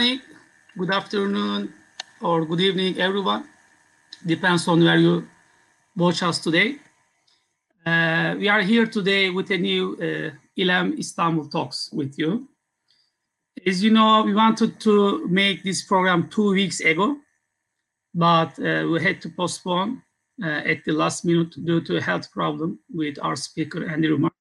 morning, 0.00 0.20
good 0.78 0.90
afternoon, 0.90 1.74
or 2.22 2.46
good 2.46 2.60
evening, 2.60 2.98
everyone. 2.98 3.44
Depends 4.24 4.66
on 4.66 4.82
where 4.82 4.96
you 4.96 5.28
watch 5.94 6.22
us 6.22 6.38
today. 6.38 6.76
Uh, 7.84 8.34
we 8.38 8.48
are 8.48 8.62
here 8.62 8.86
today 8.86 9.28
with 9.28 9.50
a 9.50 9.58
new 9.58 9.92
uh, 10.00 10.30
ILEM 10.58 10.98
Istanbul 10.98 11.48
Talks 11.48 11.90
with 11.92 12.18
you. 12.18 12.48
As 13.66 13.84
you 13.84 13.90
know, 13.90 14.22
we 14.22 14.32
wanted 14.32 14.80
to 14.80 15.28
make 15.28 15.62
this 15.64 15.84
program 15.84 16.30
two 16.30 16.52
weeks 16.52 16.80
ago, 16.80 17.18
but 18.14 18.58
uh, 18.58 18.88
we 18.90 19.02
had 19.02 19.20
to 19.20 19.28
postpone 19.28 20.02
uh, 20.42 20.62
at 20.72 20.82
the 20.86 20.92
last 20.92 21.26
minute 21.26 21.52
due 21.62 21.82
to 21.82 21.98
a 21.98 22.00
health 22.00 22.32
problem 22.32 22.78
with 22.90 23.18
our 23.20 23.36
speaker, 23.36 23.86
Andrew 23.86 24.16
March. 24.16 24.32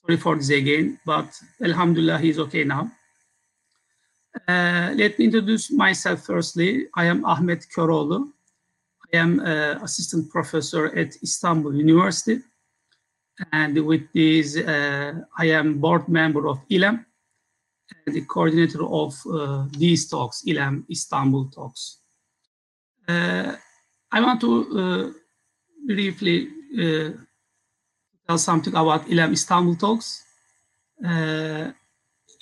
Sorry 0.00 0.16
for 0.16 0.34
this 0.34 0.48
again, 0.48 0.98
but 1.04 1.28
Alhamdulillah, 1.62 2.20
he's 2.20 2.38
okay 2.38 2.64
now. 2.64 2.90
Uh, 4.36 4.92
let 4.94 5.18
me 5.18 5.24
introduce 5.24 5.70
myself 5.70 6.26
firstly. 6.26 6.88
I 6.94 7.06
am 7.06 7.24
Ahmet 7.24 7.66
Köroğlu. 7.74 8.32
I 9.12 9.16
am 9.16 9.40
uh, 9.40 9.82
assistant 9.82 10.30
professor 10.30 10.86
at 10.94 11.16
Istanbul 11.22 11.74
University. 11.74 12.40
And 13.52 13.78
with 13.86 14.12
this, 14.12 14.56
uh, 14.56 15.14
I 15.38 15.46
am 15.46 15.78
board 15.78 16.08
member 16.08 16.48
of 16.48 16.58
ILEM 16.70 17.04
and 18.06 18.14
the 18.14 18.22
coordinator 18.22 18.84
of 18.84 19.14
uh, 19.26 19.66
these 19.70 20.08
talks, 20.08 20.42
ILEM 20.46 20.84
Istanbul 20.90 21.50
Talks. 21.50 22.00
Uh, 23.08 23.54
I 24.12 24.20
want 24.20 24.40
to 24.42 25.14
briefly 25.86 26.48
tell 28.26 28.38
something 28.38 28.74
about 28.74 29.06
ILEM 29.08 29.32
Istanbul 29.32 29.76
Talks. 29.76 30.24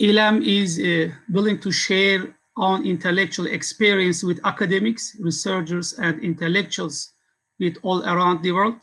ILEM 0.01 0.43
is 0.45 1.13
willing 1.31 1.59
to 1.61 1.71
share 1.71 2.35
on 2.57 2.87
intellectual 2.87 3.47
experience 3.47 4.23
with 4.23 4.41
academics, 4.45 5.17
researchers, 5.21 5.95
and 5.95 6.23
intellectuals 6.23 7.13
with 7.59 7.77
all 7.83 8.05
around 8.05 8.43
the 8.43 8.53
world 8.53 8.77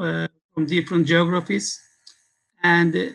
uh, 0.00 0.26
from 0.52 0.66
different 0.66 1.06
geographies. 1.06 1.80
And 2.62 2.94
uh, 2.94 3.06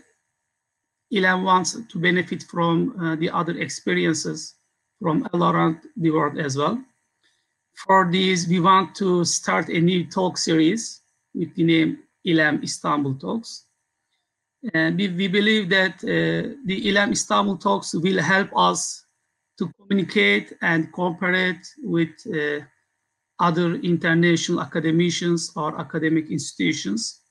ILEM 1.14 1.44
wants 1.44 1.73
to 1.73 2.00
benefit 2.00 2.44
from 2.44 2.96
uh, 3.00 3.16
the 3.16 3.30
other 3.30 3.58
experiences 3.58 4.56
from 5.02 5.28
all 5.34 5.44
around 5.44 5.80
the 5.98 6.12
world 6.12 6.38
as 6.38 6.58
well. 6.58 6.81
For 7.86 8.09
this, 8.12 8.48
we 8.48 8.59
want 8.59 8.96
to 8.96 9.24
start 9.24 9.70
a 9.70 9.80
new 9.80 10.06
talk 10.06 10.38
series 10.38 11.02
with 11.34 11.56
the 11.56 11.64
name 11.64 12.00
ILEM 12.26 12.64
Istanbul 12.64 13.16
Talks. 13.16 13.66
And 14.74 14.98
we, 14.98 15.08
we 15.08 15.28
believe 15.28 15.70
that 15.70 15.96
uh, 16.04 16.56
the 16.66 16.82
ILEM 16.88 17.12
Istanbul 17.12 17.58
Talks 17.58 17.94
will 17.94 18.22
help 18.22 18.50
us 18.56 19.06
to 19.58 19.72
communicate 19.78 20.54
and 20.62 20.92
cooperate 20.92 21.66
with 21.84 22.10
uh, 22.28 22.60
other 23.40 23.76
international 23.76 24.62
academicians 24.62 25.52
or 25.56 25.80
academic 25.80 26.30
institutions. 26.30 27.22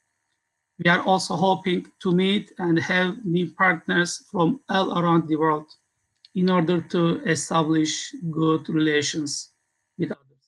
We 0.78 0.90
are 0.90 1.02
also 1.02 1.36
hoping 1.36 1.86
to 2.02 2.12
meet 2.12 2.52
and 2.58 2.78
have 2.78 3.24
new 3.24 3.50
partners 3.50 4.24
from 4.30 4.60
all 4.68 4.98
around 4.98 5.28
the 5.28 5.36
world 5.36 5.66
in 6.34 6.50
order 6.50 6.80
to 6.80 7.20
establish 7.24 8.12
good 8.30 8.68
relations 8.68 9.52
with 9.98 10.12
others. 10.12 10.44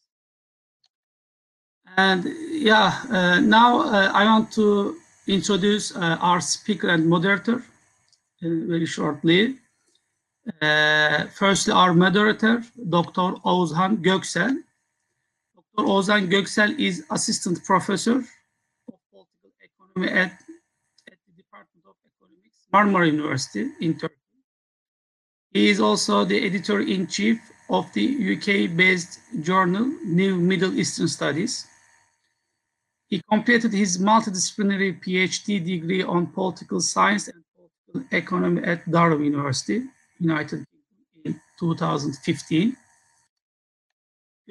And 1.97 2.25
yeah, 2.51 3.03
uh, 3.11 3.41
now 3.41 3.81
uh, 3.81 4.12
I 4.14 4.25
want 4.25 4.53
to 4.53 4.97
introduce 5.26 5.94
uh, 5.94 6.18
our 6.20 6.40
speaker 6.40 6.89
and 6.89 7.08
moderator 7.08 7.56
uh, 7.56 7.62
very 8.42 8.86
shortly. 8.86 9.56
Uh, 10.62 11.27
firstly, 11.34 11.72
our 11.72 11.95
moderator, 11.95 12.62
Dr. 12.89 13.34
Oğuzhan 13.45 14.02
Göksel. 14.02 14.62
Dr. 15.55 15.84
Oğuzhan 15.84 16.30
Göksel 16.30 16.78
is 16.78 17.05
assistant 17.11 17.64
professor 17.64 18.17
of 18.17 18.98
political 19.12 19.50
economy 19.62 20.08
at, 20.08 20.33
at 21.11 21.18
the 21.27 21.33
Department 21.36 21.84
of 21.86 21.95
Economics, 22.05 22.56
Marmara 22.72 23.06
University 23.06 23.68
in 23.80 23.98
Turkey. 23.98 24.14
He 25.52 25.68
is 25.68 25.80
also 25.80 26.24
the 26.24 26.46
editor-in-chief 26.46 27.39
of 27.70 27.92
the 27.92 28.36
UK-based 28.36 29.18
journal 29.42 29.86
New 30.05 30.36
Middle 30.36 30.78
Eastern 30.78 31.08
Studies. 31.08 31.66
He 33.10 33.20
completed 33.28 33.72
his 33.72 33.98
multidisciplinary 33.98 35.02
PhD 35.02 35.64
degree 35.64 36.02
on 36.04 36.28
political 36.28 36.80
science 36.80 37.26
and 37.26 37.42
political 37.56 38.16
economy 38.16 38.62
at 38.62 38.88
Durham 38.88 39.24
University, 39.24 39.82
United 40.20 40.64
Kingdom, 40.64 41.24
in 41.24 41.40
2015. 41.58 42.76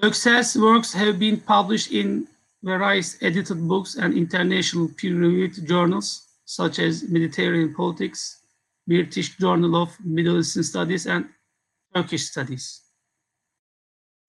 Göksel's 0.03 0.57
works 0.57 0.91
have 0.93 1.17
been 1.17 1.39
published 1.39 1.91
in 1.91 2.27
various 2.61 3.17
edited 3.21 3.65
books 3.65 3.95
and 3.95 4.13
international 4.13 4.89
peer-reviewed 4.97 5.65
journals, 5.65 6.27
such 6.43 6.79
as 6.79 7.09
Mediterranean 7.09 7.73
Politics, 7.73 8.41
British 8.85 9.37
Journal 9.37 9.81
of 9.81 9.97
Middle 10.03 10.39
Eastern 10.39 10.63
Studies, 10.63 11.05
and 11.05 11.29
Turkish 11.95 12.25
Studies. 12.25 12.81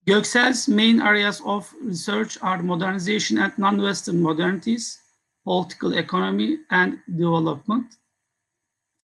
Göksel's 0.07 0.67
main 0.67 1.01
areas 1.01 1.43
of 1.45 1.73
research 1.83 2.39
are 2.41 2.63
modernization 2.63 3.39
and 3.39 3.57
non-Western 3.59 4.21
modernities, 4.21 4.97
political 5.45 5.93
economy 5.95 6.59
and 6.71 6.99
development, 7.17 7.97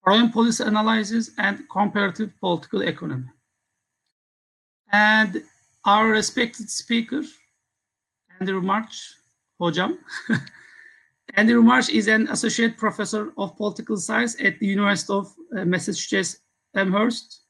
foreign 0.03 0.31
policy 0.31 0.63
analysis, 0.63 1.31
and 1.37 1.69
comparative 1.69 2.31
political 2.39 2.81
economy. 2.81 3.29
And 4.91 5.43
our 5.85 6.07
respected 6.07 6.69
speaker, 6.69 7.21
Andrew 8.39 8.61
March, 8.61 9.13
Hocam. 9.61 9.97
Andrew 11.35 11.61
March 11.61 11.89
is 11.89 12.07
an 12.07 12.27
associate 12.29 12.77
professor 12.77 13.33
of 13.37 13.55
political 13.57 13.97
science 13.97 14.35
at 14.41 14.59
the 14.59 14.65
University 14.65 15.13
of 15.13 15.33
uh, 15.55 15.65
Massachusetts 15.65 16.41
Amherst. 16.75 17.41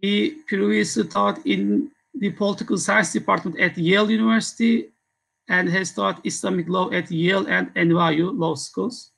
He 0.00 0.36
previously 0.46 1.04
taught 1.04 1.44
in 1.44 1.90
the 2.18 2.30
political 2.30 2.76
science 2.76 3.12
department 3.12 3.58
at 3.60 3.78
Yale 3.78 4.10
University 4.10 4.90
and 5.48 5.68
has 5.68 5.92
taught 5.92 6.24
Islamic 6.24 6.68
law 6.68 6.90
at 6.90 7.10
Yale 7.10 7.46
and 7.46 7.72
NYU 7.74 8.36
law 8.36 8.54
schools. 8.54 9.12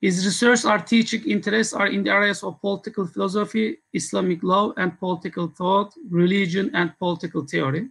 His 0.00 0.24
research 0.24 0.64
or 0.64 0.78
teaching 0.78 1.24
interests 1.26 1.72
are 1.72 1.86
in 1.88 2.04
the 2.04 2.10
areas 2.10 2.42
of 2.42 2.60
political 2.60 3.06
philosophy, 3.06 3.78
Islamic 3.92 4.42
law 4.42 4.72
and 4.76 4.98
political 4.98 5.48
thought, 5.48 5.94
religion 6.10 6.70
and 6.74 6.96
political 6.98 7.46
theory. 7.46 7.88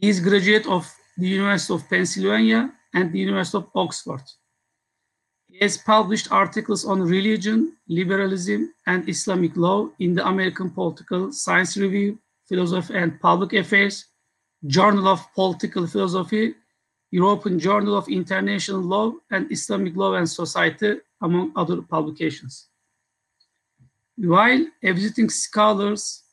He 0.00 0.08
is 0.08 0.20
graduate 0.20 0.66
of 0.66 0.90
the 1.18 1.28
University 1.28 1.74
of 1.74 1.88
Pennsylvania 1.88 2.72
and 2.94 3.12
the 3.12 3.18
University 3.18 3.58
of 3.58 3.68
Oxford. 3.74 4.22
He 5.48 5.58
has 5.58 5.76
published 5.76 6.32
articles 6.32 6.86
on 6.86 7.02
religion, 7.02 7.76
liberalism, 7.86 8.72
and 8.86 9.06
Islamic 9.08 9.56
law 9.56 9.90
in 9.98 10.14
the 10.14 10.26
American 10.26 10.70
Political 10.70 11.32
Science 11.32 11.76
Review, 11.76 12.18
Philosophy 12.50 12.94
and 12.94 13.20
Public 13.20 13.52
Affairs, 13.52 14.06
Journal 14.66 15.06
of 15.06 15.20
Political 15.34 15.86
Philosophy, 15.86 16.54
European 17.12 17.60
Journal 17.60 17.96
of 17.96 18.08
International 18.08 18.80
Law, 18.80 19.12
and 19.30 19.52
Islamic 19.52 19.94
Law 19.96 20.14
and 20.14 20.28
Society, 20.28 20.96
among 21.22 21.52
other 21.54 21.80
publications. 21.80 22.66
While 24.16 24.66
visiting 24.82 25.30
scholars 25.30 26.24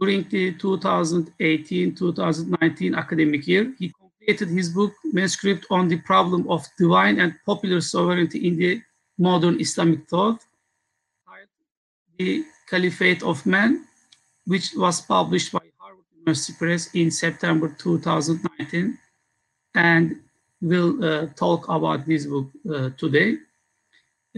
during 0.00 0.28
the 0.28 0.52
2018-2019 0.54 2.98
academic 2.98 3.46
year, 3.46 3.72
he 3.78 3.92
completed 4.00 4.48
his 4.48 4.70
book 4.70 4.92
manuscript 5.04 5.64
on 5.70 5.86
the 5.86 5.98
problem 5.98 6.50
of 6.50 6.66
divine 6.76 7.20
and 7.20 7.34
popular 7.46 7.80
sovereignty 7.80 8.48
in 8.48 8.56
the 8.56 8.82
modern 9.16 9.60
Islamic 9.60 10.08
thought, 10.08 10.44
titled 11.24 11.48
the 12.18 12.44
Caliphate 12.68 13.22
of 13.22 13.46
Man, 13.46 13.86
which 14.46 14.74
was 14.76 15.00
published 15.00 15.52
by 15.52 15.60
Harvard 15.78 16.04
University 16.14 16.52
Press 16.58 16.94
in 16.94 17.10
September 17.10 17.74
2019, 17.78 18.98
and 19.74 20.16
we'll 20.60 21.04
uh, 21.04 21.26
talk 21.36 21.68
about 21.68 22.06
this 22.06 22.26
book 22.26 22.48
uh, 22.70 22.90
today. 22.96 23.38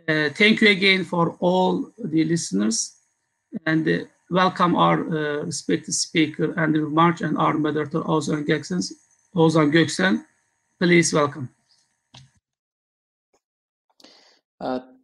Uh, 0.09 0.31
thank 0.31 0.61
you 0.61 0.69
again 0.71 1.05
for 1.05 1.37
all 1.41 1.91
the 1.99 2.25
listeners, 2.25 2.97
and 3.67 3.87
uh, 3.89 4.05
welcome 4.31 4.77
our 4.77 5.01
uh, 5.01 5.45
respected 5.45 5.93
speaker, 5.93 6.59
Andrew 6.59 6.89
March, 6.91 7.21
and 7.21 7.37
our 7.39 7.55
moderator, 7.55 8.01
Oğuzhan 8.01 8.47
Göksel. 8.47 8.83
Oğuzhan 9.35 9.71
Göksel, 9.73 10.25
please 10.79 11.13
welcome. 11.13 11.49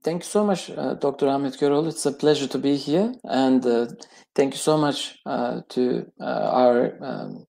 Thank 0.05 0.23
you 0.23 0.29
so 0.29 0.45
much, 0.45 0.71
uh, 0.71 0.95
Dr. 1.01 1.29
Ahmet 1.29 1.57
Köroğlu. 1.59 1.89
It's 1.89 2.05
a 2.05 2.13
pleasure 2.13 2.47
to 2.49 2.59
be 2.59 2.77
here. 2.77 3.15
And 3.25 3.65
uh, 3.65 3.87
thank 4.35 4.53
you 4.53 4.59
so 4.59 4.77
much 4.77 5.19
uh, 5.25 5.63
to 5.71 6.05
uh, 6.21 6.51
our 6.53 6.93
um, 7.01 7.47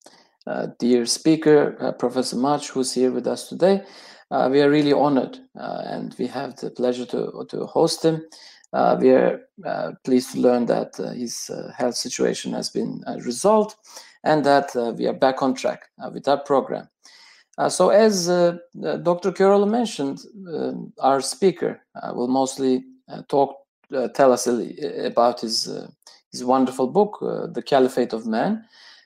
uh, 0.48 0.68
dear 0.80 1.06
speaker, 1.06 1.76
uh, 1.82 1.92
Professor 1.92 2.38
March, 2.38 2.70
who's 2.70 2.94
here 2.94 3.12
with 3.12 3.28
us 3.28 3.50
today. 3.50 3.84
we 4.52 4.62
are 4.62 4.70
really 4.70 4.94
honored 4.94 5.38
and 5.54 6.16
we 6.18 6.28
have 6.28 6.56
the 6.56 6.70
pleasure 6.72 7.06
to, 7.06 7.46
to 7.50 7.66
host 7.66 8.04
him 8.04 8.22
we 9.00 9.12
are 9.12 9.42
pleased 10.04 10.32
to 10.34 10.40
learn 10.40 10.66
that 10.66 10.96
his 11.16 11.52
health 11.78 11.96
situation 11.96 12.54
has 12.54 12.70
been 12.70 13.04
resolved 13.26 13.76
and 14.24 14.44
that 14.44 14.76
we 14.98 15.08
are 15.08 15.20
back 15.20 15.42
on 15.42 15.54
track 15.54 15.82
with 16.14 16.28
our 16.28 16.44
program. 16.44 16.88
Uh, 17.58 17.70
so 17.70 17.90
as 17.90 18.30
uh, 18.30 18.58
uh, 18.84 18.98
Dr. 18.98 19.32
Köroğlu 19.32 19.70
mentioned, 19.70 20.20
um, 20.48 20.92
our 21.00 21.22
speaker 21.22 21.82
will 22.14 22.28
mostly 22.28 22.84
talk, 23.30 23.56
tell 24.14 24.34
us 24.34 24.48
about 24.48 25.40
his, 25.40 25.70
his 26.32 26.44
wonderful 26.44 26.88
book, 26.88 27.20
The 27.54 27.62
Caliphate 27.62 28.14
of 28.14 28.26
Man. 28.26 28.66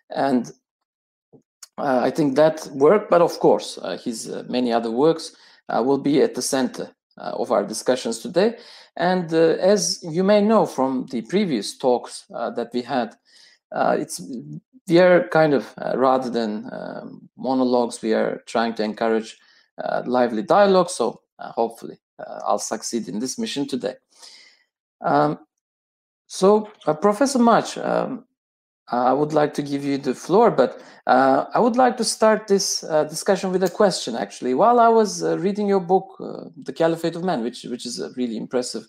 And 0.09 0.51
uh, 1.77 2.01
I 2.03 2.09
think 2.09 2.35
that 2.35 2.67
work, 2.73 3.09
but 3.09 3.21
of 3.21 3.39
course, 3.39 3.77
uh, 3.81 3.97
his 3.97 4.29
uh, 4.29 4.43
many 4.49 4.73
other 4.73 4.91
works 4.91 5.35
will 5.69 5.99
be 5.99 6.21
at 6.21 6.33
the 6.33 6.41
center 6.41 6.89
of 7.17 7.51
our 7.51 7.63
discussions 7.63 8.19
today. 8.19 8.57
And 8.97 9.31
as 9.33 9.99
you 10.01 10.23
may 10.23 10.41
know 10.41 10.65
from 10.65 11.05
the 11.11 11.21
previous 11.21 11.77
talks 11.77 12.25
that 12.29 12.71
we 12.73 12.81
had, 12.81 13.15
it's 13.71 14.21
we 14.87 14.99
are 14.99 15.27
kind 15.29 15.53
of 15.53 15.73
rather 15.95 16.29
than 16.29 16.69
um, 16.71 17.29
monologues, 17.37 18.01
we 18.01 18.13
are 18.13 18.41
trying 18.45 18.73
to 18.75 18.83
encourage 18.83 19.37
lively 20.05 20.43
dialogue. 20.43 20.89
So 20.89 21.21
hopefully, 21.39 21.97
I'll 22.45 22.59
succeed 22.59 23.07
in 23.07 23.19
this 23.19 23.37
mission 23.37 23.67
today. 23.67 23.95
Um, 25.01 25.39
so, 26.27 26.69
uh, 26.85 26.93
Professor 26.93 27.39
March, 27.39 27.77
um, 27.77 28.25
I 28.91 29.13
would 29.13 29.33
like 29.33 29.53
to 29.55 29.61
give 29.61 29.83
you 29.83 29.97
the 29.97 30.15
floor, 30.15 30.51
but 30.51 30.81
uh, 31.05 31.45
I 31.53 31.59
would 31.59 31.75
like 31.75 31.97
to 31.97 32.03
start 32.03 32.47
this 32.47 32.83
uh, 32.83 33.03
discussion 33.03 33.51
with 33.51 33.63
a 33.63 33.69
question. 33.69 34.15
Actually, 34.15 34.55
while 34.55 34.79
I 34.79 34.87
was 34.87 35.23
uh, 35.23 35.37
reading 35.37 35.67
your 35.67 35.79
book, 35.79 36.15
uh, 36.19 36.49
"The 36.63 36.73
Caliphate 36.73 37.15
of 37.15 37.23
Man," 37.23 37.43
which 37.43 37.63
which 37.63 37.85
is 37.85 37.99
a 37.99 38.11
really 38.17 38.37
impressive, 38.37 38.83
uh, 38.83 38.87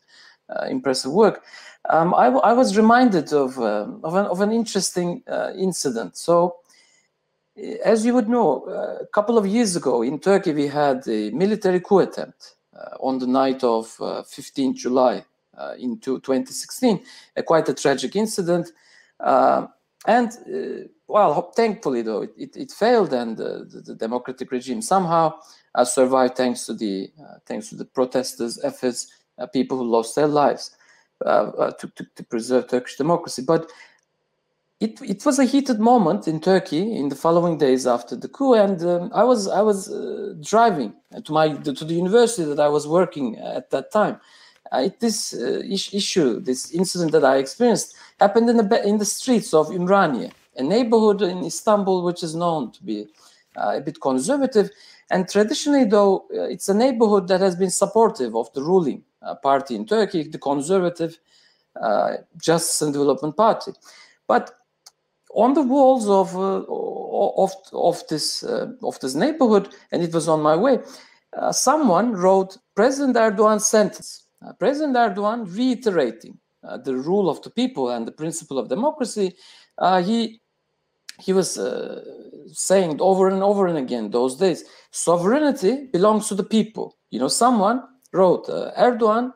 impressive 0.68 1.12
work, 1.12 1.44
um, 1.88 2.14
I, 2.14 2.26
I, 2.26 2.52
was 2.52 2.76
reminded 2.76 3.32
of 3.32 3.58
uh, 3.58 3.86
of 4.04 4.14
an 4.14 4.26
of 4.26 4.40
an 4.40 4.52
interesting 4.52 5.22
incident. 5.56 6.16
So, 6.16 6.56
as 7.84 8.04
you 8.04 8.14
would 8.14 8.28
know, 8.28 8.64
a 9.00 9.06
couple 9.06 9.38
of 9.38 9.46
years 9.46 9.76
ago 9.76 10.02
in 10.02 10.18
Turkey, 10.18 10.52
we 10.52 10.66
had 10.66 11.06
a 11.08 11.30
military 11.30 11.80
coup 11.80 12.00
attempt 12.00 12.56
on 13.00 13.18
the 13.18 13.26
night 13.26 13.64
of 13.64 13.86
15 14.28 14.76
July 14.76 15.24
in 15.78 15.98
2016, 15.98 17.02
a 17.36 17.42
quite 17.42 17.68
a 17.68 17.74
tragic 17.74 18.16
incident. 18.16 18.70
And 20.06 20.30
uh, 20.30 20.88
well, 21.06 21.52
thankfully, 21.54 22.02
though, 22.02 22.22
it, 22.22 22.32
it, 22.36 22.56
it 22.56 22.70
failed, 22.70 23.12
and 23.12 23.38
uh, 23.38 23.64
the, 23.68 23.82
the, 23.84 23.94
democratic 23.94 24.50
regime 24.50 24.80
somehow 24.80 25.34
uh, 25.74 25.84
survived 25.84 26.36
thanks 26.36 26.64
to 26.66 26.74
the 26.74 27.10
uh, 27.20 27.34
thanks 27.44 27.68
to 27.68 27.74
the 27.74 27.84
protesters' 27.84 28.58
efforts, 28.64 29.08
uh, 29.08 29.19
people 29.46 29.78
who 29.78 29.84
lost 29.84 30.14
their 30.16 30.26
lives 30.26 30.76
uh, 31.24 31.70
to, 31.72 31.88
to, 31.88 32.06
to, 32.16 32.24
preserve 32.24 32.68
Turkish 32.68 32.96
democracy. 32.96 33.42
But 33.42 33.70
it, 34.80 35.00
it 35.02 35.26
was 35.26 35.38
a 35.38 35.44
heated 35.44 35.78
moment 35.78 36.26
in 36.26 36.40
Turkey 36.40 36.96
in 36.96 37.10
the 37.10 37.16
following 37.16 37.58
days 37.58 37.86
after 37.86 38.16
the 38.16 38.28
coup, 38.28 38.54
and 38.54 38.82
um, 38.82 39.10
I 39.14 39.24
was 39.24 39.46
I 39.46 39.60
was 39.60 39.92
driving 40.40 40.94
to 41.22 41.32
my 41.32 41.52
to 41.54 41.84
the 41.84 41.94
university 41.94 42.44
that 42.44 42.60
I 42.60 42.68
was 42.68 42.86
working 42.86 43.36
at 43.38 43.70
that 43.70 43.92
time. 43.92 44.18
this 45.00 45.34
issue, 45.34 46.40
this 46.40 46.72
incident 46.72 47.12
that 47.12 47.24
I 47.24 47.36
experienced 47.36 47.94
happened 48.18 48.48
in 48.48 48.56
the 48.56 48.88
in 48.88 48.96
the 48.96 49.04
streets 49.04 49.52
of 49.52 49.68
Ümraniye, 49.68 50.32
a 50.56 50.62
neighborhood 50.62 51.20
in 51.22 51.44
Istanbul 51.44 52.02
which 52.02 52.22
is 52.22 52.34
known 52.34 52.72
to 52.72 52.82
be 52.82 53.06
uh, 53.56 53.76
a 53.76 53.80
bit 53.80 54.00
conservative. 54.00 54.70
And 55.10 55.28
traditionally, 55.28 55.84
though, 55.84 56.26
uh, 56.32 56.42
it's 56.42 56.68
a 56.68 56.74
neighborhood 56.74 57.28
that 57.28 57.40
has 57.40 57.56
been 57.56 57.70
supportive 57.70 58.36
of 58.36 58.52
the 58.52 58.62
ruling 58.62 59.02
uh, 59.02 59.09
party 59.42 59.74
in 59.74 59.86
Turkey, 59.86 60.24
the 60.24 60.38
conservative 60.38 61.18
uh, 61.80 62.16
Justice 62.36 62.82
and 62.82 62.92
Development 62.92 63.36
Party. 63.36 63.72
But 64.26 64.52
on 65.34 65.54
the 65.54 65.62
walls 65.62 66.08
of 66.08 66.36
uh, 66.36 66.64
of 66.68 67.52
of 67.72 68.02
this 68.08 68.42
uh, 68.42 68.72
of 68.82 68.98
this 69.00 69.14
neighborhood, 69.14 69.74
and 69.92 70.02
it 70.02 70.12
was 70.12 70.28
on 70.28 70.42
my 70.42 70.56
way, 70.56 70.78
someone 71.52 72.12
wrote 72.12 72.58
President 72.74 73.16
Erdogan's 73.16 73.66
sentence. 73.66 74.24
President 74.58 74.96
Erdogan 74.96 75.46
reiterating 75.56 76.38
uh, 76.64 76.78
the 76.78 76.94
rule 76.94 77.28
of 77.28 77.42
the 77.42 77.50
people 77.50 77.90
and 77.90 78.06
the 78.06 78.12
principle 78.12 78.58
of 78.58 78.68
democracy, 78.68 79.36
uh, 79.78 80.02
he 80.02 80.40
he 81.18 81.32
was 81.32 81.58
uh, 81.58 82.02
saying 82.52 82.98
over 83.00 83.28
and 83.28 83.42
over 83.42 83.66
and 83.66 83.78
again 83.78 84.10
those 84.10 84.36
days, 84.36 84.64
sovereignty 84.90 85.86
belongs 85.92 86.28
to 86.28 86.34
the 86.34 86.44
people. 86.44 86.96
You 87.10 87.20
know, 87.20 87.28
someone 87.28 87.82
wrote 88.12 88.46
Erdogan 88.78 89.32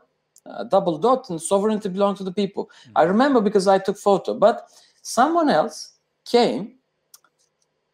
double 0.68 0.98
dot 0.98 1.30
and 1.30 1.40
sovereignty 1.40 1.88
belongs 1.88 2.18
to 2.18 2.24
the 2.24 2.32
people. 2.32 2.66
Mm-hmm. 2.66 2.98
I 2.98 3.02
remember 3.04 3.40
because 3.40 3.66
I 3.66 3.78
took 3.78 3.96
photo, 3.96 4.34
but 4.34 4.68
someone 5.02 5.48
else 5.48 5.92
came, 6.24 6.74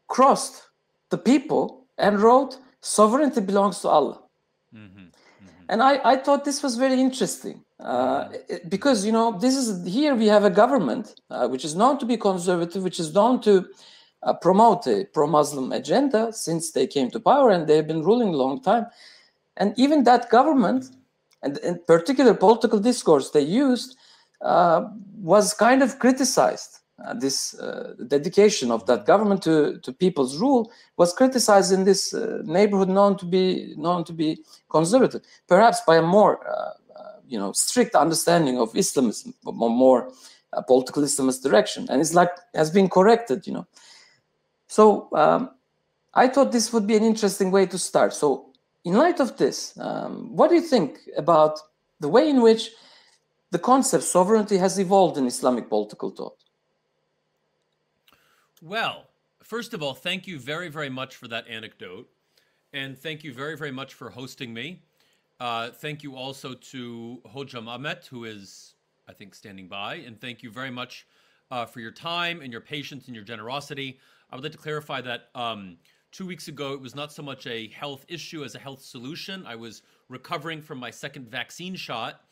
crossed 0.08 0.68
the 1.10 1.18
people, 1.18 1.86
and 1.98 2.20
wrote 2.20 2.58
sovereignty 2.80 3.40
belongs 3.40 3.80
to 3.80 3.88
Allah. 3.88 4.22
Mm-hmm. 4.74 4.98
Mm-hmm. 4.98 5.64
And 5.68 5.82
I, 5.82 6.00
I 6.04 6.16
thought 6.16 6.44
this 6.44 6.62
was 6.62 6.76
very 6.76 7.00
interesting 7.00 7.64
uh, 7.78 8.28
because 8.68 9.06
you 9.06 9.12
know 9.12 9.38
this 9.38 9.54
is 9.56 9.86
here 9.86 10.14
we 10.14 10.26
have 10.26 10.44
a 10.44 10.50
government 10.50 11.20
uh, 11.30 11.46
which 11.48 11.64
is 11.64 11.74
known 11.74 11.98
to 11.98 12.06
be 12.06 12.16
conservative, 12.16 12.82
which 12.82 12.98
is 12.98 13.14
known 13.14 13.40
to 13.42 13.66
uh, 14.22 14.34
promote 14.34 14.86
a 14.86 15.06
pro-Muslim 15.12 15.72
agenda 15.72 16.32
since 16.32 16.72
they 16.72 16.86
came 16.86 17.10
to 17.10 17.20
power, 17.20 17.50
and 17.50 17.66
they've 17.66 17.86
been 17.86 18.02
ruling 18.02 18.28
a 18.34 18.36
long 18.36 18.60
time. 18.60 18.86
And 19.60 19.72
even 19.78 20.02
that 20.04 20.28
government, 20.30 20.86
and 21.42 21.58
in 21.58 21.78
particular 21.86 22.34
political 22.34 22.80
discourse 22.80 23.30
they 23.30 23.42
used, 23.42 23.96
uh, 24.40 24.88
was 25.14 25.54
kind 25.54 25.82
of 25.82 25.98
criticized. 26.00 26.78
Uh, 27.04 27.14
this 27.14 27.54
uh, 27.54 27.94
dedication 28.08 28.70
of 28.70 28.84
that 28.86 29.06
government 29.06 29.40
to, 29.42 29.78
to 29.78 29.90
people's 29.90 30.38
rule 30.38 30.70
was 30.98 31.14
criticized 31.14 31.72
in 31.72 31.84
this 31.84 32.12
neighborhood 32.44 32.90
known 32.90 33.16
to 33.16 33.24
be 33.24 33.72
known 33.76 34.04
to 34.04 34.12
be 34.12 34.38
conservative, 34.68 35.22
perhaps 35.46 35.80
by 35.86 35.96
a 35.96 36.02
more 36.02 36.40
you 37.30 37.38
know 37.38 37.52
strict 37.52 37.94
understanding 37.94 38.58
of 38.58 38.76
Islamism, 38.76 39.32
more, 39.44 39.70
more 39.70 40.12
uh, 40.52 40.60
political 40.62 41.02
Islamist 41.02 41.42
direction, 41.42 41.86
and 41.88 42.00
it's 42.00 42.12
like 42.12 42.30
has 42.54 42.70
been 42.70 42.88
corrected, 42.88 43.46
you 43.46 43.52
know. 43.54 43.66
So 44.66 45.08
um, 45.14 45.50
I 46.12 46.28
thought 46.28 46.52
this 46.52 46.72
would 46.72 46.86
be 46.86 46.96
an 46.96 47.04
interesting 47.04 47.50
way 47.50 47.66
to 47.66 47.78
start. 47.78 48.12
So 48.12 48.49
in 48.84 48.94
light 48.94 49.20
of 49.20 49.36
this, 49.36 49.78
um, 49.78 50.34
what 50.34 50.48
do 50.48 50.54
you 50.54 50.62
think 50.62 51.00
about 51.16 51.58
the 52.00 52.08
way 52.08 52.28
in 52.28 52.40
which 52.40 52.70
the 53.50 53.58
concept 53.58 54.04
sovereignty 54.04 54.56
has 54.56 54.78
evolved 54.78 55.18
in 55.18 55.26
Islamic 55.26 55.68
political 55.68 56.10
thought? 56.10 56.38
Well, 58.62 59.06
first 59.42 59.74
of 59.74 59.82
all, 59.82 59.94
thank 59.94 60.26
you 60.26 60.38
very, 60.38 60.68
very 60.68 60.90
much 60.90 61.16
for 61.16 61.28
that 61.28 61.48
anecdote. 61.48 62.08
And 62.72 62.96
thank 62.96 63.24
you 63.24 63.34
very, 63.34 63.56
very 63.56 63.72
much 63.72 63.94
for 63.94 64.10
hosting 64.10 64.54
me. 64.54 64.82
Uh, 65.40 65.70
thank 65.70 66.02
you 66.02 66.14
also 66.14 66.54
to 66.54 67.20
Hocam 67.34 67.66
Ahmet, 67.66 68.06
who 68.06 68.24
is, 68.24 68.74
I 69.08 69.12
think, 69.12 69.34
standing 69.34 69.66
by. 69.66 69.96
And 69.96 70.20
thank 70.20 70.42
you 70.42 70.50
very 70.50 70.70
much 70.70 71.06
uh, 71.50 71.66
for 71.66 71.80
your 71.80 71.90
time 71.90 72.42
and 72.42 72.52
your 72.52 72.60
patience 72.60 73.06
and 73.06 73.14
your 73.14 73.24
generosity. 73.24 73.98
I 74.30 74.36
would 74.36 74.44
like 74.44 74.52
to 74.52 74.58
clarify 74.58 75.00
that 75.00 75.30
um, 75.34 75.78
two 76.12 76.26
weeks 76.26 76.48
ago, 76.48 76.72
it 76.72 76.80
was 76.80 76.94
not 76.94 77.12
so 77.12 77.22
much 77.22 77.46
a 77.46 77.68
health 77.68 78.04
issue 78.08 78.44
as 78.44 78.54
a 78.54 78.58
health 78.58 78.82
solution. 78.82 79.44
I 79.46 79.56
was 79.56 79.82
recovering 80.08 80.60
from 80.60 80.78
my 80.78 80.90
second 80.90 81.28
vaccine 81.28 81.76
shot. 81.76 82.22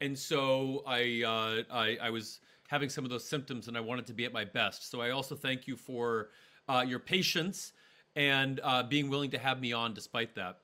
And 0.00 0.18
so 0.18 0.82
I, 0.86 1.22
uh, 1.26 1.74
I, 1.74 1.98
I, 2.02 2.10
was 2.10 2.40
having 2.68 2.88
some 2.88 3.04
of 3.04 3.10
those 3.10 3.26
symptoms 3.26 3.68
and 3.68 3.76
I 3.76 3.80
wanted 3.80 4.06
to 4.06 4.12
be 4.12 4.24
at 4.24 4.32
my 4.32 4.44
best. 4.44 4.90
So 4.90 5.00
I 5.00 5.10
also 5.10 5.34
thank 5.34 5.66
you 5.66 5.76
for 5.76 6.28
uh, 6.68 6.84
your 6.86 6.98
patience 6.98 7.72
and 8.14 8.60
uh, 8.62 8.82
being 8.82 9.08
willing 9.08 9.30
to 9.30 9.38
have 9.38 9.60
me 9.60 9.72
on 9.72 9.94
despite 9.94 10.34
that. 10.34 10.58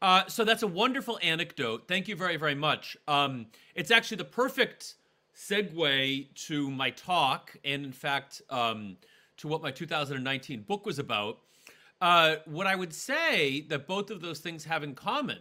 Uh, 0.00 0.26
so 0.26 0.44
that's 0.44 0.62
a 0.62 0.66
wonderful 0.66 1.18
anecdote. 1.22 1.84
Thank 1.86 2.08
you 2.08 2.16
very, 2.16 2.36
very 2.36 2.54
much. 2.54 2.96
Um, 3.06 3.46
it's 3.74 3.90
actually 3.90 4.16
the 4.16 4.24
perfect 4.24 4.94
segue 5.36 6.34
to 6.46 6.70
my 6.70 6.90
talk, 6.90 7.56
and 7.64 7.84
in 7.84 7.92
fact, 7.92 8.42
um, 8.50 8.96
to 9.38 9.48
what 9.48 9.62
my 9.62 9.70
2019 9.70 10.62
book 10.62 10.86
was 10.86 10.98
about. 10.98 11.38
Uh, 12.02 12.38
what 12.46 12.66
I 12.66 12.74
would 12.74 12.92
say 12.92 13.60
that 13.68 13.86
both 13.86 14.10
of 14.10 14.20
those 14.20 14.40
things 14.40 14.64
have 14.64 14.82
in 14.82 14.92
common 14.92 15.38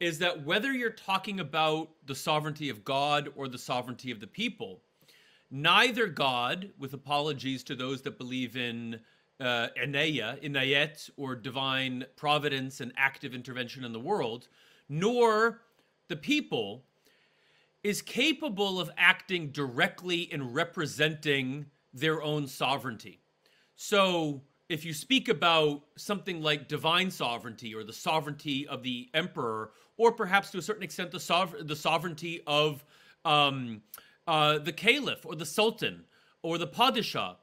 is 0.00 0.18
that 0.20 0.42
whether 0.42 0.72
you're 0.72 0.88
talking 0.88 1.38
about 1.38 1.90
the 2.06 2.14
sovereignty 2.14 2.70
of 2.70 2.82
God 2.82 3.28
or 3.36 3.46
the 3.46 3.58
sovereignty 3.58 4.10
of 4.10 4.18
the 4.18 4.26
people, 4.26 4.80
neither 5.50 6.06
God, 6.06 6.70
with 6.78 6.94
apologies 6.94 7.62
to 7.64 7.74
those 7.74 8.00
that 8.02 8.16
believe 8.16 8.56
in 8.56 8.98
uh, 9.38 9.68
Inayet, 9.78 11.10
or 11.18 11.34
divine 11.34 12.06
providence 12.16 12.80
and 12.80 12.90
active 12.96 13.34
intervention 13.34 13.84
in 13.84 13.92
the 13.92 14.00
world, 14.00 14.48
nor 14.88 15.60
the 16.08 16.16
people 16.16 16.84
is 17.82 18.00
capable 18.00 18.80
of 18.80 18.90
acting 18.96 19.50
directly 19.50 20.22
in 20.32 20.54
representing 20.54 21.66
their 21.92 22.22
own 22.22 22.46
sovereignty. 22.46 23.20
So, 23.76 24.40
if 24.68 24.84
you 24.84 24.92
speak 24.92 25.28
about 25.28 25.82
something 25.96 26.42
like 26.42 26.68
divine 26.68 27.10
sovereignty 27.10 27.74
or 27.74 27.84
the 27.84 27.92
sovereignty 27.92 28.66
of 28.66 28.82
the 28.82 29.08
emperor, 29.14 29.70
or 29.96 30.12
perhaps 30.12 30.50
to 30.50 30.58
a 30.58 30.62
certain 30.62 30.82
extent 30.82 31.10
the, 31.10 31.64
the 31.64 31.76
sovereignty 31.76 32.42
of 32.46 32.84
um, 33.24 33.80
uh, 34.26 34.58
the 34.58 34.72
caliph 34.72 35.24
or 35.24 35.34
the 35.34 35.46
sultan 35.46 36.04
or 36.42 36.58
the 36.58 36.66
padishah. 36.66 37.36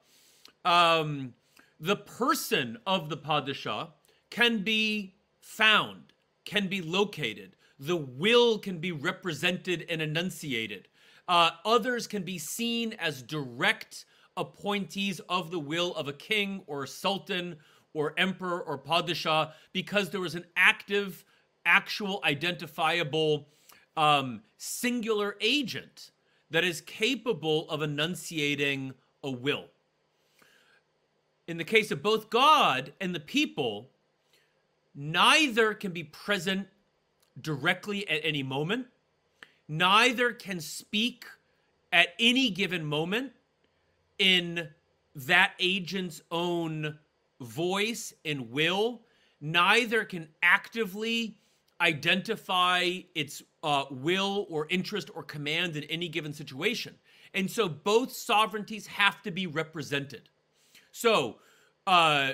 Um, 0.66 1.34
the 1.80 1.96
person 1.96 2.78
of 2.86 3.10
the 3.10 3.18
padishah 3.18 3.90
can 4.30 4.64
be 4.64 5.16
found, 5.40 6.14
can 6.46 6.68
be 6.68 6.82
located. 6.82 7.56
The 7.80 7.98
will 7.98 8.60
can 8.60 8.80
be 8.80 8.92
represented 8.92 9.86
and 9.90 10.02
enunciated. 10.02 10.88
Uh, 11.28 11.52
others 11.66 12.08
can 12.08 12.24
be 12.24 12.38
seen 12.38 12.94
as 12.94 13.22
direct 13.22 14.06
appointees 14.38 15.20
of 15.30 15.52
the 15.52 15.60
will 15.60 15.94
of 15.96 16.08
a 16.08 16.14
king 16.14 16.64
or 16.68 16.84
a 16.84 16.88
sultan 16.88 17.56
or 17.94 18.14
emperor 18.18 18.62
or 18.62 18.78
padishah 18.78 19.52
because 19.72 20.10
there 20.10 20.22
was 20.22 20.36
an 20.36 20.46
active, 20.56 21.24
actual, 21.66 22.20
identifiable, 22.24 23.48
um, 23.96 24.42
singular 24.58 25.36
agent 25.42 26.12
that 26.50 26.64
is 26.64 26.82
capable 26.82 27.70
of 27.70 27.82
enunciating 27.82 28.94
a 29.24 29.30
will. 29.30 29.66
In 31.48 31.58
the 31.58 31.64
case 31.64 31.92
of 31.92 32.02
both 32.02 32.30
God 32.30 32.94
and 33.00 33.14
the 33.14 33.20
people, 33.20 33.90
neither 34.96 35.74
can 35.74 35.92
be 35.92 36.04
present 36.04 36.68
directly 37.40 38.08
at 38.08 38.22
any 38.24 38.44
moment, 38.44 38.88
neither 39.68 40.32
can 40.32 40.60
speak 40.60 41.26
at 41.92 42.10
any 42.20 42.50
given 42.50 42.86
moment 42.86 43.34
in 44.20 44.70
that 45.16 45.54
agent's 45.60 46.22
own 46.32 46.98
voice 47.42 48.14
and 48.26 48.52
will, 48.52 49.02
neither 49.42 50.06
can 50.06 50.28
actively 50.42 51.38
identify 51.82 53.00
its 53.14 53.44
uh, 53.62 53.86
will 53.92 54.46
or 54.50 54.68
interest 54.70 55.10
or 55.14 55.24
command 55.24 55.76
in 55.76 55.84
any 55.86 56.08
given 56.08 56.34
situation. 56.34 56.96
And 57.34 57.50
so 57.50 57.68
both 57.68 58.12
sovereignties 58.12 58.88
have 58.88 59.22
to 59.24 59.32
be 59.32 59.48
represented. 59.48 60.30
So, 60.92 61.38
uh, 61.88 62.34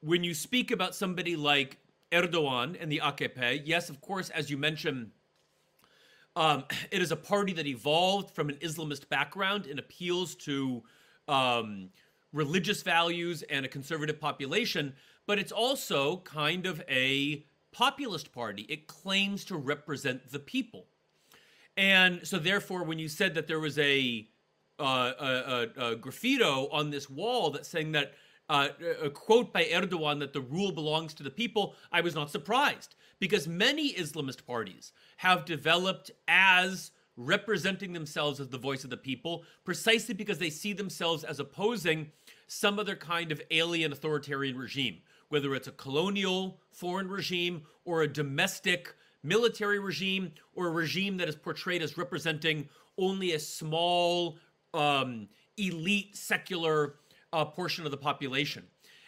when 0.00 0.22
you 0.22 0.34
speak 0.34 0.70
about 0.70 0.94
somebody 0.94 1.34
like 1.36 1.78
Erdogan 2.12 2.76
and 2.80 2.90
the 2.90 3.00
AKP, 3.02 3.62
yes, 3.64 3.90
of 3.90 4.00
course, 4.00 4.30
as 4.30 4.50
you 4.50 4.56
mentioned, 4.56 5.10
um, 6.36 6.64
it 6.90 7.02
is 7.02 7.12
a 7.12 7.16
party 7.16 7.52
that 7.54 7.66
evolved 7.66 8.34
from 8.34 8.48
an 8.48 8.56
Islamist 8.56 9.08
background 9.08 9.66
and 9.66 9.78
appeals 9.78 10.34
to 10.36 10.82
um, 11.26 11.90
religious 12.32 12.82
values 12.82 13.42
and 13.42 13.64
a 13.64 13.68
conservative 13.68 14.20
population, 14.20 14.94
but 15.26 15.38
it's 15.38 15.52
also 15.52 16.18
kind 16.18 16.66
of 16.66 16.82
a 16.88 17.44
populist 17.72 18.32
party. 18.32 18.66
It 18.68 18.86
claims 18.86 19.44
to 19.46 19.56
represent 19.56 20.30
the 20.30 20.38
people. 20.38 20.86
And 21.76 22.26
so, 22.26 22.38
therefore, 22.38 22.82
when 22.82 22.98
you 22.98 23.08
said 23.08 23.34
that 23.34 23.46
there 23.46 23.60
was 23.60 23.78
a, 23.78 24.26
uh, 24.80 25.12
a, 25.20 25.26
a, 25.26 25.90
a 25.92 25.96
graffito 25.96 26.68
on 26.72 26.90
this 26.90 27.08
wall 27.08 27.50
that 27.50 27.66
saying 27.66 27.92
that 27.92 28.14
uh, 28.48 28.68
a 29.02 29.10
quote 29.10 29.52
by 29.52 29.64
Erdogan 29.64 30.18
that 30.20 30.32
the 30.32 30.40
rule 30.40 30.72
belongs 30.72 31.14
to 31.14 31.22
the 31.22 31.30
people, 31.30 31.74
I 31.92 32.00
was 32.00 32.14
not 32.14 32.30
surprised 32.30 32.94
because 33.18 33.48
many 33.48 33.92
Islamist 33.92 34.46
parties 34.46 34.92
have 35.18 35.44
developed 35.44 36.10
as 36.26 36.90
representing 37.16 37.92
themselves 37.92 38.38
as 38.38 38.48
the 38.48 38.58
voice 38.58 38.84
of 38.84 38.90
the 38.90 38.96
people 38.96 39.42
precisely 39.64 40.14
because 40.14 40.38
they 40.38 40.50
see 40.50 40.72
themselves 40.72 41.24
as 41.24 41.40
opposing 41.40 42.12
some 42.46 42.78
other 42.78 42.94
kind 42.94 43.32
of 43.32 43.42
alien 43.50 43.92
authoritarian 43.92 44.56
regime, 44.56 44.98
whether 45.28 45.54
it's 45.54 45.66
a 45.66 45.72
colonial 45.72 46.60
foreign 46.70 47.08
regime 47.08 47.62
or 47.84 48.02
a 48.02 48.08
domestic 48.08 48.94
military 49.24 49.80
regime 49.80 50.32
or 50.54 50.68
a 50.68 50.70
regime 50.70 51.16
that 51.16 51.28
is 51.28 51.34
portrayed 51.34 51.82
as 51.82 51.98
representing 51.98 52.68
only 52.96 53.32
a 53.32 53.38
small 53.38 54.38
um, 54.72 55.28
elite 55.56 56.16
secular 56.16 56.94
uh, 57.32 57.44
portion 57.44 57.84
of 57.84 57.90
the 57.90 57.96
population. 57.96 58.64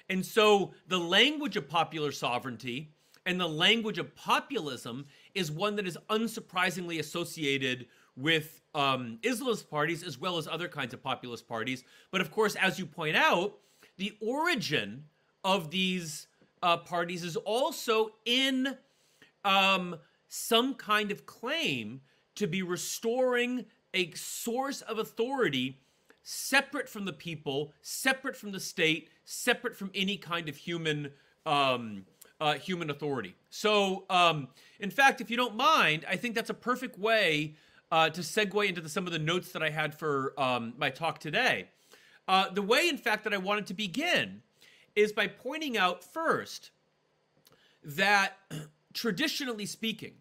And 0.08 0.26
so 0.26 0.72
the 0.88 0.98
language 0.98 1.56
of 1.56 1.68
popular 1.68 2.10
sovereignty 2.10 2.92
and 3.26 3.40
the 3.40 3.48
language 3.48 3.98
of 3.98 4.14
populism 4.14 5.06
is 5.34 5.50
one 5.50 5.76
that 5.76 5.86
is 5.86 5.98
unsurprisingly 6.08 6.98
associated 6.98 7.86
with 8.16 8.60
um, 8.74 9.18
Islamist 9.22 9.68
parties 9.68 10.02
as 10.02 10.18
well 10.18 10.38
as 10.38 10.46
other 10.46 10.68
kinds 10.68 10.94
of 10.94 11.02
populist 11.02 11.48
parties. 11.48 11.84
But 12.10 12.20
of 12.20 12.30
course, 12.30 12.54
as 12.56 12.78
you 12.78 12.86
point 12.86 13.16
out, 13.16 13.58
the 13.96 14.16
origin 14.20 15.04
of 15.44 15.70
these 15.70 16.26
uh, 16.62 16.78
parties 16.78 17.24
is 17.24 17.36
also 17.36 18.12
in 18.24 18.76
um, 19.44 19.96
some 20.28 20.74
kind 20.74 21.10
of 21.10 21.26
claim 21.26 22.00
to 22.36 22.46
be 22.46 22.62
restoring 22.62 23.66
a 23.92 24.10
source 24.12 24.80
of 24.82 24.98
authority 24.98 25.78
separate 26.22 26.88
from 26.88 27.04
the 27.04 27.12
people, 27.12 27.72
separate 27.82 28.36
from 28.36 28.52
the 28.52 28.60
state, 28.60 29.08
separate 29.24 29.74
from 29.74 29.90
any 29.94 30.16
kind 30.16 30.48
of 30.48 30.56
human 30.56 31.10
um, 31.46 32.04
uh, 32.40 32.54
human 32.54 32.90
authority. 32.90 33.34
So, 33.50 34.04
um, 34.08 34.48
in 34.78 34.90
fact, 34.90 35.20
if 35.20 35.30
you 35.30 35.36
don't 35.36 35.56
mind, 35.56 36.04
I 36.08 36.16
think 36.16 36.34
that's 36.34 36.50
a 36.50 36.54
perfect 36.54 36.98
way 36.98 37.54
uh, 37.92 38.08
to 38.10 38.20
segue 38.20 38.68
into 38.68 38.80
the, 38.80 38.88
some 38.88 39.06
of 39.06 39.12
the 39.12 39.18
notes 39.18 39.52
that 39.52 39.62
I 39.62 39.70
had 39.70 39.94
for 39.94 40.32
um, 40.40 40.74
my 40.78 40.90
talk 40.90 41.18
today. 41.18 41.68
Uh, 42.28 42.48
the 42.48 42.62
way, 42.62 42.88
in 42.88 42.96
fact, 42.96 43.24
that 43.24 43.34
I 43.34 43.38
wanted 43.38 43.66
to 43.66 43.74
begin 43.74 44.42
is 44.94 45.12
by 45.12 45.26
pointing 45.26 45.76
out 45.76 46.02
first 46.02 46.70
that 47.82 48.38
traditionally 48.94 49.66
speaking, 49.66 50.14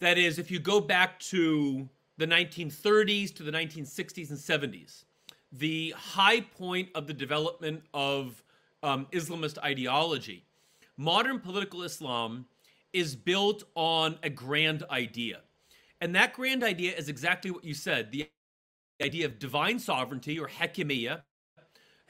that 0.00 0.18
is, 0.18 0.38
if 0.38 0.50
you 0.50 0.58
go 0.58 0.80
back 0.80 1.18
to 1.20 1.88
the 2.18 2.26
1930s 2.26 3.34
to 3.36 3.42
the 3.42 3.52
1960s 3.52 4.30
and 4.30 4.38
70s, 4.38 5.04
the 5.52 5.94
high 5.96 6.40
point 6.40 6.88
of 6.94 7.06
the 7.06 7.14
development 7.14 7.82
of 7.94 8.42
um, 8.82 9.06
Islamist 9.12 9.58
ideology, 9.58 10.44
modern 11.02 11.40
political 11.40 11.82
Islam 11.82 12.46
is 12.92 13.16
built 13.16 13.64
on 13.74 14.18
a 14.22 14.30
grand 14.30 14.84
idea. 14.90 15.40
And 16.00 16.14
that 16.14 16.32
grand 16.32 16.62
idea 16.62 16.94
is 16.94 17.08
exactly 17.08 17.50
what 17.50 17.64
you 17.64 17.74
said 17.74 18.12
the 18.12 18.28
idea 19.02 19.26
of 19.26 19.38
divine 19.38 19.78
sovereignty 19.78 20.38
or 20.38 20.48
hakimiyya, 20.48 21.22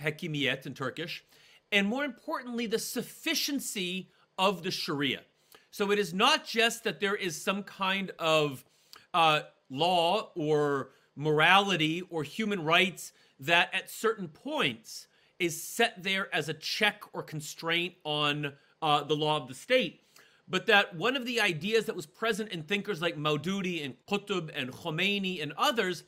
hakimiyet 0.00 0.66
in 0.66 0.74
Turkish, 0.74 1.24
and 1.70 1.86
more 1.86 2.04
importantly, 2.04 2.66
the 2.66 2.78
sufficiency 2.78 4.10
of 4.36 4.62
the 4.62 4.70
Sharia. 4.70 5.20
So 5.70 5.90
it 5.90 5.98
is 5.98 6.12
not 6.12 6.46
just 6.46 6.84
that 6.84 7.00
there 7.00 7.14
is 7.14 7.40
some 7.40 7.62
kind 7.62 8.10
of 8.18 8.62
uh, 9.14 9.42
law 9.70 10.32
or 10.34 10.90
morality 11.16 12.02
or 12.10 12.24
human 12.24 12.62
rights 12.62 13.12
that 13.40 13.72
at 13.72 13.90
certain 13.90 14.28
points 14.28 15.06
is 15.38 15.62
set 15.62 16.02
there 16.02 16.32
as 16.34 16.50
a 16.50 16.54
check 16.54 17.02
or 17.14 17.22
constraint 17.22 17.94
on 18.04 18.52
uh, 18.82 19.02
the 19.04 19.16
law 19.16 19.36
of 19.36 19.48
the 19.48 19.54
state, 19.54 20.02
but 20.48 20.66
that 20.66 20.94
one 20.94 21.16
of 21.16 21.24
the 21.24 21.40
ideas 21.40 21.86
that 21.86 21.96
was 21.96 22.04
present 22.04 22.50
in 22.50 22.62
thinkers 22.62 23.00
like 23.00 23.16
Maududi 23.16 23.84
and 23.84 23.94
Qutb 24.08 24.50
and 24.54 24.72
Khomeini 24.72 25.42
and 25.42 25.52
others 25.56 26.04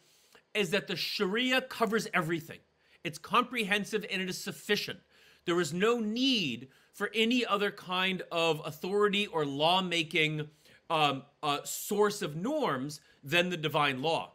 is 0.53 0.71
that 0.71 0.87
the 0.87 0.97
Sharia 0.97 1.63
covers 1.63 2.09
everything. 2.13 2.59
It's 3.05 3.19
comprehensive 3.19 4.05
and 4.11 4.21
it 4.21 4.29
is 4.29 4.39
sufficient. 4.39 4.99
There 5.45 5.61
is 5.61 5.73
no 5.73 5.99
need 5.99 6.69
for 6.93 7.11
any 7.15 7.45
other 7.45 7.71
kind 7.71 8.23
of 8.33 8.63
authority 8.65 9.27
or 9.27 9.45
lawmaking 9.45 10.49
um, 10.91 11.23
uh, 11.43 11.59
source 11.65 12.23
of 12.23 12.37
norms 12.37 13.01
than 13.23 13.51
the 13.51 13.57
divine 13.57 14.01
law. 14.01 14.33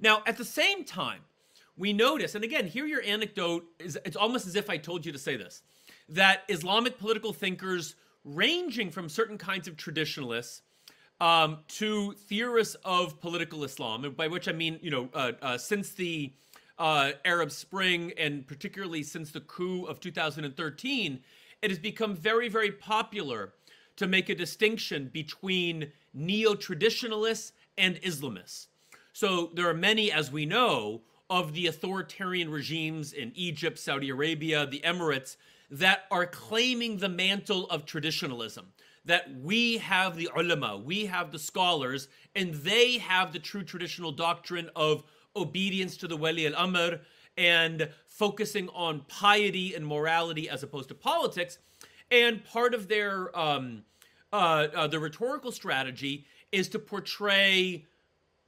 Now, 0.00 0.22
at 0.26 0.36
the 0.36 0.44
same 0.44 0.84
time, 0.84 1.20
we 1.76 1.92
notice, 1.92 2.34
and 2.34 2.44
again, 2.44 2.66
here 2.66 2.86
your 2.86 3.02
anecdote 3.02 3.64
is 3.78 3.98
it's 4.04 4.16
almost 4.16 4.46
as 4.46 4.56
if 4.56 4.68
I 4.70 4.76
told 4.76 5.06
you 5.06 5.12
to 5.12 5.18
say 5.18 5.36
this, 5.36 5.62
that 6.08 6.42
Islamic 6.48 6.98
political 6.98 7.32
thinkers 7.32 7.94
ranging 8.24 8.90
from 8.90 9.08
certain 9.08 9.38
kinds 9.38 9.68
of 9.68 9.76
traditionalists 9.76 10.62
um, 11.20 11.58
to 11.68 12.12
theorists 12.12 12.76
of 12.84 13.20
political 13.20 13.64
Islam, 13.64 14.14
by 14.16 14.28
which 14.28 14.48
I 14.48 14.52
mean, 14.52 14.78
you 14.82 14.90
know, 14.90 15.08
uh, 15.14 15.32
uh, 15.42 15.58
since 15.58 15.90
the 15.90 16.32
uh, 16.78 17.12
Arab 17.24 17.50
Spring 17.50 18.12
and 18.16 18.46
particularly 18.46 19.02
since 19.02 19.30
the 19.32 19.40
coup 19.40 19.84
of 19.84 20.00
2013, 20.00 21.20
it 21.60 21.70
has 21.70 21.78
become 21.78 22.14
very, 22.14 22.48
very 22.48 22.70
popular 22.70 23.52
to 23.96 24.06
make 24.06 24.28
a 24.28 24.34
distinction 24.34 25.10
between 25.12 25.90
neo 26.14 26.54
traditionalists 26.54 27.52
and 27.76 27.96
Islamists. 27.96 28.68
So 29.12 29.50
there 29.54 29.68
are 29.68 29.74
many, 29.74 30.12
as 30.12 30.30
we 30.30 30.46
know, 30.46 31.00
of 31.28 31.52
the 31.52 31.66
authoritarian 31.66 32.48
regimes 32.50 33.12
in 33.12 33.32
Egypt, 33.34 33.78
Saudi 33.78 34.10
Arabia, 34.10 34.66
the 34.66 34.80
Emirates 34.80 35.36
that 35.70 36.04
are 36.10 36.26
claiming 36.26 36.98
the 36.98 37.08
mantle 37.08 37.66
of 37.66 37.84
traditionalism. 37.84 38.72
That 39.04 39.34
we 39.40 39.78
have 39.78 40.16
the 40.16 40.28
ulama, 40.36 40.76
we 40.76 41.06
have 41.06 41.32
the 41.32 41.38
scholars, 41.38 42.08
and 42.34 42.52
they 42.54 42.98
have 42.98 43.32
the 43.32 43.38
true 43.38 43.62
traditional 43.62 44.12
doctrine 44.12 44.70
of 44.76 45.02
obedience 45.34 45.96
to 45.98 46.08
the 46.08 46.16
Wali 46.16 46.46
al 46.46 46.54
Amr 46.54 47.00
and 47.36 47.88
focusing 48.06 48.68
on 48.70 49.04
piety 49.08 49.74
and 49.74 49.86
morality 49.86 50.48
as 50.48 50.62
opposed 50.62 50.88
to 50.88 50.94
politics. 50.94 51.58
And 52.10 52.44
part 52.44 52.74
of 52.74 52.88
their 52.88 53.36
um, 53.38 53.84
uh, 54.32 54.66
uh, 54.74 54.86
the 54.88 54.98
rhetorical 54.98 55.52
strategy 55.52 56.26
is 56.52 56.68
to 56.68 56.78
portray 56.78 57.86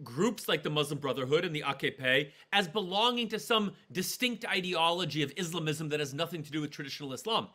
groups 0.02 0.48
like 0.48 0.62
the 0.62 0.70
Muslim 0.70 0.98
Brotherhood 0.98 1.44
and 1.44 1.54
the 1.54 1.62
AKP 1.62 2.30
as 2.52 2.68
belonging 2.68 3.28
to 3.28 3.38
some 3.38 3.72
distinct 3.92 4.44
ideology 4.46 5.22
of 5.22 5.32
Islamism 5.36 5.88
that 5.90 6.00
has 6.00 6.14
nothing 6.14 6.42
to 6.42 6.50
do 6.50 6.60
with 6.60 6.70
traditional 6.70 7.12
Islam. 7.12 7.48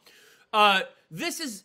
Uh, 0.54 0.82
this 1.10 1.40
is 1.40 1.64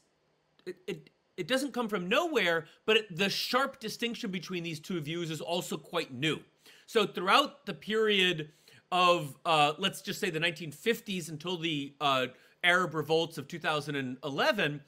it, 0.66 0.76
it, 0.86 1.10
it 1.36 1.48
doesn't 1.48 1.72
come 1.72 1.88
from 1.88 2.08
nowhere, 2.08 2.66
but 2.86 2.98
it, 2.98 3.16
the 3.16 3.30
sharp 3.30 3.80
distinction 3.80 4.30
between 4.30 4.62
these 4.62 4.80
two 4.80 5.00
views 5.00 5.30
is 5.30 5.40
also 5.40 5.76
quite 5.76 6.12
new. 6.12 6.40
So 6.86 7.06
throughout 7.06 7.66
the 7.66 7.74
period 7.74 8.50
of 8.92 9.36
uh, 9.44 9.74
let's 9.78 10.02
just 10.02 10.20
say 10.20 10.30
the 10.30 10.40
1950s 10.40 11.28
until 11.28 11.56
the 11.56 11.94
uh, 12.00 12.26
Arab 12.64 12.94
revolts 12.94 13.38
of 13.38 13.48
2011, 13.48 14.80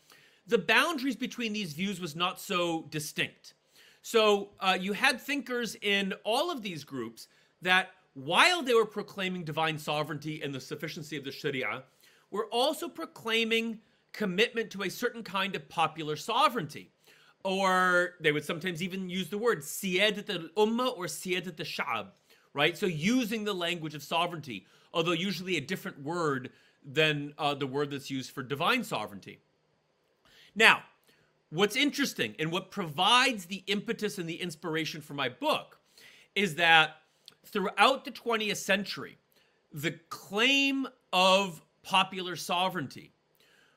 the 0.47 0.59
boundaries 0.59 1.17
between 1.17 1.53
these 1.53 1.73
views 1.73 2.01
was 2.01 2.17
not 2.17 2.41
so 2.41 2.87
distinct. 2.91 3.55
So 4.03 4.51
uh, 4.61 4.77
you 4.79 4.93
had 4.93 5.21
thinkers 5.21 5.77
in 5.81 6.13
all 6.25 6.51
of 6.51 6.63
these 6.63 6.85
groups 6.85 7.29
that, 7.63 7.91
while 8.15 8.63
they 8.63 8.75
were 8.75 8.85
proclaiming 8.85 9.45
divine 9.45 9.79
sovereignty 9.79 10.43
and 10.43 10.55
the 10.55 10.61
sufficiency 10.61 11.17
of 11.17 11.25
the 11.25 11.33
Sharia, 11.33 11.85
were 12.31 12.47
also 12.47 12.89
proclaiming 12.89 13.79
commitment 14.13 14.71
to 14.73 14.83
a 14.83 14.91
certain 14.91 15.23
kind 15.23 15.55
of 15.55 15.69
popular 15.69 16.17
sovereignty. 16.17 16.91
Or 17.45 18.15
they 18.21 18.33
would 18.33 18.45
sometimes 18.45 18.83
even 18.83 19.09
use 19.09 19.29
the 19.29 19.39
word 19.39 19.61
siyadat 19.61 20.31
al-ummah 20.31 20.97
or 20.97 21.07
siyadat 21.07 21.59
al-sha'ab, 21.59 22.09
right? 22.55 22.77
So 22.77 22.87
using 22.87 23.45
the 23.45 23.55
language 23.55 23.95
of 23.95 24.03
sovereignty, 24.03 24.67
although 24.93 25.13
usually 25.13 25.57
a 25.57 25.61
different 25.61 26.03
word 26.03 26.51
than 26.85 27.35
uh, 27.39 27.55
the 27.55 27.67
word 27.67 27.91
that's 27.91 28.11
used 28.11 28.31
for 28.33 28.43
divine 28.43 28.85
sovereignty. 28.85 29.39
Now, 30.55 30.83
what's 31.53 31.77
interesting 31.77 32.35
and 32.39 32.51
what 32.51 32.71
provides 32.71 33.45
the 33.45 33.63
impetus 33.67 34.17
and 34.17 34.27
the 34.27 34.41
inspiration 34.41 35.03
for 35.03 35.13
my 35.13 35.29
book 35.29 35.79
is 36.35 36.55
that 36.55 36.97
throughout 37.45 38.07
the 38.07 38.11
20th 38.11 38.57
century, 38.57 39.19
the 39.71 39.91
claim 40.09 40.89
of 41.13 41.61
popular 41.83 42.37
sovereignty 42.37 43.13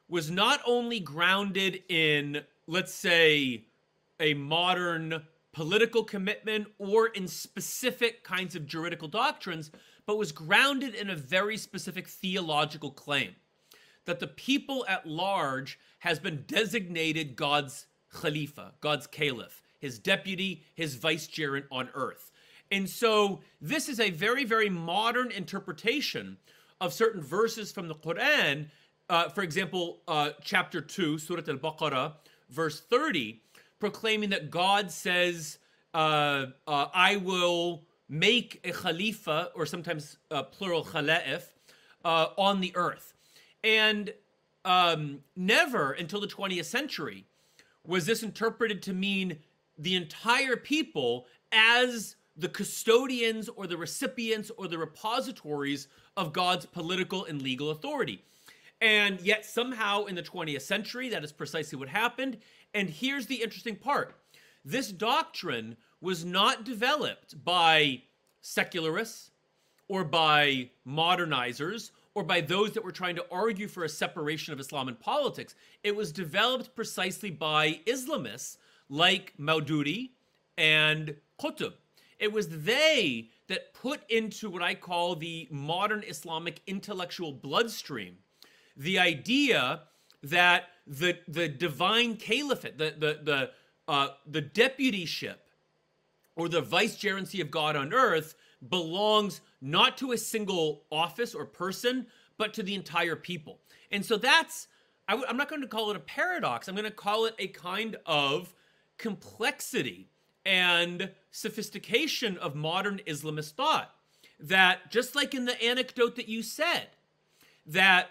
was 0.08 0.32
not 0.32 0.62
only 0.65 1.01
grounded 1.01 1.84
in, 1.89 2.41
let's 2.65 2.94
say, 2.94 3.65
a 4.22 4.34
modern 4.36 5.22
political 5.51 6.03
commitment 6.03 6.67
or 6.77 7.08
in 7.08 7.27
specific 7.27 8.24
kinds 8.24 8.55
of 8.55 8.65
juridical 8.65 9.10
doctrines, 9.10 9.70
but 10.05 10.17
was 10.17 10.32
grounded 10.32 10.96
in 10.96 11.10
a 11.10 11.15
very 11.15 11.58
specific 11.58 12.08
theological 12.08 12.91
claim 12.91 13.36
that 14.05 14.19
the 14.19 14.27
people 14.27 14.85
at 14.88 15.07
large 15.07 15.79
has 16.00 16.19
been 16.19 16.43
designated 16.47 17.35
God's 17.35 17.88
Khalifa, 18.13 18.74
God's 18.81 19.07
Caliph, 19.07 19.62
his 19.79 20.00
deputy, 20.00 20.63
his 20.74 20.95
vicegerent 20.95 21.65
on 21.71 21.89
earth. 21.93 22.31
And 22.71 22.89
so 22.89 23.41
this 23.62 23.89
is 23.89 24.00
a 24.00 24.09
very, 24.09 24.43
very 24.43 24.69
modern 24.69 25.31
interpretation 25.31 26.38
of 26.81 26.93
certain 26.93 27.21
verses 27.21 27.71
from 27.71 27.88
the 27.88 27.95
Quran. 27.95 28.67
Uh, 29.09 29.29
for 29.29 29.41
example, 29.41 30.01
uh, 30.07 30.31
chapter 30.41 30.81
2, 30.81 31.19
Surah 31.19 31.43
Al 31.47 31.57
Baqarah, 31.57 32.13
verse 32.50 32.79
30, 32.79 33.41
proclaiming 33.79 34.29
that 34.31 34.50
God 34.50 34.91
says, 34.91 35.59
uh, 35.93 36.47
uh 36.67 36.88
I 36.93 37.17
will 37.17 37.83
make 38.09 38.59
a 38.63 38.71
Khalifa, 38.71 39.51
or 39.55 39.65
sometimes 39.65 40.17
uh, 40.31 40.43
plural 40.43 40.83
Khala'if, 40.83 41.43
uh, 42.03 42.27
on 42.38 42.62
the 42.62 42.71
earth. 42.75 43.14
And 43.65 44.13
um, 44.63 45.19
never 45.36 45.91
until 45.91 46.22
the 46.22 46.27
20th 46.27 46.66
century 46.66 47.25
was 47.85 48.05
this 48.05 48.24
interpreted 48.24 48.81
to 48.83 48.94
mean 48.94 49.39
the 49.77 49.96
entire 49.96 50.55
people 50.55 51.25
as 51.51 52.16
the 52.37 52.48
custodians 52.48 53.50
or 53.50 53.66
the 53.66 53.77
recipients 53.77 54.51
or 54.57 54.68
the 54.68 54.77
repositories 54.77 55.87
of 56.16 56.31
God's 56.31 56.66
political 56.66 57.25
and 57.25 57.42
legal 57.42 57.72
authority. 57.72 58.24
And 58.81 59.20
yet, 59.22 59.46
somehow 59.46 60.05
in 60.05 60.16
the 60.16 60.22
20th 60.22 60.61
century, 60.61 61.09
that 61.09 61.24
is 61.24 61.31
precisely 61.31 61.79
what 61.79 61.89
happened. 61.89 62.37
And 62.74 62.89
here's 62.89 63.25
the 63.25 63.42
interesting 63.42 63.75
part 63.75 64.16
this 64.63 64.92
doctrine 64.92 65.77
was 66.01 66.24
not 66.25 66.66
developed 66.66 67.44
by 67.44 68.03
secularists 68.42 69.31
or 69.87 70.03
by 70.03 70.70
modernizers 70.87 71.92
or 72.15 72.23
by 72.23 72.41
those 72.41 72.71
that 72.71 72.83
were 72.83 72.91
trying 72.91 73.15
to 73.15 73.25
argue 73.29 73.67
for 73.67 73.83
a 73.83 73.89
separation 73.89 74.53
of 74.53 74.59
Islam 74.59 74.87
and 74.87 74.99
politics. 74.99 75.53
It 75.83 75.95
was 75.95 76.11
developed 76.11 76.75
precisely 76.75 77.29
by 77.29 77.81
Islamists 77.85 78.57
like 78.89 79.33
Maududi 79.39 80.11
and 80.57 81.15
Qutb. 81.39 81.73
It 82.17 82.31
was 82.31 82.47
they 82.47 83.29
that 83.47 83.73
put 83.73 84.01
into 84.09 84.49
what 84.49 84.63
I 84.63 84.73
call 84.73 85.15
the 85.15 85.47
modern 85.51 86.03
Islamic 86.07 86.61
intellectual 86.65 87.33
bloodstream 87.33 88.17
the 88.77 88.99
idea 88.99 89.81
that 90.23 90.65
the 90.87 91.17
the 91.27 91.47
divine 91.47 92.17
caliphate, 92.17 92.77
the 92.77 92.93
the 92.97 93.19
the 93.23 93.51
uh, 93.87 94.09
the 94.25 94.41
deputyship 94.41 95.35
or 96.35 96.49
the 96.49 96.61
vicegerency 96.61 97.41
of 97.41 97.49
God 97.49 97.75
on 97.75 97.93
earth 97.93 98.35
belongs 98.70 99.41
not 99.61 99.98
to 99.98 100.11
a 100.11 100.18
single 100.18 100.83
office 100.91 101.33
or 101.33 101.46
person, 101.46 102.07
but 102.37 102.53
to 102.53 102.63
the 102.63 102.75
entire 102.75 103.15
people. 103.15 103.59
And 103.91 104.05
so 104.05 104.18
that's, 104.18 104.68
i 105.07 105.13
w- 105.13 105.27
I'm 105.29 105.37
not 105.37 105.50
going 105.50 105.61
to 105.61 105.68
call 105.68 105.91
it 105.91 105.96
a 105.96 106.01
paradox. 106.01 106.68
I'm 106.68 106.75
going 106.75 106.85
to 106.85 106.91
call 106.91 107.25
it 107.25 107.35
a 107.39 107.48
kind 107.48 107.98
of 108.05 108.53
complexity 108.98 110.09
and 110.46 111.11
sophistication 111.31 112.37
of 112.37 112.55
modern 112.55 113.01
Islamist 113.07 113.51
thought. 113.51 113.91
That 114.39 114.91
just 114.91 115.15
like 115.15 115.33
in 115.33 115.46
the 115.46 115.61
anecdote 115.63 116.18
that 116.18 116.27
you 116.27 116.44
said, 116.44 116.87
that 117.68 118.09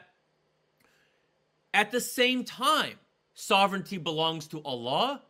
at 1.75 1.91
the 1.91 2.01
same 2.01 2.45
time, 2.45 2.99
sovereignty 3.35 3.99
belongs 3.99 4.47
to 4.49 4.63
Allah 4.63 5.23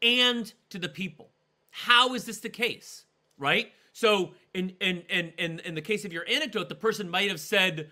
and 0.00 0.52
to 0.70 0.78
the 0.78 0.88
people. 0.88 1.30
How 1.70 2.14
is 2.14 2.24
this 2.24 2.40
the 2.40 2.48
case? 2.48 3.04
Right? 3.38 3.72
So 3.92 4.32
in 4.54 4.74
in 4.80 5.02
in 5.08 5.32
in, 5.38 5.60
in 5.60 5.74
the 5.74 5.82
case 5.82 6.04
of 6.04 6.12
your 6.12 6.26
anecdote, 6.28 6.68
the 6.68 6.74
person 6.74 7.08
might 7.08 7.28
have 7.28 7.40
said, 7.40 7.90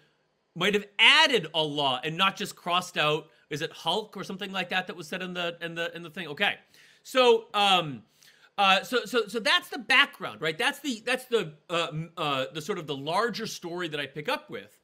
might 0.54 0.74
have 0.74 0.86
added 0.98 1.46
Allah 1.54 2.00
and 2.02 2.16
not 2.16 2.36
just 2.36 2.56
crossed 2.56 2.96
out. 2.96 3.28
Is 3.50 3.62
it 3.62 3.72
Hulk 3.72 4.16
or 4.16 4.24
something 4.24 4.52
like 4.52 4.70
that 4.70 4.86
that 4.86 4.96
was 4.96 5.08
said 5.08 5.22
in 5.22 5.34
the 5.34 5.56
in 5.60 5.74
the 5.74 5.94
in 5.94 6.02
the 6.02 6.10
thing? 6.10 6.28
Okay, 6.28 6.54
so 7.02 7.46
um, 7.52 8.02
uh, 8.56 8.82
so 8.82 9.04
so 9.04 9.26
so 9.26 9.40
that's 9.40 9.68
the 9.68 9.78
background, 9.78 10.40
right? 10.40 10.56
That's 10.56 10.80
the 10.80 11.02
that's 11.04 11.26
the 11.26 11.54
uh, 11.68 11.88
uh, 12.16 12.44
the 12.54 12.62
sort 12.62 12.78
of 12.78 12.86
the 12.86 12.96
larger 12.96 13.46
story 13.46 13.88
that 13.88 14.00
I 14.00 14.06
pick 14.06 14.28
up 14.28 14.48
with, 14.48 14.78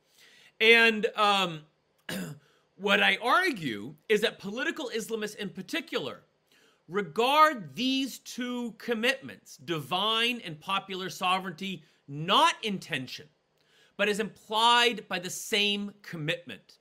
and 0.60 1.06
um, 1.16 1.62
what 2.76 3.02
I 3.02 3.18
argue 3.22 3.94
is 4.08 4.20
that 4.20 4.38
political 4.38 4.90
Islamists 4.94 5.36
in 5.36 5.48
particular 5.48 6.22
regard 6.88 7.74
these 7.74 8.18
two 8.18 8.74
commitments, 8.78 9.56
divine 9.56 10.40
and 10.44 10.60
popular 10.60 11.10
sovereignty, 11.10 11.82
not 12.08 12.54
in 12.62 12.78
tension, 12.78 13.26
but 13.96 14.08
as 14.08 14.20
implied 14.20 15.06
by 15.08 15.18
the 15.18 15.30
same 15.30 15.92
commitment. 16.02 16.78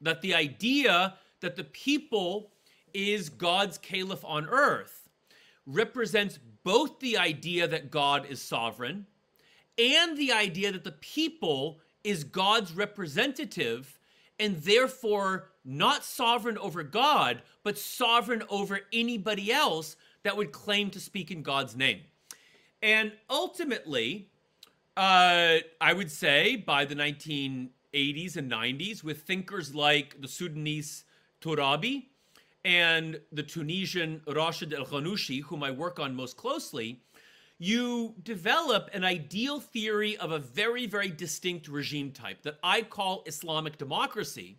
That 0.00 0.22
the 0.22 0.34
idea 0.34 1.14
that 1.40 1.56
the 1.56 1.64
people 1.64 2.52
is 2.94 3.28
God's 3.28 3.78
caliph 3.78 4.24
on 4.24 4.46
earth 4.46 5.08
represents 5.66 6.38
both 6.64 6.98
the 7.00 7.16
idea 7.18 7.68
that 7.68 7.90
God 7.90 8.26
is 8.26 8.40
sovereign 8.40 9.06
and 9.78 10.16
the 10.16 10.32
idea 10.32 10.72
that 10.72 10.84
the 10.84 10.92
people 10.92 11.80
is 12.04 12.24
God's 12.24 12.72
representative 12.72 13.99
and 14.40 14.56
therefore 14.62 15.50
not 15.64 16.04
sovereign 16.04 16.58
over 16.58 16.82
God, 16.82 17.42
but 17.62 17.78
sovereign 17.78 18.42
over 18.48 18.80
anybody 18.92 19.52
else 19.52 19.96
that 20.22 20.36
would 20.36 20.50
claim 20.50 20.90
to 20.90 20.98
speak 21.00 21.30
in 21.30 21.42
God's 21.42 21.76
name. 21.76 22.00
And 22.82 23.12
ultimately, 23.28 24.30
uh, 24.96 25.58
I 25.80 25.92
would 25.92 26.10
say 26.10 26.56
by 26.56 26.86
the 26.86 26.94
1980s 26.94 28.36
and 28.36 28.50
90s, 28.50 29.04
with 29.04 29.22
thinkers 29.22 29.74
like 29.74 30.20
the 30.20 30.28
Sudanese 30.28 31.04
Turabi 31.42 32.06
and 32.64 33.20
the 33.32 33.42
Tunisian 33.42 34.22
Rashid 34.26 34.72
El 34.72 34.86
Ghannouchi, 34.86 35.42
whom 35.42 35.62
I 35.62 35.70
work 35.70 35.98
on 35.98 36.14
most 36.14 36.36
closely, 36.36 37.02
you 37.62 38.14
develop 38.22 38.88
an 38.94 39.04
ideal 39.04 39.60
theory 39.60 40.16
of 40.16 40.32
a 40.32 40.38
very, 40.38 40.86
very 40.86 41.10
distinct 41.10 41.68
regime 41.68 42.10
type 42.10 42.40
that 42.42 42.58
I 42.62 42.80
call 42.80 43.22
Islamic 43.26 43.76
democracy. 43.76 44.56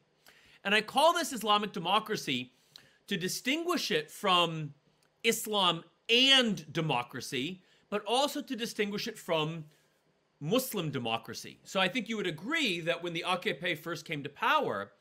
And 0.64 0.76
I 0.76 0.82
call 0.82 1.12
this 1.12 1.34
Islamic 1.34 1.74
democracy 1.74 2.52
to 3.08 3.18
distinguish 3.18 3.90
it 3.90 4.12
from 4.12 4.76
Islam 5.24 5.84
and 6.10 6.72
democracy, 6.72 7.64
but 7.90 8.06
also 8.06 8.40
to 8.40 8.56
distinguish 8.56 9.08
it 9.08 9.18
from 9.18 9.66
Muslim 10.40 10.92
democracy. 10.92 11.58
So 11.64 11.80
I 11.80 11.88
think 11.88 12.08
you 12.08 12.18
would 12.18 12.28
agree 12.28 12.82
that 12.82 13.02
when 13.02 13.14
the 13.14 13.26
AKP 13.28 13.80
first 13.80 14.06
came 14.06 14.22
to 14.22 14.30
power, 14.30 14.92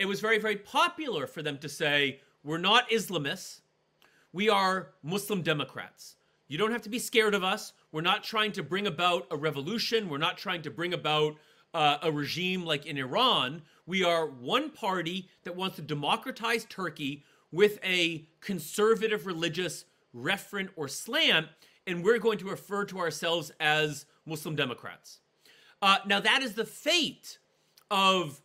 it 0.00 0.06
was 0.06 0.18
very, 0.18 0.38
very 0.38 0.56
popular 0.56 1.28
for 1.28 1.42
them 1.42 1.58
to 1.58 1.68
say, 1.68 2.18
we're 2.42 2.58
not 2.58 2.90
Islamists, 2.90 3.60
we 4.32 4.48
are 4.48 4.88
Muslim 5.04 5.42
Democrats. 5.42 6.15
You 6.48 6.58
don't 6.58 6.72
have 6.72 6.82
to 6.82 6.88
be 6.88 6.98
scared 6.98 7.34
of 7.34 7.42
us. 7.42 7.72
We're 7.90 8.02
not 8.02 8.22
trying 8.22 8.52
to 8.52 8.62
bring 8.62 8.86
about 8.86 9.26
a 9.30 9.36
revolution. 9.36 10.08
We're 10.08 10.18
not 10.18 10.38
trying 10.38 10.62
to 10.62 10.70
bring 10.70 10.94
about 10.94 11.36
uh, 11.74 11.98
a 12.02 12.12
regime 12.12 12.64
like 12.64 12.86
in 12.86 12.96
Iran. 12.96 13.62
We 13.84 14.04
are 14.04 14.26
one 14.26 14.70
party 14.70 15.28
that 15.44 15.56
wants 15.56 15.76
to 15.76 15.82
democratize 15.82 16.64
Turkey 16.68 17.24
with 17.50 17.78
a 17.84 18.28
conservative 18.40 19.26
religious 19.26 19.84
referent 20.14 20.68
or 20.76 20.88
slant, 20.88 21.48
and 21.86 22.04
we're 22.04 22.18
going 22.18 22.38
to 22.38 22.46
refer 22.46 22.84
to 22.86 22.98
ourselves 22.98 23.52
as 23.60 24.06
Muslim 24.24 24.56
Democrats. 24.56 25.18
Uh, 25.82 25.98
now, 26.06 26.20
that 26.20 26.42
is 26.42 26.54
the 26.54 26.64
fate 26.64 27.38
of 27.90 28.40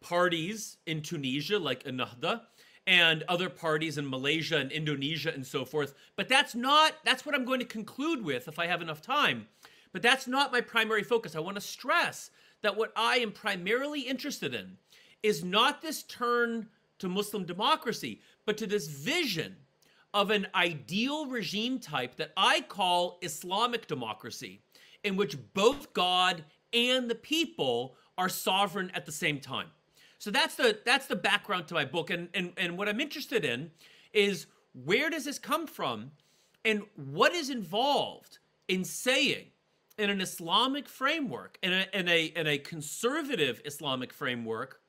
parties 0.00 0.76
in 0.86 1.02
Tunisia, 1.02 1.58
like 1.58 1.84
Ennahda, 1.84 2.42
and 2.86 3.22
other 3.24 3.48
parties 3.48 3.96
in 3.96 4.08
Malaysia 4.08 4.58
and 4.58 4.70
Indonesia 4.70 5.32
and 5.32 5.46
so 5.46 5.64
forth. 5.64 5.94
But 6.16 6.28
that's 6.28 6.54
not, 6.54 6.92
that's 7.04 7.24
what 7.24 7.34
I'm 7.34 7.44
going 7.44 7.60
to 7.60 7.66
conclude 7.66 8.22
with 8.22 8.46
if 8.46 8.58
I 8.58 8.66
have 8.66 8.82
enough 8.82 9.00
time. 9.00 9.46
But 9.92 10.02
that's 10.02 10.26
not 10.26 10.52
my 10.52 10.60
primary 10.60 11.02
focus. 11.02 11.34
I 11.34 11.40
want 11.40 11.54
to 11.54 11.60
stress 11.60 12.30
that 12.62 12.76
what 12.76 12.92
I 12.96 13.16
am 13.16 13.32
primarily 13.32 14.00
interested 14.00 14.54
in 14.54 14.78
is 15.22 15.44
not 15.44 15.80
this 15.80 16.02
turn 16.02 16.68
to 16.98 17.08
Muslim 17.08 17.44
democracy, 17.44 18.20
but 18.44 18.58
to 18.58 18.66
this 18.66 18.88
vision 18.88 19.56
of 20.12 20.30
an 20.30 20.46
ideal 20.54 21.26
regime 21.26 21.78
type 21.78 22.16
that 22.16 22.32
I 22.36 22.60
call 22.60 23.18
Islamic 23.22 23.86
democracy, 23.86 24.62
in 25.02 25.16
which 25.16 25.36
both 25.54 25.92
God 25.92 26.44
and 26.72 27.10
the 27.10 27.14
people 27.14 27.96
are 28.16 28.28
sovereign 28.28 28.90
at 28.94 29.06
the 29.06 29.12
same 29.12 29.40
time. 29.40 29.68
So 30.18 30.30
that's 30.30 30.54
the 30.54 30.78
that's 30.84 31.06
the 31.06 31.16
background 31.16 31.68
to 31.68 31.74
my 31.74 31.84
book, 31.84 32.10
and 32.10 32.28
and 32.34 32.52
and 32.56 32.78
what 32.78 32.88
I'm 32.88 33.00
interested 33.00 33.44
in 33.44 33.70
is 34.12 34.46
where 34.84 35.10
does 35.10 35.24
this 35.24 35.38
come 35.38 35.66
from, 35.66 36.12
and 36.64 36.82
what 36.96 37.34
is 37.34 37.50
involved 37.50 38.38
in 38.68 38.84
saying 38.84 39.46
in 39.98 40.10
an 40.10 40.20
Islamic 40.20 40.88
framework, 40.88 41.58
in 41.62 41.72
a 41.72 41.86
in 41.92 42.08
a 42.08 42.24
in 42.24 42.46
a 42.46 42.58
conservative 42.58 43.60
Islamic 43.64 44.12
framework, 44.12 44.80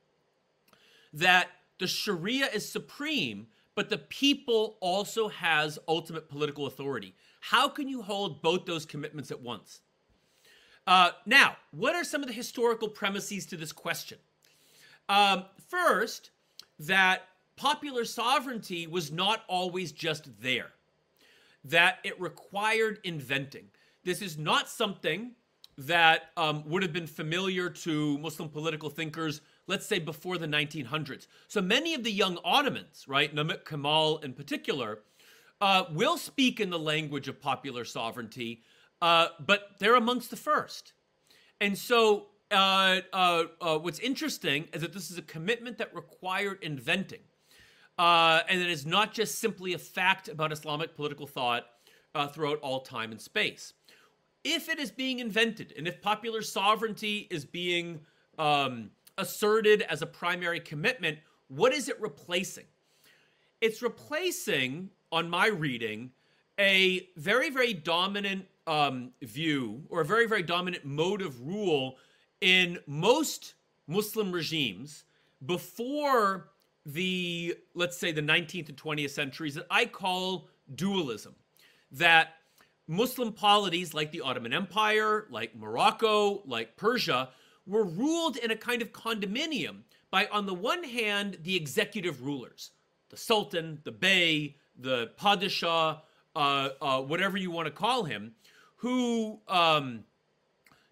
that 1.12 1.48
the 1.78 1.86
Sharia 1.86 2.46
is 2.46 2.68
supreme, 2.68 3.46
but 3.74 3.90
the 3.90 3.98
people 3.98 4.78
also 4.80 5.28
has 5.28 5.78
ultimate 5.86 6.28
political 6.28 6.66
authority. 6.66 7.14
How 7.40 7.68
can 7.68 7.88
you 7.88 8.02
hold 8.02 8.42
both 8.42 8.64
those 8.64 8.84
commitments 8.86 9.30
at 9.30 9.40
once? 9.40 9.80
Uh, 10.86 11.10
now, 11.26 11.56
what 11.72 11.94
are 11.94 12.04
some 12.04 12.22
of 12.22 12.28
the 12.28 12.34
historical 12.34 12.88
premises 12.88 13.44
to 13.46 13.56
this 13.56 13.72
question? 13.72 14.18
Um, 15.08 15.44
first, 15.68 16.30
that 16.78 17.22
popular 17.56 18.04
sovereignty 18.04 18.86
was 18.86 19.10
not 19.10 19.42
always 19.48 19.92
just 19.92 20.28
there, 20.40 20.72
that 21.64 21.98
it 22.04 22.20
required 22.20 22.98
inventing. 23.04 23.68
This 24.04 24.22
is 24.22 24.38
not 24.38 24.68
something 24.68 25.32
that 25.78 26.30
um, 26.36 26.62
would 26.66 26.82
have 26.82 26.92
been 26.92 27.06
familiar 27.06 27.68
to 27.68 28.18
Muslim 28.18 28.48
political 28.48 28.88
thinkers, 28.88 29.40
let's 29.66 29.86
say 29.86 29.98
before 29.98 30.38
the 30.38 30.46
1900s. 30.46 31.26
So 31.48 31.60
many 31.60 31.94
of 31.94 32.02
the 32.02 32.12
young 32.12 32.38
Ottomans, 32.44 33.04
right, 33.06 33.34
Namik 33.34 33.64
Kemal 33.64 34.18
in 34.18 34.32
particular, 34.32 35.00
uh, 35.60 35.84
will 35.90 36.16
speak 36.16 36.60
in 36.60 36.70
the 36.70 36.78
language 36.78 37.28
of 37.28 37.40
popular 37.40 37.84
sovereignty, 37.84 38.62
uh, 39.02 39.28
but 39.44 39.72
they're 39.78 39.96
amongst 39.96 40.30
the 40.30 40.36
first. 40.36 40.92
And 41.60 41.76
so 41.76 42.28
uh, 42.50 43.00
uh, 43.12 43.44
uh, 43.60 43.78
what's 43.78 43.98
interesting 43.98 44.68
is 44.72 44.82
that 44.82 44.92
this 44.92 45.10
is 45.10 45.18
a 45.18 45.22
commitment 45.22 45.78
that 45.78 45.94
required 45.94 46.58
inventing. 46.62 47.20
Uh, 47.98 48.40
and 48.48 48.60
it 48.60 48.68
is 48.68 48.84
not 48.84 49.12
just 49.12 49.38
simply 49.38 49.72
a 49.72 49.78
fact 49.78 50.28
about 50.28 50.52
Islamic 50.52 50.94
political 50.94 51.26
thought 51.26 51.66
uh, 52.14 52.28
throughout 52.28 52.58
all 52.60 52.80
time 52.80 53.10
and 53.10 53.20
space. 53.20 53.72
If 54.44 54.68
it 54.68 54.78
is 54.78 54.90
being 54.90 55.18
invented, 55.18 55.72
and 55.76 55.88
if 55.88 56.00
popular 56.00 56.42
sovereignty 56.42 57.26
is 57.30 57.44
being 57.44 58.00
um, 58.38 58.90
asserted 59.18 59.82
as 59.82 60.02
a 60.02 60.06
primary 60.06 60.60
commitment, 60.60 61.18
what 61.48 61.72
is 61.72 61.88
it 61.88 62.00
replacing? 62.00 62.66
It's 63.60 63.82
replacing, 63.82 64.90
on 65.10 65.30
my 65.30 65.46
reading, 65.46 66.10
a 66.60 67.08
very, 67.16 67.50
very 67.50 67.72
dominant 67.72 68.46
um, 68.66 69.12
view 69.22 69.82
or 69.88 70.02
a 70.02 70.04
very, 70.04 70.26
very 70.26 70.42
dominant 70.42 70.84
mode 70.84 71.22
of 71.22 71.40
rule 71.46 71.96
in 72.40 72.78
most 72.86 73.54
Muslim 73.86 74.32
regimes 74.32 75.04
before 75.44 76.48
the, 76.84 77.56
let's 77.74 77.96
say, 77.96 78.12
the 78.12 78.22
19th 78.22 78.68
and 78.68 78.76
20th 78.76 79.10
centuries 79.10 79.54
that 79.54 79.66
I 79.70 79.86
call 79.86 80.48
dualism. 80.74 81.34
That 81.92 82.34
Muslim 82.88 83.32
polities 83.32 83.94
like 83.94 84.12
the 84.12 84.20
Ottoman 84.20 84.52
Empire, 84.52 85.26
like 85.30 85.56
Morocco, 85.56 86.42
like 86.46 86.76
Persia, 86.76 87.30
were 87.66 87.84
ruled 87.84 88.36
in 88.36 88.50
a 88.50 88.56
kind 88.56 88.82
of 88.82 88.92
condominium 88.92 89.78
by, 90.10 90.26
on 90.26 90.46
the 90.46 90.54
one 90.54 90.84
hand, 90.84 91.38
the 91.42 91.56
executive 91.56 92.24
rulers, 92.24 92.70
the 93.10 93.16
Sultan, 93.16 93.80
the 93.84 93.90
Bey, 93.90 94.56
the 94.78 95.10
Padishah, 95.18 96.00
uh, 96.36 96.68
uh, 96.80 97.00
whatever 97.02 97.36
you 97.36 97.50
want 97.50 97.66
to 97.66 97.72
call 97.72 98.04
him, 98.04 98.32
who 98.76 99.40
um, 99.48 100.04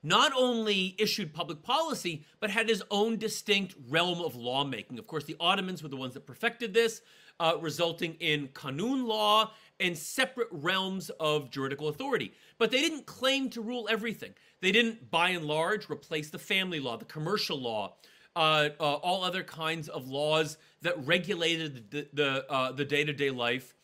not 0.04 0.32
only 0.36 0.94
issued 0.98 1.32
public 1.32 1.62
policy, 1.62 2.24
but 2.38 2.50
had 2.50 2.68
his 2.68 2.82
own 2.90 3.16
distinct 3.16 3.74
realm 3.88 4.20
of 4.20 4.36
lawmaking. 4.36 4.98
Of 4.98 5.06
course, 5.06 5.24
the 5.24 5.36
Ottomans 5.40 5.82
were 5.82 5.88
the 5.88 5.96
ones 5.96 6.14
that 6.14 6.26
perfected 6.26 6.74
this, 6.74 7.00
uh, 7.40 7.54
resulting 7.60 8.14
in 8.20 8.48
Kanun 8.48 9.06
law 9.06 9.50
and 9.80 9.98
separate 9.98 10.48
realms 10.52 11.10
of 11.18 11.50
juridical 11.50 11.88
authority. 11.88 12.32
But 12.58 12.70
they 12.70 12.80
didn't 12.80 13.06
claim 13.06 13.50
to 13.50 13.60
rule 13.60 13.88
everything. 13.90 14.34
They 14.60 14.70
didn't, 14.70 15.10
by 15.10 15.30
and 15.30 15.46
large, 15.46 15.90
replace 15.90 16.30
the 16.30 16.38
family 16.38 16.80
law, 16.80 16.96
the 16.96 17.04
commercial 17.06 17.58
law, 17.58 17.96
uh, 18.36 18.68
uh, 18.78 18.94
all 18.94 19.24
other 19.24 19.42
kinds 19.42 19.88
of 19.88 20.06
laws 20.06 20.58
that 20.82 20.94
regulated 21.06 21.90
the 21.90 22.08
the, 22.12 22.52
uh, 22.52 22.72
the 22.72 22.84
day-to-day 22.84 23.30
life 23.30 23.74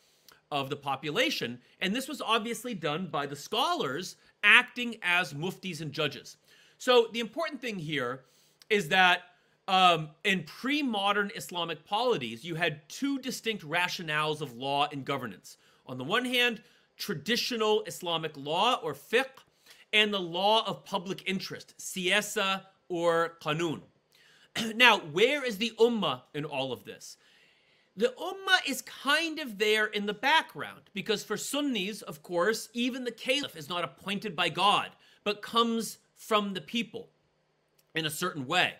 of 0.51 0.69
the 0.69 0.75
population. 0.75 1.59
And 1.79 1.95
this 1.95 2.07
was 2.07 2.21
obviously 2.21 2.73
done 2.73 3.07
by 3.07 3.25
the 3.25 3.35
scholars 3.35 4.17
acting 4.43 4.97
as 5.01 5.33
muftis 5.33 5.81
and 5.81 5.91
judges. 5.91 6.37
So 6.77 7.07
the 7.11 7.19
important 7.19 7.61
thing 7.61 7.77
here 7.77 8.21
is 8.69 8.89
that 8.89 9.23
um, 9.67 10.09
in 10.23 10.43
pre 10.43 10.81
modern 10.81 11.31
Islamic 11.35 11.85
polities, 11.85 12.43
you 12.43 12.55
had 12.55 12.87
two 12.89 13.19
distinct 13.19 13.63
rationales 13.67 14.41
of 14.41 14.57
law 14.57 14.87
and 14.91 15.05
governance. 15.05 15.57
On 15.85 15.97
the 15.97 16.03
one 16.03 16.25
hand, 16.25 16.61
traditional 16.97 17.83
Islamic 17.83 18.31
law 18.35 18.79
or 18.83 18.93
fiqh, 18.93 19.43
and 19.93 20.13
the 20.13 20.19
law 20.19 20.65
of 20.67 20.85
public 20.85 21.23
interest, 21.25 21.73
siyasa 21.77 22.61
or 22.89 23.37
qanun. 23.41 23.81
now, 24.75 24.99
where 24.99 25.43
is 25.43 25.57
the 25.57 25.73
ummah 25.79 26.21
in 26.33 26.45
all 26.45 26.71
of 26.71 26.83
this? 26.83 27.17
The 27.95 28.13
ummah 28.19 28.67
is 28.67 28.81
kind 28.81 29.39
of 29.39 29.57
there 29.57 29.85
in 29.85 30.05
the 30.05 30.13
background 30.13 30.89
because 30.93 31.23
for 31.23 31.37
Sunnis, 31.37 32.01
of 32.01 32.23
course, 32.23 32.69
even 32.73 33.03
the 33.03 33.11
caliph 33.11 33.55
is 33.55 33.69
not 33.69 33.83
appointed 33.83 34.35
by 34.35 34.49
God, 34.49 34.91
but 35.23 35.41
comes 35.41 35.97
from 36.15 36.53
the 36.53 36.61
people 36.61 37.09
in 37.95 38.05
a 38.05 38.09
certain 38.09 38.47
way. 38.47 38.73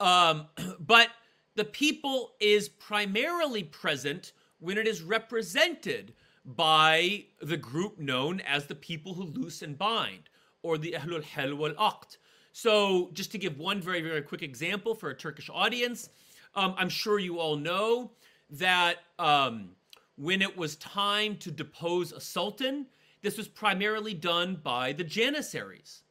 Um, 0.00 0.46
but 0.80 1.08
the 1.54 1.64
people 1.64 2.32
is 2.40 2.68
primarily 2.68 3.64
present 3.64 4.32
when 4.60 4.76
it 4.76 4.86
is 4.86 5.02
represented 5.02 6.14
by 6.44 7.24
the 7.40 7.56
group 7.56 7.98
known 7.98 8.40
as 8.40 8.66
the 8.66 8.74
people 8.74 9.14
who 9.14 9.24
loose 9.24 9.62
and 9.62 9.76
bind, 9.76 10.30
or 10.62 10.78
the 10.78 10.92
Ahlul 10.98 11.22
Hal 11.22 11.54
wal 11.54 11.72
Aqd. 11.72 12.16
So, 12.52 13.10
just 13.12 13.30
to 13.32 13.38
give 13.38 13.58
one 13.58 13.80
very, 13.80 14.00
very 14.00 14.22
quick 14.22 14.42
example 14.42 14.94
for 14.94 15.10
a 15.10 15.16
Turkish 15.16 15.50
audience, 15.52 16.08
um, 16.54 16.74
I'm 16.76 16.88
sure 16.88 17.18
you 17.18 17.38
all 17.38 17.56
know 17.56 18.12
that 18.50 18.98
um, 19.18 19.70
when 20.16 20.42
it 20.42 20.56
was 20.56 20.76
time 20.76 21.36
to 21.36 21.50
depose 21.50 22.12
a 22.12 22.20
sultan, 22.20 22.86
this 23.22 23.36
was 23.36 23.48
primarily 23.48 24.14
done 24.14 24.60
by 24.62 24.92
the 24.92 25.04
Janissaries. 25.04 26.02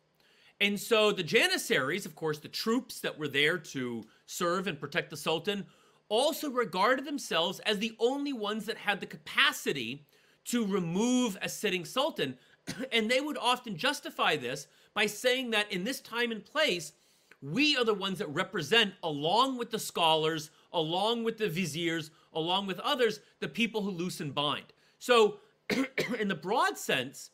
And 0.59 0.79
so 0.79 1.11
the 1.11 1.23
Janissaries, 1.23 2.05
of 2.05 2.15
course, 2.15 2.39
the 2.39 2.47
troops 2.47 2.99
that 3.01 3.17
were 3.17 3.27
there 3.27 3.57
to 3.59 4.05
serve 4.25 4.67
and 4.67 4.79
protect 4.79 5.09
the 5.09 5.17
sultan, 5.17 5.65
also 6.09 6.49
regarded 6.49 7.05
themselves 7.05 7.59
as 7.59 7.79
the 7.79 7.95
only 7.99 8.33
ones 8.33 8.65
that 8.65 8.77
had 8.77 8.99
the 8.99 9.05
capacity 9.05 10.05
to 10.45 10.65
remove 10.65 11.37
a 11.41 11.49
sitting 11.49 11.85
sultan. 11.85 12.37
and 12.91 13.09
they 13.09 13.21
would 13.21 13.37
often 13.37 13.77
justify 13.77 14.35
this 14.35 14.67
by 14.93 15.05
saying 15.05 15.51
that 15.51 15.71
in 15.71 15.83
this 15.83 15.99
time 15.99 16.31
and 16.31 16.43
place, 16.43 16.93
we 17.41 17.77
are 17.77 17.85
the 17.85 17.93
ones 17.93 18.17
that 18.17 18.29
represent, 18.29 18.93
along 19.03 19.57
with 19.57 19.69
the 19.69 19.77
scholars, 19.77 20.49
along 20.73 21.23
with 21.23 21.37
the 21.37 21.49
viziers, 21.49 22.09
along 22.37 22.67
with 22.67 22.79
others, 22.79 23.19
the 23.39 23.47
people 23.47 23.81
who 23.81 23.91
loose 23.91 24.19
and 24.19 24.33
bind. 24.33 24.65
So, 24.99 25.37
in 26.19 26.27
the 26.27 26.35
broad 26.35 26.77
sense, 26.77 27.31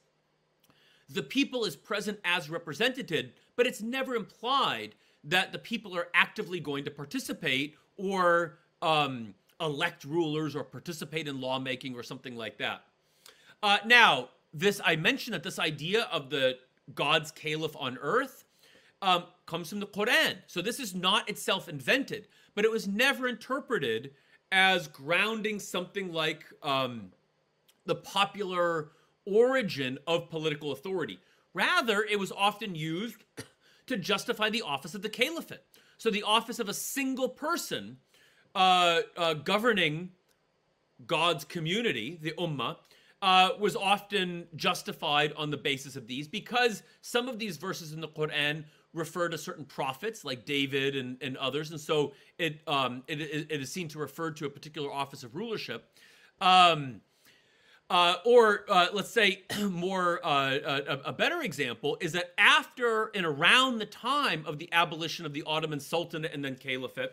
the 1.10 1.24
people 1.24 1.66
is 1.66 1.76
present 1.76 2.20
as 2.24 2.50
represented, 2.50 3.34
but 3.56 3.68
it's 3.68 3.82
never 3.82 4.16
implied 4.16 4.96
that 5.24 5.52
the 5.52 5.60
people 5.60 5.96
are 5.96 6.08
actively 6.14 6.60
going 6.60 6.84
to 6.86 6.92
participate 6.92 7.76
or 7.98 8.58
um, 8.82 9.34
elect 9.62 10.04
rulers 10.04 10.56
or 10.56 10.64
participate 10.64 11.28
in 11.28 11.40
lawmaking 11.40 11.96
or 11.96 12.04
something 12.04 12.36
like 12.36 12.58
that. 12.58 12.84
Uh, 13.62 13.78
now, 13.86 14.30
this 14.54 14.82
I 14.84 14.96
mentioned 14.96 15.34
that 15.34 15.44
this 15.44 15.60
idea 15.60 16.08
of 16.12 16.30
the 16.30 16.58
God's 16.94 17.32
caliph 17.32 17.76
on 17.78 17.98
earth 18.02 18.44
um, 19.02 19.26
comes 19.46 19.70
from 19.70 19.80
the 19.80 19.88
Quran. 19.88 20.38
So 20.48 20.62
this 20.62 20.80
is 20.80 20.96
not 20.96 21.30
itself 21.30 21.68
invented, 21.68 22.28
but 22.56 22.66
it 22.66 22.72
was 22.72 22.88
never 22.88 23.28
interpreted 23.28 24.12
as 24.54 24.88
grounding 24.88 25.60
something 25.60 26.14
like 26.14 26.46
um, 26.62 27.12
the 27.88 27.96
popular 27.96 28.92
origin 29.26 29.98
of 30.06 30.30
political 30.30 30.72
authority. 30.72 31.20
Rather, 31.56 32.04
it 32.04 32.20
was 32.20 32.32
often 32.32 32.76
used 32.76 33.18
to 33.88 33.98
justify 33.98 34.52
the 34.52 34.62
office 34.62 34.94
of 34.94 35.02
the 35.02 35.10
caliphate. 35.10 35.64
So 35.98 36.12
the 36.12 36.22
office 36.22 36.60
of 36.60 36.70
a 36.70 36.74
single 36.74 37.30
person 37.30 37.98
uh, 38.54 39.02
uh, 39.18 39.34
governing 39.34 40.12
God's 41.08 41.46
community, 41.46 42.20
the 42.22 42.34
Ummah, 42.38 42.78
uh, 43.24 43.50
was 43.60 43.76
often 43.76 44.46
justified 44.56 45.34
on 45.36 45.50
the 45.50 45.58
basis 45.58 45.96
of 45.96 46.06
these 46.06 46.28
because 46.28 46.84
some 47.02 47.28
of 47.28 47.40
these 47.40 47.58
verses 47.58 47.92
in 47.92 48.02
the 48.02 48.08
Quran 48.08 48.66
refer 48.94 49.30
to 49.30 49.38
certain 49.38 49.66
prophets 49.66 50.24
like 50.24 50.46
David 50.46 50.96
and, 50.96 51.18
and 51.22 51.38
others, 51.38 51.72
and 51.72 51.80
so 51.80 52.14
it, 52.38 52.62
um, 52.68 53.04
it 53.08 53.22
it 53.22 53.62
is 53.62 53.72
seen 53.72 53.88
to 53.90 54.00
refer 54.00 54.32
to 54.32 54.46
a 54.46 54.50
particular 54.50 54.92
office 54.92 55.24
of 55.24 55.36
rulership. 55.36 55.90
Um, 56.42 57.02
uh, 57.90 58.16
or 58.26 58.66
uh, 58.70 58.88
let's 58.94 59.10
say 59.10 59.44
more 59.70 60.26
uh, 60.26 60.58
a, 60.66 61.00
a, 61.06 61.14
better 61.14 61.42
example 61.42 61.98
is 62.02 62.12
that 62.14 62.34
after 62.38 63.12
and 63.14 63.26
around 63.26 63.78
the 63.78 63.86
time 63.86 64.44
of 64.48 64.58
the 64.58 64.70
abolition 64.72 65.26
of 65.26 65.34
the 65.34 65.44
Ottoman 65.46 65.80
Sultanate 65.80 66.34
and 66.34 66.44
then 66.44 66.56
Caliphate, 66.56 67.12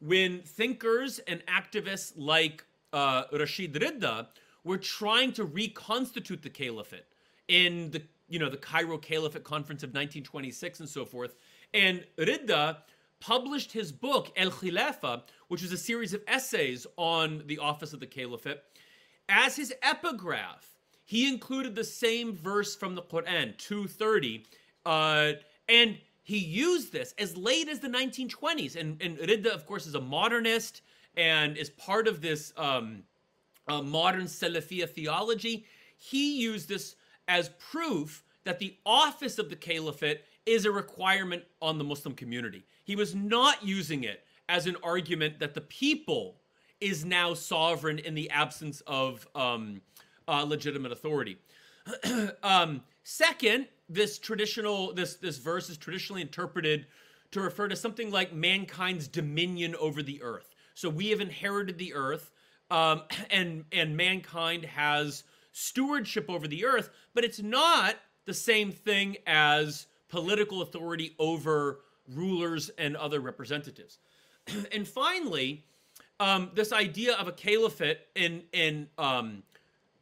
when 0.00 0.40
thinkers 0.42 1.18
and 1.20 1.42
activists 1.46 2.12
like 2.16 2.64
uh, 2.92 3.24
Rashid 3.32 3.74
Rida 3.74 4.28
were 4.62 4.78
trying 4.78 5.32
to 5.32 5.44
reconstitute 5.44 6.42
the 6.42 6.50
caliphate 6.50 7.06
in 7.48 7.90
the 7.90 8.02
you 8.30 8.38
know 8.38 8.48
the 8.48 8.56
Cairo 8.56 8.96
Caliphate 8.96 9.44
Conference 9.44 9.82
of 9.82 9.88
1926 9.88 10.80
and 10.80 10.88
so 10.88 11.04
forth. 11.04 11.36
And 11.74 12.04
Rida 12.16 12.78
published 13.20 13.72
his 13.72 13.92
book 13.92 14.32
El 14.36 14.50
Khilafa, 14.50 15.22
which 15.48 15.62
was 15.62 15.72
a 15.72 15.76
series 15.76 16.14
of 16.14 16.22
essays 16.26 16.86
on 16.96 17.42
the 17.46 17.58
office 17.58 17.92
of 17.92 18.00
the 18.00 18.06
caliphate. 18.06 18.62
As 19.28 19.56
his 19.56 19.74
epigraph, 19.82 20.66
he 21.04 21.28
included 21.28 21.74
the 21.74 21.84
same 21.84 22.34
verse 22.34 22.74
from 22.74 22.94
the 22.94 23.02
Quran, 23.02 23.56
230, 23.58 24.46
uh, 24.86 25.32
and 25.68 25.98
he 26.22 26.38
used 26.38 26.92
this 26.92 27.14
as 27.18 27.36
late 27.36 27.68
as 27.68 27.80
the 27.80 27.88
1920s. 27.88 28.76
And, 28.76 29.00
and 29.02 29.18
Rida, 29.18 29.48
of 29.48 29.66
course, 29.66 29.86
is 29.86 29.94
a 29.94 30.00
modernist 30.00 30.82
and 31.16 31.56
is 31.56 31.70
part 31.70 32.06
of 32.06 32.20
this 32.20 32.52
um, 32.56 33.02
uh, 33.68 33.82
modern 33.82 34.24
Salafia 34.24 34.88
theology. 34.88 35.66
He 35.96 36.40
used 36.40 36.68
this 36.68 36.96
as 37.30 37.48
proof 37.70 38.24
that 38.44 38.58
the 38.58 38.76
office 38.84 39.38
of 39.38 39.48
the 39.48 39.56
caliphate 39.56 40.22
is 40.44 40.64
a 40.64 40.70
requirement 40.70 41.44
on 41.62 41.78
the 41.78 41.84
Muslim 41.84 42.12
community. 42.14 42.64
He 42.82 42.96
was 42.96 43.14
not 43.14 43.64
using 43.64 44.02
it 44.02 44.24
as 44.48 44.66
an 44.66 44.76
argument 44.82 45.38
that 45.38 45.54
the 45.54 45.60
people 45.60 46.40
is 46.80 47.04
now 47.04 47.34
sovereign 47.34 48.00
in 48.00 48.14
the 48.14 48.28
absence 48.30 48.82
of 48.86 49.28
um, 49.36 49.80
uh, 50.26 50.42
legitimate 50.42 50.90
authority. 50.90 51.38
um, 52.42 52.82
second, 53.04 53.68
this 53.88 54.18
traditional 54.18 54.92
this 54.92 55.14
this 55.16 55.38
verse 55.38 55.70
is 55.70 55.76
traditionally 55.76 56.22
interpreted 56.22 56.86
to 57.30 57.40
refer 57.40 57.68
to 57.68 57.76
something 57.76 58.10
like 58.10 58.32
mankind's 58.32 59.06
dominion 59.06 59.76
over 59.76 60.02
the 60.02 60.20
earth. 60.22 60.54
So 60.74 60.88
we 60.88 61.10
have 61.10 61.20
inherited 61.20 61.78
the 61.78 61.94
earth, 61.94 62.32
um, 62.70 63.02
and 63.30 63.64
and 63.70 63.96
mankind 63.96 64.64
has 64.64 65.22
stewardship 65.52 66.28
over 66.28 66.46
the 66.46 66.64
earth, 66.64 66.90
but 67.14 67.24
it's 67.24 67.40
not 67.40 67.96
the 68.26 68.34
same 68.34 68.72
thing 68.72 69.16
as 69.26 69.86
political 70.08 70.62
authority 70.62 71.14
over 71.18 71.80
rulers 72.08 72.70
and 72.78 72.96
other 72.96 73.20
representatives. 73.20 73.98
and 74.72 74.86
finally, 74.86 75.64
um, 76.18 76.50
this 76.54 76.72
idea 76.72 77.14
of 77.14 77.28
a 77.28 77.32
caliphate 77.32 78.00
in 78.14 78.42
in 78.52 78.88
um, 78.98 79.42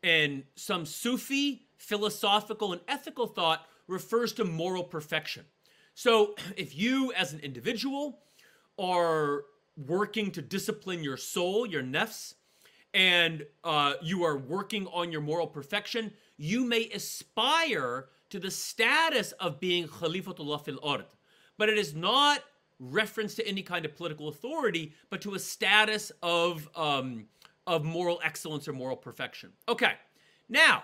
in 0.02 0.44
some 0.56 0.84
Sufi 0.84 1.66
philosophical 1.76 2.72
and 2.72 2.82
ethical 2.88 3.26
thought 3.26 3.66
refers 3.86 4.32
to 4.34 4.44
moral 4.44 4.84
perfection. 4.84 5.44
So, 5.94 6.34
if 6.56 6.76
you 6.76 7.12
as 7.12 7.32
an 7.32 7.40
individual 7.40 8.20
are 8.78 9.44
working 9.86 10.30
to 10.32 10.42
discipline 10.42 11.04
your 11.04 11.16
soul, 11.16 11.66
your 11.66 11.82
nefs, 11.82 12.34
and 12.98 13.46
uh, 13.62 13.94
you 14.02 14.24
are 14.24 14.36
working 14.36 14.88
on 14.88 15.12
your 15.12 15.20
moral 15.20 15.46
perfection, 15.46 16.12
you 16.36 16.64
may 16.64 16.90
aspire 16.92 18.06
to 18.28 18.40
the 18.40 18.50
status 18.50 19.30
of 19.32 19.60
being 19.60 19.86
Khalifatullah 19.86 20.64
fil 20.64 20.80
ard. 20.82 21.04
But 21.56 21.68
it 21.68 21.78
is 21.78 21.94
not 21.94 22.42
reference 22.80 23.36
to 23.36 23.46
any 23.46 23.62
kind 23.62 23.84
of 23.84 23.94
political 23.94 24.26
authority, 24.26 24.94
but 25.10 25.20
to 25.22 25.34
a 25.34 25.38
status 25.38 26.10
of 26.24 26.68
um, 26.74 27.26
of 27.68 27.84
moral 27.84 28.20
excellence 28.24 28.66
or 28.66 28.72
moral 28.72 28.96
perfection. 28.96 29.52
Okay, 29.68 29.92
now, 30.48 30.82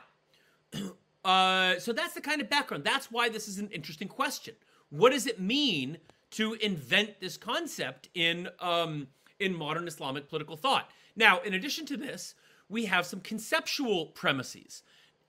uh, 1.24 1.81
so 1.81 1.92
that's 1.92 2.14
the 2.14 2.20
kind 2.20 2.40
of 2.40 2.48
background. 2.48 2.85
That's 2.85 3.11
why 3.11 3.29
this 3.29 3.48
is 3.48 3.59
an 3.59 3.70
interesting 3.70 4.09
question. 4.09 4.55
What 4.90 5.11
does 5.11 5.27
it 5.27 5.40
mean 5.40 5.98
to 6.33 6.55
invent 6.55 7.18
this 7.18 7.37
concept 7.37 8.09
in 8.14 8.48
um, 8.61 9.09
in 9.40 9.53
modern 9.53 9.88
Islamic 9.88 10.29
political 10.29 10.57
thought? 10.57 10.88
Now, 11.16 11.40
in 11.40 11.55
addition 11.55 11.87
to 11.87 11.96
this, 11.96 12.35
we 12.68 12.87
have 12.87 13.07
some 13.07 13.20
conceptual 13.20 14.07
premises. 14.07 14.83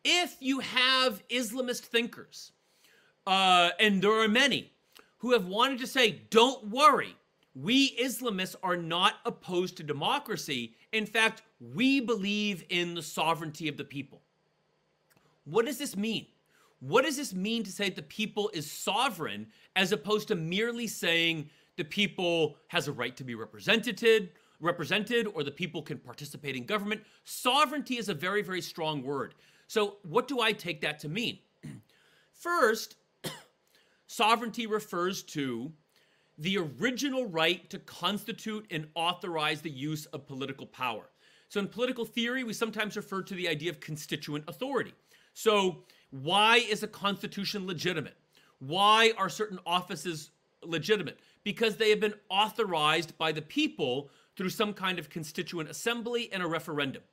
If 0.04 0.38
you 0.40 0.60
have 0.60 1.28
Islamist 1.30 1.82
thinkers, 1.82 2.52
uh, 3.28 3.72
and 3.80 4.02
there 4.02 4.20
are 4.22 4.28
many 4.28 4.72
who 5.20 5.32
have 5.32 5.46
wanted 5.46 5.80
to 5.80 5.88
say, 5.88 6.22
don't 6.30 6.70
worry, 6.70 7.16
we 7.56 7.96
Islamists 7.98 8.56
are 8.62 8.78
not 8.78 9.16
opposed 9.26 9.78
to 9.78 9.84
democracy. 9.84 10.76
In 10.92 11.06
fact, 11.06 11.42
we 11.60 12.00
believe 12.00 12.64
in 12.70 12.94
the 12.94 13.02
sovereignty 13.02 13.68
of 13.68 13.78
the 13.78 13.84
people. 13.84 14.22
What 15.46 15.66
does 15.66 15.78
this 15.78 15.96
mean? 15.96 16.28
What 16.80 17.06
does 17.06 17.18
this 17.18 17.34
mean 17.34 17.64
to 17.64 17.72
say 17.72 17.90
the 17.90 18.02
people 18.02 18.52
is 18.54 18.70
sovereign 18.70 19.48
as 19.76 19.92
opposed 19.92 20.28
to 20.28 20.36
merely 20.36 20.88
saying 20.88 21.50
the 21.78 21.84
people 21.84 22.58
has 22.68 22.88
a 22.88 22.92
right 22.92 23.16
to 23.18 23.24
be 23.24 23.36
represented, 23.36 24.32
represented 24.60 25.28
or 25.34 25.44
the 25.44 25.52
people 25.52 25.82
can 25.82 25.98
participate 25.98 26.56
in 26.56 26.66
government? 26.66 27.02
Sovereignty 27.24 27.98
is 27.98 28.10
a 28.10 28.14
very 28.14 28.42
very 28.42 28.62
strong 28.62 29.04
word. 29.04 29.34
So, 29.68 29.98
what 30.04 30.28
do 30.28 30.42
I 30.42 30.52
take 30.52 30.82
that 30.82 31.00
to 31.00 31.10
mean? 31.10 31.40
First, 32.32 32.96
Sovereignty 34.08 34.68
refers 34.68 35.24
to 35.24 35.72
the 36.38 36.58
original 36.58 37.26
right 37.26 37.68
to 37.70 37.80
constitute 37.80 38.66
and 38.70 38.88
authorize 38.94 39.62
the 39.62 39.70
use 39.70 40.06
of 40.08 40.28
political 40.28 40.68
power. 40.68 41.10
So, 41.50 41.60
in 41.60 41.68
political 41.68 42.06
theory, 42.06 42.44
we 42.44 42.54
sometimes 42.54 42.98
refer 42.98 43.22
to 43.24 43.34
the 43.34 43.48
idea 43.48 43.72
of 43.72 43.80
constituent 43.80 44.46
authority. 44.48 44.94
So, 45.34 45.84
why 46.12 46.58
is 46.58 46.84
a 46.84 46.88
constitution 46.88 47.66
legitimate? 47.66 48.16
Why 48.60 49.14
are 49.18 49.30
certain 49.30 49.60
offices 49.66 50.32
legitimate? 50.64 51.20
Because 51.44 51.76
they 51.76 51.90
have 51.90 52.00
been 52.00 52.16
authorized 52.30 53.18
by 53.18 53.32
the 53.32 53.42
people 53.42 54.10
through 54.36 54.50
some 54.50 54.74
kind 54.74 55.00
of 55.00 55.10
constituent 55.10 55.70
assembly 55.70 56.30
and 56.32 56.44
a 56.44 56.48
referendum. 56.48 57.04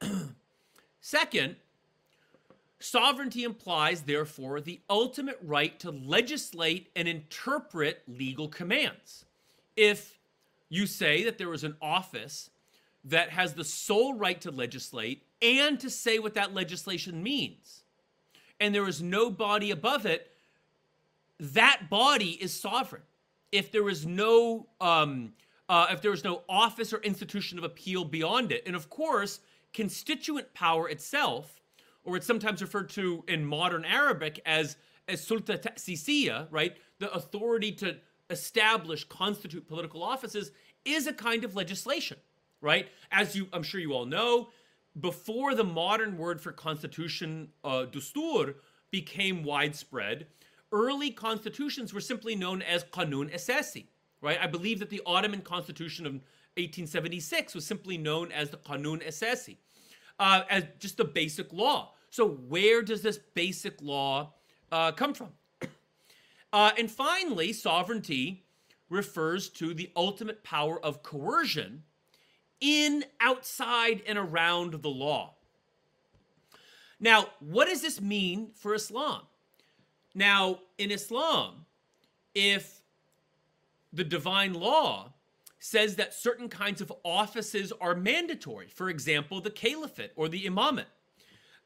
Second, 1.00 1.56
Sovereignty 2.80 3.42
implies, 3.42 4.02
therefore, 4.02 4.60
the 4.60 4.80
ultimate 4.88 5.38
right 5.42 5.78
to 5.80 5.90
legislate 5.90 6.90
and 6.94 7.08
interpret 7.08 8.02
legal 8.06 8.48
commands. 8.48 9.24
If 9.76 10.18
you 10.68 10.86
say 10.86 11.24
that 11.24 11.38
there 11.38 11.52
is 11.52 11.64
an 11.64 11.76
office 11.82 12.50
that 13.04 13.30
has 13.30 13.54
the 13.54 13.64
sole 13.64 14.14
right 14.14 14.40
to 14.42 14.50
legislate 14.50 15.24
and 15.42 15.80
to 15.80 15.90
say 15.90 16.18
what 16.18 16.34
that 16.34 16.54
legislation 16.54 17.22
means, 17.22 17.82
and 18.60 18.72
there 18.74 18.86
is 18.86 19.02
no 19.02 19.28
body 19.30 19.72
above 19.72 20.06
it, 20.06 20.30
that 21.40 21.88
body 21.90 22.30
is 22.30 22.52
sovereign. 22.52 23.02
If 23.50 23.72
there 23.72 23.88
is 23.88 24.06
no 24.06 24.66
um, 24.80 25.32
uh, 25.68 25.86
if 25.90 26.02
there 26.02 26.12
is 26.12 26.24
no 26.24 26.42
office 26.48 26.92
or 26.92 26.98
institution 26.98 27.58
of 27.58 27.64
appeal 27.64 28.04
beyond 28.04 28.52
it, 28.52 28.62
and 28.66 28.74
of 28.74 28.88
course, 28.88 29.40
constituent 29.72 30.54
power 30.54 30.88
itself 30.88 31.58
or 32.08 32.16
it's 32.16 32.26
sometimes 32.26 32.62
referred 32.62 32.88
to 32.88 33.22
in 33.28 33.44
modern 33.44 33.84
Arabic 33.84 34.40
as, 34.46 34.76
as 35.06 35.20
sulta 35.20 36.48
right? 36.50 36.76
The 36.98 37.12
authority 37.12 37.70
to 37.72 37.96
establish, 38.30 39.04
constitute 39.04 39.68
political 39.68 40.02
offices 40.02 40.50
is 40.86 41.06
a 41.06 41.12
kind 41.12 41.44
of 41.44 41.54
legislation, 41.54 42.16
right? 42.62 42.88
As 43.12 43.36
you, 43.36 43.48
I'm 43.52 43.62
sure 43.62 43.80
you 43.80 43.92
all 43.92 44.06
know, 44.06 44.48
before 44.98 45.54
the 45.54 45.64
modern 45.64 46.16
word 46.16 46.40
for 46.40 46.50
constitution, 46.50 47.50
uh, 47.62 47.84
dustur, 47.90 48.54
became 48.90 49.44
widespread, 49.44 50.26
early 50.72 51.10
constitutions 51.10 51.92
were 51.92 52.00
simply 52.00 52.34
known 52.34 52.62
as 52.62 52.84
qanun 52.84 53.32
asasi, 53.34 53.84
right? 54.20 54.38
I 54.40 54.46
believe 54.46 54.78
that 54.80 54.90
the 54.90 55.02
Ottoman 55.06 55.42
constitution 55.42 56.06
of 56.06 56.12
1876 56.12 57.54
was 57.54 57.64
simply 57.64 57.96
known 57.96 58.32
as 58.32 58.50
the 58.50 58.56
qanun 58.56 59.06
asasi, 59.06 59.56
uh, 60.18 60.42
as 60.50 60.64
just 60.78 60.96
the 60.96 61.04
basic 61.04 61.52
law. 61.52 61.92
So, 62.10 62.26
where 62.28 62.82
does 62.82 63.02
this 63.02 63.18
basic 63.34 63.80
law 63.80 64.34
uh, 64.72 64.92
come 64.92 65.14
from? 65.14 65.28
Uh, 66.50 66.70
and 66.78 66.90
finally, 66.90 67.52
sovereignty 67.52 68.46
refers 68.88 69.50
to 69.50 69.74
the 69.74 69.90
ultimate 69.94 70.42
power 70.42 70.82
of 70.82 71.02
coercion 71.02 71.82
in, 72.58 73.04
outside, 73.20 74.02
and 74.06 74.16
around 74.16 74.72
the 74.82 74.88
law. 74.88 75.34
Now, 76.98 77.26
what 77.40 77.68
does 77.68 77.82
this 77.82 78.00
mean 78.00 78.50
for 78.54 78.74
Islam? 78.74 79.22
Now, 80.14 80.60
in 80.78 80.90
Islam, 80.90 81.66
if 82.34 82.77
the 83.92 84.04
divine 84.04 84.54
law 84.54 85.12
says 85.58 85.96
that 85.96 86.14
certain 86.14 86.48
kinds 86.48 86.80
of 86.80 86.92
offices 87.04 87.72
are 87.80 87.94
mandatory, 87.94 88.68
for 88.68 88.88
example, 88.88 89.40
the 89.40 89.50
caliphate 89.50 90.12
or 90.16 90.28
the 90.28 90.44
imamate, 90.44 90.86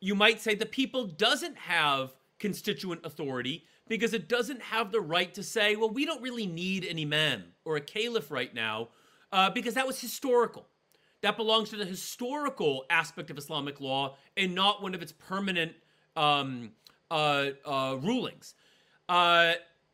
you 0.00 0.14
might 0.14 0.40
say 0.40 0.54
the 0.54 0.66
people 0.66 1.06
doesn't 1.06 1.56
have 1.56 2.14
constituent 2.38 3.00
authority 3.04 3.64
because 3.88 4.14
it 4.14 4.28
doesn't 4.28 4.62
have 4.62 4.90
the 4.90 5.00
right 5.00 5.32
to 5.34 5.42
say, 5.42 5.76
well, 5.76 5.90
we 5.90 6.04
don't 6.04 6.22
really 6.22 6.46
need 6.46 6.84
an 6.84 6.98
imam 6.98 7.44
or 7.64 7.76
a 7.76 7.80
caliph 7.80 8.30
right 8.30 8.54
now 8.54 8.88
uh, 9.30 9.50
because 9.50 9.74
that 9.74 9.86
was 9.86 10.00
historical. 10.00 10.66
That 11.20 11.36
belongs 11.36 11.70
to 11.70 11.76
the 11.76 11.84
historical 11.84 12.84
aspect 12.90 13.30
of 13.30 13.38
Islamic 13.38 13.80
law 13.80 14.16
and 14.36 14.54
not 14.54 14.82
one 14.82 14.94
of 14.94 15.02
its 15.02 15.12
permanent 15.12 15.72
um, 16.16 16.72
uh, 17.10 17.50
uh, 17.64 17.96
rulings. 18.00 18.54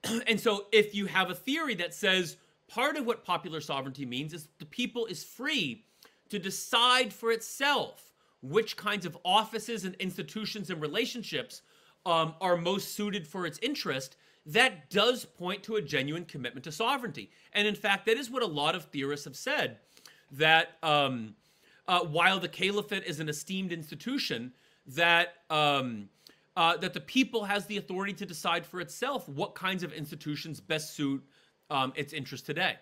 And 0.26 0.38
so, 0.40 0.66
if 0.72 0.94
you 0.94 1.06
have 1.06 1.30
a 1.30 1.34
theory 1.34 1.74
that 1.76 1.94
says 1.94 2.36
part 2.68 2.96
of 2.96 3.06
what 3.06 3.24
popular 3.24 3.60
sovereignty 3.60 4.06
means 4.06 4.32
is 4.32 4.48
the 4.58 4.66
people 4.66 5.06
is 5.06 5.24
free 5.24 5.84
to 6.28 6.38
decide 6.38 7.12
for 7.12 7.32
itself 7.32 8.12
which 8.42 8.76
kinds 8.76 9.04
of 9.04 9.18
offices 9.24 9.84
and 9.84 9.94
institutions 9.96 10.70
and 10.70 10.80
relationships 10.80 11.62
um, 12.06 12.34
are 12.40 12.56
most 12.56 12.94
suited 12.94 13.26
for 13.26 13.46
its 13.46 13.58
interest, 13.60 14.16
that 14.46 14.88
does 14.90 15.24
point 15.24 15.62
to 15.64 15.76
a 15.76 15.82
genuine 15.82 16.24
commitment 16.24 16.64
to 16.64 16.72
sovereignty. 16.72 17.30
And 17.52 17.66
in 17.66 17.74
fact, 17.74 18.06
that 18.06 18.16
is 18.16 18.30
what 18.30 18.42
a 18.42 18.46
lot 18.46 18.74
of 18.74 18.84
theorists 18.84 19.24
have 19.24 19.36
said 19.36 19.78
that 20.30 20.76
um, 20.82 21.34
uh, 21.86 22.00
while 22.00 22.38
the 22.38 22.48
caliphate 22.48 23.04
is 23.04 23.18
an 23.20 23.28
esteemed 23.28 23.72
institution, 23.72 24.52
that 24.86 25.34
um, 25.50 26.08
uh, 26.58 26.76
that 26.76 26.92
the 26.92 27.00
people 27.00 27.44
has 27.44 27.66
the 27.66 27.76
authority 27.76 28.12
to 28.12 28.26
decide 28.26 28.66
for 28.66 28.80
itself 28.80 29.28
what 29.28 29.54
kinds 29.54 29.84
of 29.84 29.92
institutions 29.92 30.58
best 30.60 30.96
suit 30.96 31.22
um, 31.70 31.92
its 31.94 32.12
interests 32.12 32.44
today. 32.44 32.74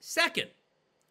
Second, 0.00 0.48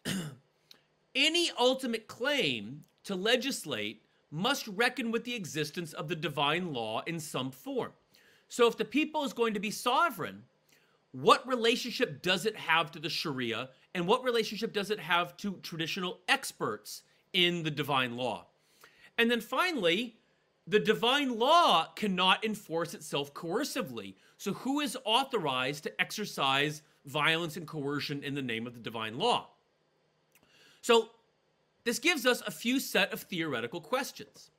any 1.14 1.50
ultimate 1.58 2.06
claim 2.08 2.84
to 3.04 3.14
legislate 3.14 4.02
must 4.30 4.68
reckon 4.68 5.10
with 5.10 5.24
the 5.24 5.34
existence 5.34 5.94
of 5.94 6.08
the 6.08 6.14
divine 6.14 6.74
law 6.74 7.00
in 7.06 7.18
some 7.18 7.50
form. 7.50 7.92
So, 8.48 8.66
if 8.66 8.76
the 8.76 8.84
people 8.84 9.24
is 9.24 9.32
going 9.32 9.54
to 9.54 9.60
be 9.60 9.70
sovereign, 9.70 10.42
what 11.12 11.48
relationship 11.48 12.20
does 12.20 12.44
it 12.44 12.56
have 12.56 12.90
to 12.92 12.98
the 12.98 13.08
Sharia, 13.08 13.70
and 13.94 14.06
what 14.06 14.22
relationship 14.24 14.74
does 14.74 14.90
it 14.90 15.00
have 15.00 15.38
to 15.38 15.54
traditional 15.62 16.18
experts 16.28 17.02
in 17.32 17.62
the 17.62 17.70
divine 17.70 18.18
law? 18.18 18.44
And 19.16 19.30
then 19.30 19.40
finally, 19.40 20.19
the 20.70 20.78
divine 20.78 21.36
law 21.36 21.86
cannot 21.96 22.44
enforce 22.44 22.94
itself 22.94 23.34
coercively. 23.34 24.14
So, 24.38 24.52
who 24.52 24.78
is 24.78 24.96
authorized 25.04 25.82
to 25.82 26.00
exercise 26.00 26.82
violence 27.04 27.56
and 27.56 27.66
coercion 27.66 28.22
in 28.22 28.36
the 28.36 28.42
name 28.42 28.68
of 28.68 28.74
the 28.74 28.80
divine 28.80 29.18
law? 29.18 29.48
So, 30.80 31.10
this 31.82 31.98
gives 31.98 32.24
us 32.24 32.40
a 32.46 32.52
few 32.52 32.78
set 32.78 33.12
of 33.12 33.22
theoretical 33.22 33.80
questions. 33.80 34.52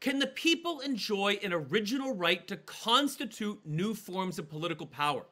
Can 0.00 0.18
the 0.18 0.26
people 0.26 0.80
enjoy 0.80 1.38
an 1.44 1.52
original 1.52 2.12
right 2.12 2.46
to 2.48 2.56
constitute 2.56 3.60
new 3.64 3.94
forms 3.94 4.38
of 4.40 4.48
political 4.48 4.86
power? 4.86 5.26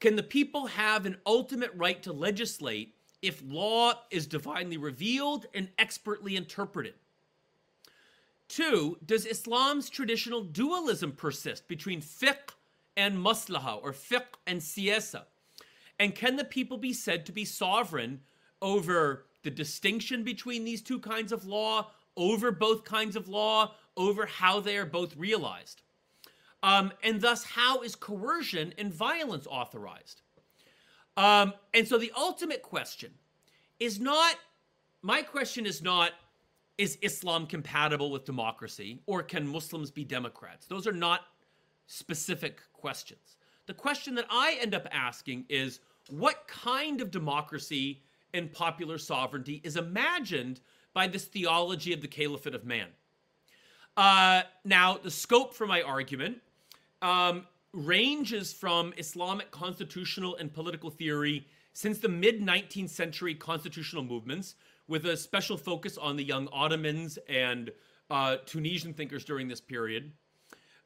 Can 0.00 0.16
the 0.16 0.22
people 0.22 0.66
have 0.66 1.06
an 1.06 1.16
ultimate 1.24 1.70
right 1.74 2.02
to 2.02 2.12
legislate 2.12 2.94
if 3.22 3.42
law 3.46 3.94
is 4.10 4.26
divinely 4.26 4.76
revealed 4.76 5.46
and 5.54 5.70
expertly 5.78 6.36
interpreted? 6.36 6.92
Two, 8.48 8.98
does 9.04 9.26
Islam's 9.26 9.90
traditional 9.90 10.42
dualism 10.42 11.12
persist 11.12 11.68
between 11.68 12.00
fiqh 12.00 12.54
and 12.96 13.18
maslaha, 13.18 13.82
or 13.82 13.92
fiqh 13.92 14.36
and 14.46 14.60
siyasa? 14.60 15.24
And 15.98 16.14
can 16.14 16.36
the 16.36 16.44
people 16.44 16.78
be 16.78 16.92
said 16.92 17.26
to 17.26 17.32
be 17.32 17.44
sovereign 17.44 18.20
over 18.62 19.26
the 19.42 19.50
distinction 19.50 20.24
between 20.24 20.64
these 20.64 20.82
two 20.82 20.98
kinds 20.98 21.30
of 21.30 21.46
law, 21.46 21.90
over 22.16 22.50
both 22.50 22.84
kinds 22.84 23.14
of 23.14 23.28
law, 23.28 23.74
over 23.96 24.26
how 24.26 24.60
they 24.60 24.76
are 24.76 24.86
both 24.86 25.16
realized. 25.16 25.82
Um, 26.62 26.92
and 27.02 27.20
thus, 27.20 27.44
how 27.44 27.82
is 27.82 27.94
coercion 27.94 28.74
and 28.76 28.92
violence 28.92 29.46
authorized? 29.46 30.22
Um, 31.16 31.52
and 31.72 31.86
so 31.86 31.96
the 31.96 32.12
ultimate 32.16 32.62
question 32.62 33.12
is 33.78 34.00
not, 34.00 34.34
my 35.02 35.22
question 35.22 35.64
is 35.64 35.80
not, 35.80 36.10
is 36.78 36.98
Islam 37.02 37.46
compatible 37.46 38.10
with 38.10 38.24
democracy 38.24 39.00
or 39.06 39.22
can 39.22 39.46
Muslims 39.46 39.90
be 39.90 40.04
Democrats? 40.04 40.66
Those 40.66 40.86
are 40.86 40.92
not 40.92 41.22
specific 41.86 42.60
questions. 42.72 43.36
The 43.66 43.74
question 43.74 44.14
that 44.16 44.26
I 44.30 44.58
end 44.60 44.74
up 44.74 44.86
asking 44.92 45.46
is 45.48 45.80
what 46.10 46.46
kind 46.46 47.00
of 47.00 47.10
democracy 47.10 48.02
and 48.34 48.52
popular 48.52 48.98
sovereignty 48.98 49.60
is 49.64 49.76
imagined 49.76 50.60
by 50.92 51.06
this 51.06 51.24
theology 51.24 51.92
of 51.92 52.00
the 52.00 52.08
caliphate 52.08 52.54
of 52.54 52.64
man. 52.64 52.88
Uh, 53.96 54.42
now, 54.64 54.98
the 54.98 55.10
scope 55.10 55.54
for 55.54 55.66
my 55.66 55.82
argument 55.82 56.38
um, 57.02 57.46
ranges 57.72 58.52
from 58.52 58.92
Islamic 58.96 59.50
constitutional 59.50 60.36
and 60.36 60.52
political 60.52 60.90
theory 60.90 61.46
since 61.72 61.98
the 61.98 62.08
mid 62.08 62.40
19th 62.40 62.90
century 62.90 63.34
constitutional 63.34 64.02
movements, 64.02 64.54
with 64.88 65.06
a 65.06 65.16
special 65.16 65.56
focus 65.56 65.98
on 65.98 66.16
the 66.16 66.24
young 66.24 66.48
Ottomans 66.52 67.18
and 67.28 67.70
uh, 68.10 68.36
Tunisian 68.46 68.94
thinkers 68.94 69.24
during 69.24 69.48
this 69.48 69.60
period. 69.60 70.12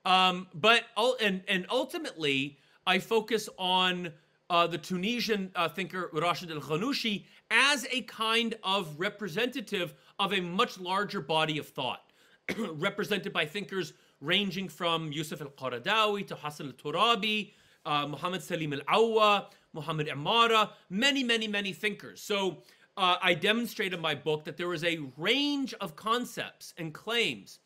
Um, 0.04 0.46
but 0.54 0.84
and 1.20 1.42
and 1.46 1.66
ultimately, 1.70 2.58
I 2.86 2.98
focus 2.98 3.48
on 3.58 4.12
uh, 4.48 4.66
the 4.66 4.78
Tunisian 4.78 5.52
uh, 5.54 5.68
thinker 5.68 6.10
Rashid 6.12 6.50
al 6.50 6.60
Ghannouchi 6.60 7.24
as 7.50 7.86
a 7.90 8.02
kind 8.02 8.54
of 8.64 8.98
representative 8.98 9.94
of 10.18 10.32
a 10.32 10.40
much 10.40 10.78
larger 10.78 11.20
body 11.20 11.58
of 11.58 11.68
thought, 11.68 12.12
represented 12.58 13.32
by 13.32 13.44
thinkers 13.44 13.92
ranging 14.20 14.68
from 14.68 15.12
Yusuf 15.12 15.40
al 15.40 15.48
Qaradawi 15.48 16.26
to 16.26 16.34
Hassan 16.34 16.66
al 16.66 16.72
Turabi, 16.72 17.52
uh, 17.84 18.06
Muhammad 18.06 18.42
Salim 18.42 18.72
al 18.72 18.82
Awa, 18.88 19.48
Muhammad 19.72 20.08
Imara, 20.08 20.70
many, 20.88 21.22
many, 21.22 21.46
many 21.46 21.72
thinkers. 21.72 22.20
So 22.20 22.62
uh, 23.00 23.16
I 23.20 23.34
demonstrate 23.34 23.92
in 23.92 24.00
my 24.00 24.14
book 24.14 24.44
that 24.44 24.56
there 24.56 24.72
is 24.72 24.84
a 24.84 25.00
range 25.16 25.74
of 25.80 25.96
concepts 25.96 26.74
and 26.78 26.94
claims 26.94 27.58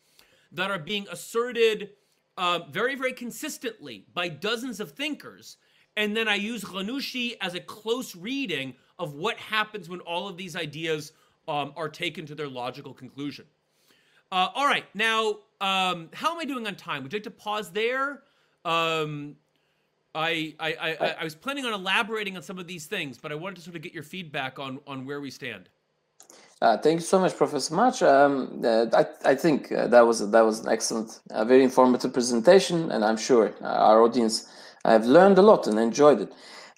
that 0.51 0.71
are 0.71 0.79
being 0.79 1.05
asserted 1.11 1.91
uh, 2.37 2.61
very, 2.71 2.95
very 2.95 3.13
consistently 3.13 4.05
by 4.13 4.29
dozens 4.29 4.79
of 4.79 4.93
thinkers 4.93 5.57
and 5.97 6.15
then 6.15 6.27
I 6.27 6.35
use 6.35 6.63
Ghannouchi 6.63 7.37
as 7.41 7.53
a 7.53 7.59
close 7.59 8.15
reading 8.15 8.75
of 8.99 9.13
what 9.13 9.37
happens 9.37 9.89
when 9.89 10.01
all 10.01 10.27
of 10.27 10.37
these 10.37 10.55
ideas 10.55 11.13
um, 11.47 11.73
are 11.75 11.89
taken 11.89 12.25
to 12.27 12.35
their 12.35 12.47
logical 12.47 12.93
conclusion. 12.93 13.45
Uh, 14.31 14.49
all 14.55 14.65
right, 14.65 14.85
now, 14.93 15.37
um, 15.61 16.09
how 16.13 16.33
am 16.33 16.39
I 16.39 16.45
doing 16.45 16.67
on 16.67 16.75
time? 16.75 17.03
Would 17.03 17.13
you 17.13 17.17
like 17.17 17.23
to 17.23 17.31
pause 17.31 17.71
there? 17.71 18.23
Um, 18.65 19.35
I, 20.15 20.55
I, 20.59 20.73
I, 20.79 21.15
I, 21.19 21.23
was 21.23 21.35
planning 21.35 21.65
on 21.65 21.73
elaborating 21.73 22.37
on 22.37 22.43
some 22.43 22.57
of 22.57 22.67
these 22.67 22.85
things, 22.85 23.17
but 23.17 23.31
I 23.31 23.35
wanted 23.35 23.57
to 23.57 23.61
sort 23.61 23.75
of 23.75 23.81
get 23.81 23.93
your 23.93 24.03
feedback 24.03 24.59
on, 24.59 24.79
on 24.87 25.05
where 25.05 25.19
we 25.19 25.29
stand. 25.29 25.69
Uh, 26.61 26.77
thank 26.77 27.01
you 27.01 27.05
so 27.05 27.19
much, 27.19 27.35
Professor 27.35 27.75
March. 27.75 28.01
Um, 28.01 28.61
uh, 28.63 28.85
I, 28.93 29.31
I 29.31 29.35
think 29.35 29.71
uh, 29.71 29.87
that 29.87 30.07
was 30.07 30.31
that 30.31 30.41
was 30.41 30.61
an 30.61 30.69
excellent, 30.71 31.19
uh, 31.29 31.43
very 31.43 31.63
informative 31.63 32.13
presentation, 32.13 32.91
and 32.91 33.03
I'm 33.03 33.17
sure 33.17 33.53
uh, 33.61 33.65
our 33.65 34.01
audience 34.01 34.47
I've 34.85 35.05
learned 35.05 35.37
a 35.37 35.41
lot 35.41 35.67
and 35.67 35.77
enjoyed 35.77 36.21
it. 36.21 36.31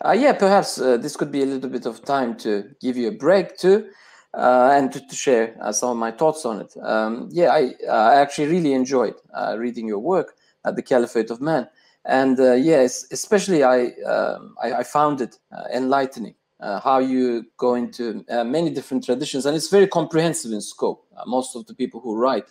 Uh, 0.03 0.11
yeah, 0.11 0.33
perhaps 0.33 0.79
uh, 0.79 0.97
this 0.97 1.15
could 1.15 1.31
be 1.31 1.43
a 1.43 1.45
little 1.45 1.69
bit 1.69 1.85
of 1.85 2.03
time 2.03 2.37
to 2.37 2.69
give 2.81 2.97
you 2.97 3.07
a 3.09 3.11
break 3.11 3.57
too, 3.57 3.87
uh, 4.33 4.69
and 4.73 4.91
to, 4.93 4.99
to 5.07 5.15
share 5.15 5.55
uh, 5.61 5.71
some 5.71 5.89
of 5.89 5.97
my 5.97 6.11
thoughts 6.11 6.45
on 6.45 6.61
it. 6.61 6.73
Um, 6.81 7.29
yeah, 7.31 7.49
I, 7.49 7.73
uh, 7.87 7.91
I 7.91 8.15
actually 8.15 8.47
really 8.47 8.73
enjoyed 8.73 9.15
uh, 9.33 9.55
reading 9.57 9.87
your 9.87 9.99
work 9.99 10.35
at 10.65 10.75
the 10.75 10.83
Caliphate 10.83 11.31
of 11.31 11.41
Man, 11.41 11.67
and 12.07 12.37
yes, 12.63 13.05
especially 13.11 13.63
I, 13.63 13.87
um, 14.05 14.55
I, 14.61 14.73
I 14.73 14.83
found 14.83 15.21
it 15.21 15.37
enlightening. 15.73 16.35
how 16.59 16.99
you 16.99 17.45
go 17.57 17.75
into 17.75 18.25
many 18.45 18.69
different 18.71 19.05
traditions, 19.05 19.45
and 19.45 19.55
it's 19.55 19.69
very 19.69 19.87
comprehensive 19.87 20.51
in 20.51 20.61
scope. 20.61 21.05
most 21.25 21.55
of 21.55 21.65
the 21.67 21.75
people 21.75 21.99
who 21.99 22.15
write 22.15 22.49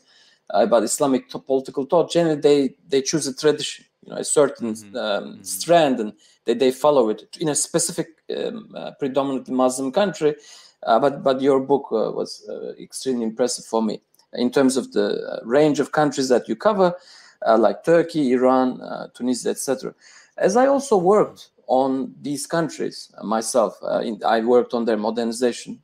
about 0.51 0.85
Islamic 0.85 1.29
political 1.47 1.85
thought 1.85 2.13
generally 2.13 2.41
they 2.41 2.61
they 2.89 3.03
choose 3.03 3.27
a 3.27 3.35
tradition 3.35 3.85
you 4.05 4.11
know 4.13 4.21
a 4.21 4.25
certain 4.25 4.75
mm-hmm. 4.75 4.97
Um, 4.97 5.25
mm-hmm. 5.25 5.43
strand 5.43 5.99
and 6.01 6.13
they, 6.45 6.55
they 6.55 6.71
follow 6.71 7.09
it 7.09 7.37
in 7.41 7.49
a 7.49 7.55
specific 7.55 8.09
um, 8.37 8.73
uh, 8.77 8.93
predominantly 9.01 9.55
muslim 9.55 9.91
country 9.91 10.37
uh, 10.87 10.99
but 11.01 11.25
but 11.25 11.41
your 11.41 11.61
book 11.61 11.87
uh, 11.91 12.13
was 12.13 12.49
uh, 12.49 12.73
extremely 12.81 13.25
impressive 13.25 13.65
for 13.65 13.83
me 13.83 14.01
in 14.33 14.51
terms 14.51 14.77
of 14.77 14.93
the 14.93 15.41
range 15.45 15.81
of 15.81 15.93
countries 15.93 16.29
that 16.29 16.49
you 16.49 16.57
cover, 16.57 16.95
Uh, 17.45 17.59
like 17.59 17.85
Turkey, 17.85 18.33
Iran, 18.33 18.81
uh, 18.81 19.09
Tunisia, 19.15 19.51
etc. 19.51 19.95
As 20.39 20.57
I 20.57 20.67
also 20.67 20.97
worked 20.97 21.51
on 21.67 22.15
these 22.23 22.47
countries 22.47 23.13
uh, 23.19 23.25
myself, 23.25 23.79
in, 24.03 24.21
I 24.25 24.41
worked 24.41 24.75
on 24.75 24.85
their 24.85 24.97
modernization, 24.97 25.81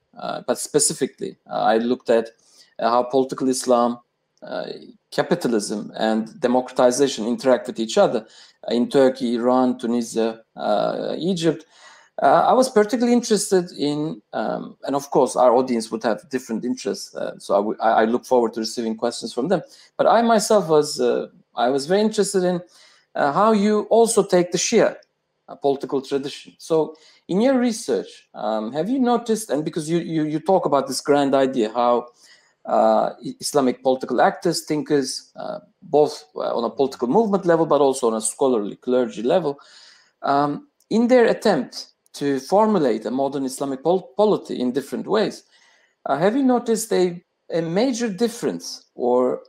but 0.47 0.59
specifically, 0.59 1.37
I 1.51 1.79
looked 1.79 2.11
at 2.11 2.31
how 2.79 3.03
political 3.05 3.49
Islam 3.49 3.99
uh, 4.43 4.73
capitalism 5.13 5.93
and 5.97 6.41
democratization 6.41 7.29
interact 7.29 7.69
with 7.69 7.79
each 7.79 7.97
other 7.97 8.27
in 8.71 8.89
Turkey, 8.89 9.37
Iran, 9.37 9.79
Tunisia, 9.79 10.41
uh, 10.57 11.15
Egypt. 11.17 11.65
Uh, 12.21 12.47
I 12.49 12.53
was 12.53 12.69
particularly 12.69 13.13
interested 13.13 13.71
in, 13.79 14.21
um, 14.33 14.77
and 14.85 14.97
of 14.97 15.11
course, 15.13 15.37
our 15.37 15.55
audience 15.55 15.93
would 15.93 16.03
have 16.03 16.29
different 16.29 16.65
interests. 16.65 17.15
so 17.39 17.77
I, 17.81 18.05
look 18.05 18.27
forward 18.27 18.53
to 18.55 18.61
receiving 18.61 18.97
questions 18.97 19.33
from 19.33 19.47
them. 19.47 19.63
But 19.97 20.09
I 20.09 20.23
myself 20.23 20.69
was, 20.69 21.01
I 21.55 21.71
was 21.71 21.87
very 21.87 22.01
interested 22.01 22.45
in 22.45 22.61
how 23.15 23.53
you 23.53 23.83
also 23.91 24.23
take 24.25 24.53
the 24.53 24.59
Shia 24.59 24.97
political 25.61 26.01
tradition. 26.01 26.55
So, 26.59 26.97
in 27.29 27.41
your 27.41 27.59
research, 27.59 28.29
um, 28.35 28.73
have 28.73 28.89
you 28.89 28.99
noticed, 28.99 29.51
and 29.51 29.65
because 29.65 29.89
you, 29.89 29.99
you, 29.99 30.25
you 30.25 30.41
talk 30.41 30.67
about 30.67 30.87
this 30.89 31.01
grand 31.01 31.35
idea, 31.35 31.73
how 31.73 32.09
uh, 32.65 33.11
Islamic 33.41 33.83
political 33.83 34.21
actors, 34.21 34.65
thinkers, 34.65 35.33
uh, 35.37 35.61
both 35.83 36.25
uh, 36.37 36.57
on 36.57 36.65
a 36.65 36.71
political 36.71 37.09
movement 37.09 37.45
level, 37.45 37.67
but 37.67 37.81
also 37.81 38.09
on 38.09 38.15
a 38.15 38.21
scholarly 38.21 38.77
clergy 38.77 39.23
level, 39.23 39.59
um, 40.23 40.69
in 40.91 41.09
their 41.09 41.27
attempt 41.27 41.89
to 42.15 42.41
formulate 42.41 43.07
a 43.07 43.11
modern 43.11 43.45
Islamic 43.45 43.83
pol 43.83 44.03
polity 44.17 44.61
in 44.61 44.73
different 44.73 45.07
ways. 45.07 45.45
Uh, 46.07 46.17
have 46.17 46.37
you 46.37 46.43
noticed 46.43 46.93
a, 46.93 47.23
a 47.53 47.63
major 47.63 48.09
difference 48.09 48.87
or 48.95 49.43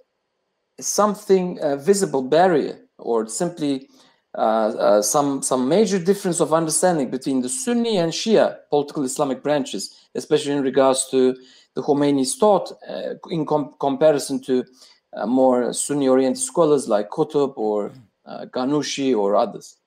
something 0.80 1.60
uh, 1.60 1.76
visible 1.76 2.22
barrier 2.22 2.80
or 2.98 3.28
simply 3.28 3.90
uh, 4.36 5.02
some 5.02 5.44
some 5.44 5.70
major 5.70 6.00
difference 6.00 6.40
of 6.40 6.54
understanding 6.54 7.12
between 7.12 7.42
the 7.42 7.50
Sunni 7.50 7.98
and 7.98 8.12
Shia 8.12 8.58
political 8.70 9.04
Islamic 9.04 9.44
branches, 9.44 9.96
especially 10.16 10.54
in 10.54 10.64
regards 10.64 11.08
to 11.12 11.36
the 11.76 11.82
Khomeini's 11.82 12.36
thought 12.36 12.72
uh, 12.90 13.16
in 13.30 13.46
com 13.46 13.76
comparison 13.80 14.42
to 14.44 14.66
uh, 15.14 15.28
more 15.28 15.72
Sunni-oriented 15.74 16.42
scholars 16.42 16.88
like 16.88 17.10
Qutb 17.10 17.54
or 17.58 17.92
uh, 18.26 18.46
or 19.16 19.36
others? 19.36 19.78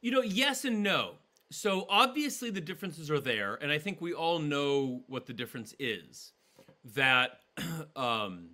You 0.00 0.10
know, 0.10 0.22
yes 0.22 0.64
and 0.64 0.82
no. 0.82 1.12
So 1.50 1.86
obviously 1.88 2.50
the 2.50 2.60
differences 2.60 3.10
are 3.10 3.20
there, 3.20 3.54
and 3.62 3.72
I 3.72 3.78
think 3.78 4.00
we 4.00 4.12
all 4.12 4.38
know 4.38 5.02
what 5.06 5.26
the 5.26 5.32
difference 5.32 5.74
is. 5.78 6.32
That 6.94 7.40
um, 7.96 8.50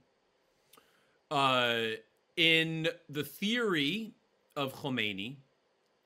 uh, 1.34 1.96
in 2.36 2.88
the 3.08 3.24
theory 3.24 4.14
of 4.54 4.72
Khomeini, 4.72 5.34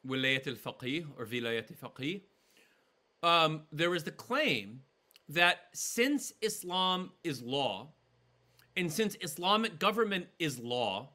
Wilayat 0.06 0.48
al-Faqih 0.48 1.06
or 1.18 1.26
Vilayat 1.26 1.70
al-Faqih, 1.70 2.22
um, 3.22 3.60
there 3.70 3.94
is 3.94 4.04
the 4.04 4.10
claim 4.10 4.80
that 5.28 5.66
since 5.74 6.32
Islam 6.40 7.10
is 7.24 7.42
law, 7.42 7.88
and 8.74 8.90
since 8.90 9.16
Islamic 9.20 9.78
government 9.78 10.26
is 10.38 10.58
law, 10.58 11.10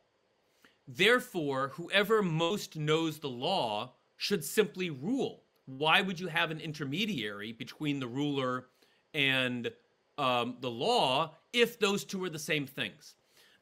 therefore, 0.87 1.71
whoever 1.73 2.21
most 2.21 2.75
knows 2.75 3.17
the 3.17 3.29
law 3.29 3.93
should 4.17 4.43
simply 4.43 4.91
rule. 4.91 5.41
Why 5.65 6.01
would 6.01 6.19
you 6.19 6.27
have 6.27 6.51
an 6.51 6.59
intermediary 6.59 7.53
between 7.53 7.99
the 7.99 8.07
ruler 8.07 8.67
and 9.15 9.71
um, 10.19 10.57
the 10.59 10.69
law 10.69 11.31
if 11.51 11.79
those 11.79 12.03
two 12.03 12.23
are 12.23 12.29
the 12.29 12.37
same 12.37 12.67
things? 12.67 13.15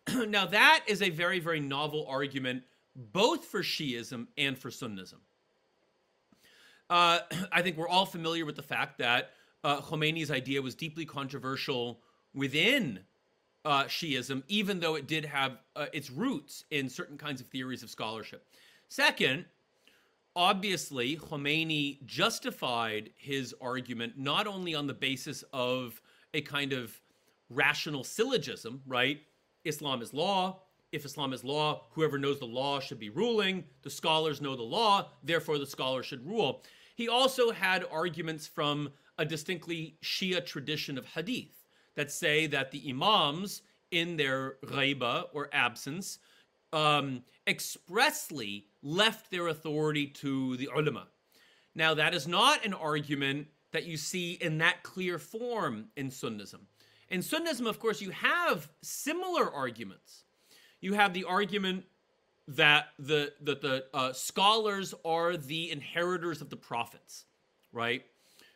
now, 0.28 0.46
that 0.46 0.84
is 0.88 1.02
a 1.02 1.10
very, 1.10 1.40
very 1.40 1.60
novel 1.60 2.06
argument, 2.08 2.64
both 2.96 3.46
for 3.46 3.62
Shiism 3.62 4.28
and 4.38 4.58
for 4.58 4.70
Sunnism. 4.70 5.20
Uh, 6.90 7.20
I 7.52 7.62
think 7.62 7.78
we're 7.78 7.90
all 7.90 8.06
familiar 8.06 8.46
with 8.46 8.56
the 8.56 8.64
fact 8.64 9.00
that 9.00 9.32
uh, 9.64 9.82
Khomeini's 9.82 10.32
idea 10.32 10.62
was 10.62 10.76
deeply 10.76 11.06
controversial 11.06 12.02
within 12.34 13.00
uh, 13.64 13.84
Shiism, 13.84 14.44
even 14.48 14.80
though 14.80 14.96
it 14.96 15.08
did 15.08 15.26
have 15.26 15.58
uh, 15.76 15.86
its 15.94 16.10
roots 16.10 16.66
in 16.72 16.90
certain 16.90 17.18
kinds 17.18 17.42
of 17.42 17.48
theories 17.48 17.84
of 17.84 17.90
scholarship. 17.90 18.46
Second, 18.90 19.46
obviously, 20.36 21.16
Khomeini 21.18 22.04
justified 22.06 23.12
his 23.18 23.54
argument 23.62 24.18
not 24.18 24.48
only 24.48 24.74
on 24.74 24.88
the 24.88 24.94
basis 24.94 25.44
of 25.54 26.02
a 26.34 26.42
kind 26.42 26.74
of 26.74 27.00
rational 27.50 28.04
syllogism, 28.04 28.82
right? 28.88 29.22
Islam 29.66 30.02
is 30.02 30.14
law. 30.14 30.62
If 30.92 31.06
Islam 31.06 31.32
is 31.34 31.44
law, 31.44 31.86
whoever 31.92 32.18
knows 32.18 32.40
the 32.40 32.46
law 32.46 32.80
should 32.80 33.00
be 33.00 33.10
ruling. 33.10 33.64
The 33.82 33.90
scholars 33.90 34.42
know 34.42 34.56
the 34.56 34.64
law, 34.64 35.10
therefore 35.24 35.58
the 35.58 35.66
scholars 35.66 36.06
should 36.06 36.26
rule. 36.28 36.64
He 36.96 37.08
also 37.08 37.52
had 37.52 37.86
arguments 37.92 38.46
from 38.46 38.90
a 39.18 39.26
distinctly 39.26 39.98
Shia 40.04 40.46
tradition 40.46 40.98
of 40.98 41.06
hadith 41.06 41.64
that 41.96 42.12
say 42.12 42.48
that 42.48 42.72
the 42.72 42.90
imams, 42.90 43.62
in 43.92 44.18
their 44.18 44.56
ghaiba 44.66 45.26
or 45.34 45.50
absence, 45.54 46.20
um, 46.74 47.24
expressly 47.48 48.68
left 48.82 49.30
their 49.30 49.48
authority 49.48 50.08
to 50.08 50.58
the 50.58 50.70
ulama. 50.76 51.08
Now, 51.76 51.94
that 51.94 52.14
is 52.14 52.28
not 52.28 52.66
an 52.66 52.74
argument 52.74 53.48
that 53.72 53.86
you 53.86 53.98
see 53.98 54.34
in 54.34 54.58
that 54.60 54.84
clear 54.84 55.18
form 55.18 55.88
in 55.96 56.10
Sunnism. 56.10 56.62
In 57.12 57.22
Sunnism, 57.22 57.68
of 57.68 57.80
course, 57.80 58.02
you 58.02 58.10
have 58.10 58.68
similar 58.82 59.54
arguments. 59.54 60.24
You 60.80 60.94
have 60.94 61.14
the 61.14 61.26
argument 61.26 61.86
that 62.48 62.88
the 62.98 63.34
that 63.42 63.62
the 63.62 63.86
uh, 63.94 64.14
scholars 64.14 64.96
are 65.06 65.38
the 65.38 65.70
inheritors 65.70 66.42
of 66.42 66.50
the 66.50 66.56
prophets, 66.56 67.26
right? 67.72 68.04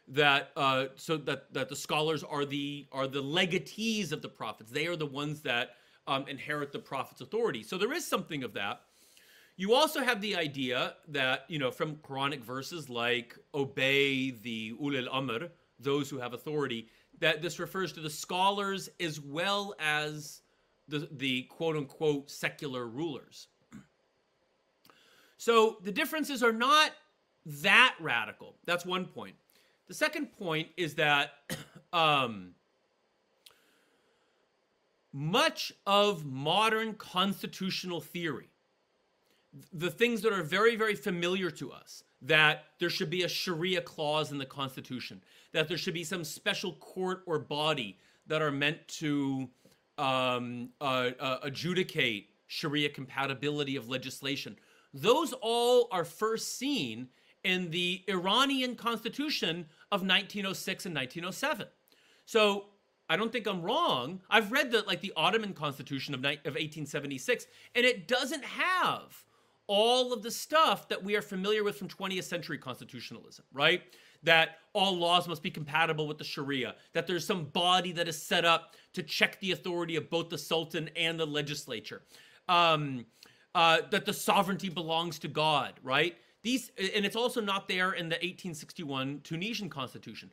that 0.07 0.51
uh, 0.55 0.85
so 0.95 1.17
that 1.17 1.53
that 1.53 1.69
the 1.69 1.75
scholars 1.75 2.23
are 2.23 2.45
the 2.45 2.87
are 2.91 3.07
the 3.07 3.23
legatees 3.23 4.11
of 4.11 4.21
the 4.21 4.29
prophets. 4.29 4.71
They 4.71 4.87
are 4.87 4.95
the 4.95 5.05
ones 5.05 5.41
that 5.41 5.71
um, 6.07 6.27
inherit 6.27 6.71
the 6.71 6.79
prophet's 6.79 7.21
authority. 7.21 7.63
So 7.63 7.77
there 7.77 7.93
is 7.93 8.05
something 8.05 8.43
of 8.43 8.53
that. 8.53 8.81
You 9.57 9.73
also 9.73 10.03
have 10.03 10.21
the 10.21 10.35
idea 10.35 10.95
that 11.07 11.45
you 11.47 11.59
know 11.59 11.71
from 11.71 11.95
Quranic 11.97 12.41
verses 12.41 12.89
like 12.89 13.37
obey 13.53 14.31
the 14.31 14.73
ulil 14.73 15.07
amr, 15.11 15.49
those 15.79 16.09
who 16.09 16.19
have 16.19 16.33
authority, 16.33 16.87
that 17.19 17.41
this 17.41 17.59
refers 17.59 17.91
to 17.93 17.99
the 17.99 18.09
scholars 18.09 18.89
as 18.99 19.19
well 19.19 19.75
as 19.79 20.41
the 20.87 21.07
the 21.11 21.43
quote 21.43 21.75
unquote 21.75 22.29
secular 22.29 22.87
rulers. 22.87 23.47
So 25.37 25.77
the 25.83 25.91
differences 25.91 26.41
are 26.43 26.53
not 26.53 26.91
that 27.45 27.95
radical. 27.99 28.55
That's 28.65 28.85
one 28.85 29.05
point. 29.05 29.35
The 29.87 29.93
second 29.93 30.31
point 30.33 30.69
is 30.77 30.95
that 30.95 31.33
um, 31.93 32.55
much 35.13 35.71
of 35.85 36.25
modern 36.25 36.93
constitutional 36.95 38.01
theory, 38.01 38.49
the 39.71 39.91
things 39.91 40.21
that 40.23 40.33
are 40.33 40.43
very, 40.43 40.75
very 40.75 40.95
familiar 40.95 41.51
to 41.51 41.71
us, 41.71 42.03
that 42.25 42.65
there 42.79 42.89
should 42.89 43.09
be 43.09 43.23
a 43.23 43.29
Sharia 43.29 43.81
clause 43.81 44.31
in 44.31 44.37
the 44.37 44.45
Constitution, 44.45 45.21
that 45.51 45.67
there 45.67 45.77
should 45.77 45.93
be 45.93 46.03
some 46.03 46.23
special 46.23 46.73
court 46.73 47.23
or 47.25 47.39
body 47.39 47.97
that 48.27 48.41
are 48.41 48.51
meant 48.51 48.87
to 48.87 49.47
um, 49.97 50.69
uh, 50.81 51.11
uh, 51.19 51.37
adjudicate 51.43 52.29
Sharia 52.47 52.89
compatibility 52.89 53.75
of 53.75 53.89
legislation. 53.89 54.57
Those 54.93 55.33
all 55.41 55.87
are 55.91 56.05
first 56.05 56.57
seen 56.57 57.09
in 57.43 57.69
the 57.69 58.03
Iranian 58.07 58.75
constitution 58.75 59.67
of 59.91 60.01
1906 60.01 60.85
and 60.87 60.95
1907. 60.95 61.67
So 62.25 62.65
I 63.07 63.17
don't 63.17 63.31
think 63.31 63.45
I'm 63.47 63.61
wrong. 63.61 64.21
I've 64.29 64.51
read 64.51 64.71
the 64.71 64.81
like 64.87 65.01
the 65.01 65.13
Ottoman 65.15 65.53
constitution 65.53 66.15
of, 66.15 66.21
of 66.21 66.25
1876, 66.25 67.45
and 67.75 67.85
it 67.85 68.07
doesn't 68.07 68.43
have 68.43 69.23
all 69.67 70.13
of 70.13 70.21
the 70.21 70.31
stuff 70.31 70.87
that 70.89 71.03
we 71.03 71.15
are 71.15 71.21
familiar 71.21 71.63
with 71.63 71.77
from 71.77 71.87
20th 71.87 72.23
century 72.23 72.57
constitutionalism, 72.57 73.45
right? 73.51 73.81
That 74.23 74.57
all 74.73 74.95
laws 74.95 75.27
must 75.27 75.41
be 75.41 75.51
compatible 75.51 76.07
with 76.07 76.17
the 76.17 76.23
Sharia, 76.23 76.75
that 76.93 77.07
there's 77.07 77.25
some 77.25 77.45
body 77.45 77.91
that 77.93 78.07
is 78.07 78.21
set 78.21 78.45
up 78.45 78.75
to 78.93 79.03
check 79.03 79.39
the 79.39 79.51
authority 79.51 79.95
of 79.95 80.09
both 80.09 80.29
the 80.29 80.37
Sultan 80.37 80.89
and 80.95 81.19
the 81.19 81.25
legislature, 81.25 82.01
um, 82.47 83.05
uh, 83.53 83.79
that 83.91 84.05
the 84.05 84.13
sovereignty 84.13 84.69
belongs 84.69 85.19
to 85.19 85.27
God, 85.27 85.73
right? 85.83 86.15
These, 86.43 86.71
and 86.77 87.05
it's 87.05 87.15
also 87.15 87.41
not 87.41 87.67
there 87.67 87.93
in 87.93 88.09
the 88.09 88.15
1861 88.15 89.21
Tunisian 89.23 89.69
constitution. 89.69 90.31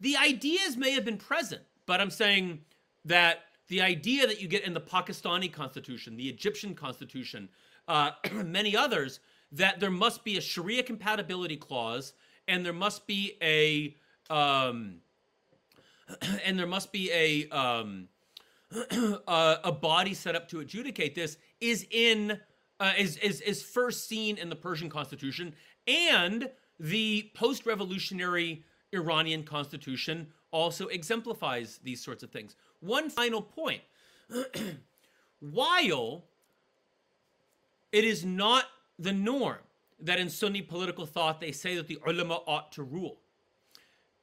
The 0.00 0.16
ideas 0.16 0.78
may 0.78 0.92
have 0.92 1.04
been 1.04 1.18
present, 1.18 1.60
but 1.84 2.00
I'm 2.00 2.10
saying 2.10 2.60
that 3.04 3.40
the 3.68 3.82
idea 3.82 4.26
that 4.26 4.40
you 4.40 4.48
get 4.48 4.64
in 4.64 4.72
the 4.72 4.80
Pakistani 4.80 5.52
constitution, 5.52 6.16
the 6.16 6.28
Egyptian 6.28 6.74
constitution, 6.74 7.48
uh, 7.90 8.12
many 8.44 8.76
others, 8.76 9.20
that 9.52 9.80
there 9.80 9.90
must 9.90 10.24
be 10.24 10.38
a 10.38 10.40
Sharia 10.40 10.82
compatibility 10.82 11.56
clause 11.56 12.12
and 12.46 12.64
there 12.64 12.72
must 12.72 13.06
be 13.06 13.36
a 13.42 13.96
um, 14.32 14.98
and 16.44 16.58
there 16.58 16.68
must 16.68 16.92
be 16.92 17.10
a 17.12 17.48
um, 17.48 18.08
uh, 19.26 19.56
a 19.64 19.72
body 19.72 20.14
set 20.14 20.36
up 20.36 20.48
to 20.48 20.60
adjudicate 20.60 21.16
this 21.16 21.36
is 21.60 21.84
in 21.90 22.38
uh, 22.78 22.92
is, 22.96 23.16
is 23.18 23.40
is 23.40 23.62
first 23.62 24.08
seen 24.08 24.38
in 24.38 24.48
the 24.48 24.56
Persian 24.56 24.88
constitution 24.88 25.52
and 25.88 26.48
the 26.78 27.30
post-revolutionary 27.34 28.64
Iranian 28.94 29.42
constitution 29.42 30.28
also 30.52 30.86
exemplifies 30.86 31.78
these 31.82 32.02
sorts 32.02 32.22
of 32.22 32.30
things. 32.30 32.56
One 32.80 33.10
final 33.10 33.42
point. 33.42 33.82
While 35.40 36.24
it 37.92 38.04
is 38.04 38.24
not 38.24 38.64
the 38.98 39.12
norm 39.12 39.58
that 40.00 40.18
in 40.18 40.30
Sunni 40.30 40.62
political 40.62 41.06
thought 41.06 41.40
they 41.40 41.52
say 41.52 41.76
that 41.76 41.86
the 41.86 41.98
ulama 42.06 42.40
ought 42.46 42.72
to 42.72 42.82
rule, 42.82 43.18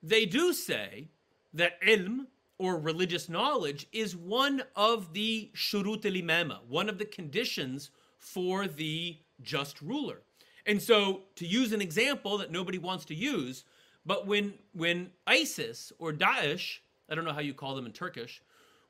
they 0.02 0.26
do 0.26 0.54
say 0.54 1.08
that 1.54 1.82
ilm 1.82 2.28
or 2.60 2.78
religious 2.80 3.30
knowledge 3.30 3.88
is 3.92 4.16
one 4.16 4.64
of 4.76 5.14
the 5.14 5.52
shurut 5.56 6.06
al-imama, 6.06 6.60
one 6.68 6.90
of 6.90 6.98
the 6.98 7.06
conditions 7.06 7.92
for 8.18 8.68
the 8.68 9.18
just 9.42 9.82
ruler. 9.82 10.22
And 10.66 10.82
so 10.82 11.22
to 11.36 11.46
use 11.46 11.72
an 11.72 11.82
example 11.82 12.38
that 12.40 12.52
nobody 12.52 12.78
wants 12.78 13.06
to 13.06 13.16
use, 13.16 13.64
but 14.06 14.26
when 14.26 14.54
when 14.74 15.12
ISIS 15.28 15.92
or 16.00 16.12
Daesh, 16.12 16.80
I 17.10 17.16
don't 17.16 17.26
know 17.26 17.34
how 17.34 17.40
you 17.42 17.54
call 17.54 17.76
them 17.76 17.86
in 17.86 17.92
Turkish, 17.92 18.42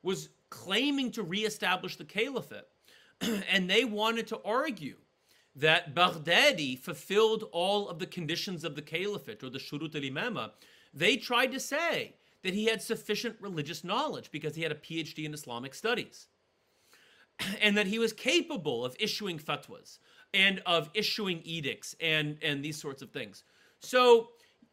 was 0.02 0.30
claiming 0.50 1.10
to 1.12 1.22
reestablish 1.22 1.96
the 1.96 2.04
caliphate, 2.04 2.66
and 3.50 3.68
they 3.68 3.84
wanted 3.84 4.26
to 4.28 4.40
argue 4.44 4.96
that 5.56 5.94
Baghdadi 5.94 6.78
fulfilled 6.78 7.44
all 7.50 7.88
of 7.88 7.98
the 7.98 8.06
conditions 8.06 8.64
of 8.64 8.76
the 8.76 8.82
caliphate 8.82 9.42
or 9.42 9.50
the 9.50 9.58
shurut 9.58 9.94
al-imama, 9.94 10.52
they 10.94 11.16
tried 11.16 11.52
to 11.52 11.60
say 11.60 12.14
that 12.42 12.54
he 12.54 12.66
had 12.66 12.80
sufficient 12.80 13.36
religious 13.40 13.82
knowledge 13.82 14.30
because 14.30 14.54
he 14.54 14.62
had 14.62 14.72
a 14.72 14.76
PhD 14.76 15.24
in 15.24 15.34
Islamic 15.34 15.74
studies 15.74 16.28
and 17.60 17.76
that 17.76 17.86
he 17.86 17.98
was 17.98 18.12
capable 18.12 18.84
of 18.84 18.96
issuing 19.00 19.38
fatwas 19.38 19.98
and 20.34 20.62
of 20.66 20.90
issuing 20.94 21.40
edicts 21.44 21.96
and 22.00 22.38
and 22.42 22.64
these 22.64 22.80
sorts 22.80 23.02
of 23.02 23.10
things. 23.10 23.44
So 23.80 24.28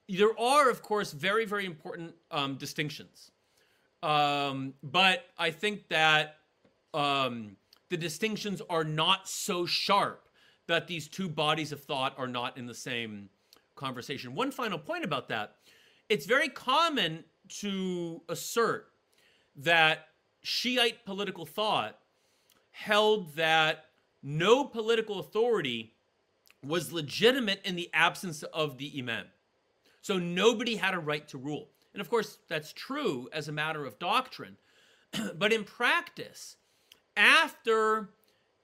there 0.07 0.37
are, 0.39 0.69
of 0.69 0.81
course, 0.81 1.11
very 1.11 1.45
very 1.45 1.65
important 1.65 2.13
um, 2.31 2.55
distinctions, 2.55 3.31
um, 4.03 4.73
but 4.83 5.25
I 5.37 5.51
think 5.51 5.87
that 5.89 6.37
um, 6.93 7.57
the 7.89 7.97
distinctions 7.97 8.61
are 8.69 8.83
not 8.83 9.27
so 9.27 9.65
sharp 9.65 10.29
that 10.67 10.87
these 10.87 11.07
two 11.07 11.29
bodies 11.29 11.71
of 11.71 11.83
thought 11.83 12.15
are 12.17 12.27
not 12.27 12.57
in 12.57 12.65
the 12.65 12.73
same 12.73 13.29
conversation. 13.75 14.33
One 14.33 14.51
final 14.51 14.79
point 14.79 15.03
about 15.03 15.29
that: 15.29 15.55
it's 16.09 16.25
very 16.25 16.49
common 16.49 17.23
to 17.59 18.21
assert 18.29 18.87
that 19.55 20.07
Shiite 20.41 21.05
political 21.05 21.45
thought 21.45 21.99
held 22.71 23.35
that 23.35 23.85
no 24.21 24.65
political 24.65 25.19
authority 25.19 25.93
was 26.63 26.91
legitimate 26.91 27.61
in 27.63 27.75
the 27.75 27.89
absence 27.93 28.43
of 28.43 28.77
the 28.77 28.91
imam. 28.97 29.27
So 30.01 30.17
nobody 30.17 30.75
had 30.75 30.93
a 30.93 30.99
right 30.99 31.27
to 31.29 31.37
rule. 31.37 31.69
And 31.93 32.01
of 32.01 32.09
course, 32.09 32.39
that's 32.49 32.73
true 32.73 33.29
as 33.31 33.47
a 33.47 33.53
matter 33.53 33.85
of 33.85 33.97
doctrine. 33.97 34.57
but 35.35 35.53
in 35.53 35.63
practice, 35.63 36.57
after 37.15 38.09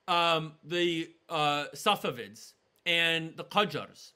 um, 0.07 0.53
the 0.63 1.09
uh, 1.29 1.65
Safavids 1.73 2.53
and 2.85 3.35
the 3.37 3.43
Qajars, 3.43 4.11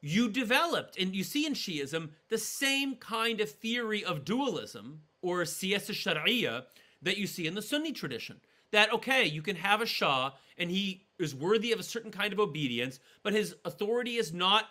you 0.00 0.28
developed, 0.30 0.98
and 0.98 1.14
you 1.14 1.24
see 1.24 1.46
in 1.46 1.52
Shiism, 1.52 2.10
the 2.28 2.38
same 2.38 2.96
kind 2.96 3.40
of 3.40 3.50
theory 3.50 4.04
of 4.04 4.24
dualism 4.24 5.02
or 5.22 5.42
siyasa 5.42 5.92
sharia 5.92 6.64
that 7.02 7.18
you 7.18 7.26
see 7.26 7.46
in 7.46 7.54
the 7.54 7.62
Sunni 7.62 7.92
tradition. 7.92 8.40
That 8.72 8.92
okay, 8.92 9.24
you 9.26 9.42
can 9.42 9.56
have 9.56 9.82
a 9.82 9.86
Shah 9.86 10.32
and 10.56 10.70
he 10.70 11.06
is 11.18 11.34
worthy 11.34 11.72
of 11.72 11.80
a 11.80 11.82
certain 11.82 12.10
kind 12.10 12.32
of 12.32 12.38
obedience, 12.38 13.00
but 13.22 13.32
his 13.32 13.56
authority 13.64 14.16
is 14.16 14.32
not 14.32 14.66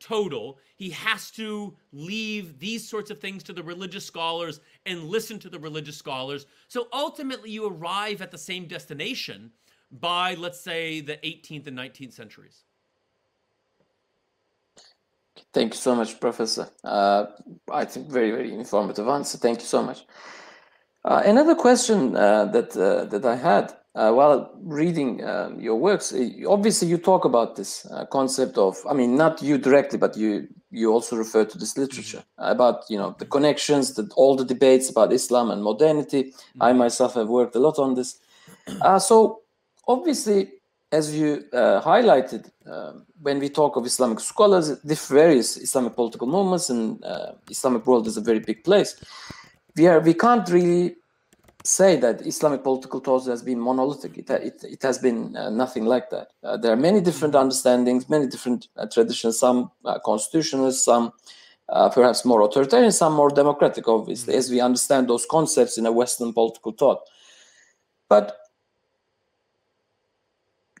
total. 0.00 0.58
He 0.76 0.90
has 0.90 1.30
to 1.32 1.74
leave 1.92 2.58
these 2.58 2.88
sorts 2.88 3.10
of 3.10 3.20
things 3.20 3.42
to 3.44 3.52
the 3.52 3.62
religious 3.62 4.04
scholars 4.04 4.60
and 4.86 5.04
listen 5.04 5.38
to 5.40 5.48
the 5.48 5.58
religious 5.58 5.96
scholars. 5.96 6.46
So 6.68 6.88
ultimately, 6.92 7.50
you 7.50 7.66
arrive 7.66 8.22
at 8.22 8.30
the 8.30 8.38
same 8.38 8.66
destination 8.66 9.52
by, 9.90 10.34
let's 10.34 10.60
say, 10.60 11.00
the 11.00 11.16
18th 11.16 11.66
and 11.66 11.78
19th 11.78 12.12
centuries. 12.12 12.64
Thank 15.52 15.74
you 15.74 15.78
so 15.78 15.94
much, 15.94 16.20
Professor. 16.20 16.68
Uh, 16.84 17.26
I 17.72 17.84
think 17.84 18.08
very, 18.08 18.30
very 18.30 18.52
informative 18.52 19.08
answer. 19.08 19.38
Thank 19.38 19.60
you 19.60 19.66
so 19.66 19.82
much. 19.82 20.04
Uh, 21.04 21.22
another 21.24 21.54
question 21.54 22.16
uh, 22.16 22.44
that 22.46 22.76
uh, 22.76 23.04
that 23.04 23.24
I 23.24 23.36
had 23.36 23.74
uh, 23.94 24.12
while 24.12 24.50
reading 24.62 25.24
um, 25.24 25.60
your 25.60 25.76
works, 25.76 26.12
uh, 26.12 26.28
obviously 26.46 26.88
you 26.88 26.98
talk 26.98 27.24
about 27.24 27.56
this 27.56 27.86
uh, 27.86 28.04
concept 28.06 28.56
of, 28.58 28.76
I 28.88 28.94
mean, 28.94 29.16
not 29.16 29.42
you 29.42 29.58
directly, 29.58 29.98
but 29.98 30.16
you 30.16 30.48
you 30.70 30.92
also 30.92 31.16
refer 31.16 31.46
to 31.46 31.56
this 31.56 31.78
literature 31.78 32.18
mm-hmm. 32.18 32.52
about 32.52 32.84
you 32.90 32.98
know 32.98 33.16
the 33.18 33.24
connections, 33.24 33.94
that 33.94 34.12
all 34.14 34.36
the 34.36 34.44
debates 34.44 34.90
about 34.90 35.12
Islam 35.12 35.50
and 35.50 35.62
modernity. 35.62 36.24
Mm-hmm. 36.24 36.62
I 36.62 36.72
myself 36.72 37.14
have 37.14 37.28
worked 37.28 37.56
a 37.56 37.58
lot 37.58 37.78
on 37.78 37.94
this. 37.94 38.18
so 39.00 39.40
obviously, 39.86 40.50
as 40.92 41.16
you 41.18 41.44
highlighted, 41.52 42.50
um, 42.70 43.06
when 43.22 43.38
we 43.38 43.48
talk 43.48 43.76
of 43.76 43.86
Islamic 43.86 44.20
scholars, 44.20 44.78
this 44.82 45.08
various 45.08 45.56
Islamic 45.56 45.94
political 45.96 46.26
movements 46.26 46.68
and 46.68 47.02
Islamic 47.50 47.86
world 47.86 48.06
is 48.06 48.18
a 48.18 48.20
very 48.20 48.40
big 48.40 48.62
place 48.62 48.94
we 49.78 49.86
are 49.86 50.00
we 50.00 50.14
can't 50.14 50.48
really 50.50 50.96
say 51.68 51.96
that 51.96 52.26
Islamic 52.26 52.62
political 52.62 53.00
thought 53.00 53.26
has 53.26 53.42
been 53.42 53.60
monolithic. 53.60 54.16
It, 54.16 54.30
it, 54.30 54.64
it 54.64 54.82
has 54.82 54.98
been 54.98 55.36
uh, 55.36 55.50
nothing 55.50 55.84
like 55.84 56.08
that. 56.10 56.28
Uh, 56.42 56.56
there 56.56 56.72
are 56.72 56.76
many 56.76 57.00
different 57.00 57.34
mm-hmm. 57.34 57.42
understandings, 57.42 58.08
many 58.08 58.26
different 58.26 58.68
uh, 58.76 58.86
traditions, 58.86 59.38
some 59.38 59.70
uh, 59.84 59.98
constitutionalist, 59.98 60.84
some 60.84 61.12
uh, 61.68 61.90
perhaps 61.90 62.24
more 62.24 62.40
authoritarian, 62.40 62.90
some 62.90 63.12
more 63.12 63.28
democratic, 63.30 63.86
obviously, 63.86 64.32
mm-hmm. 64.32 64.38
as 64.38 64.50
we 64.50 64.60
understand 64.60 65.08
those 65.08 65.26
concepts 65.26 65.76
in 65.76 65.84
a 65.84 65.92
Western 65.92 66.32
political 66.32 66.72
thought. 66.72 67.00
But 68.08 68.36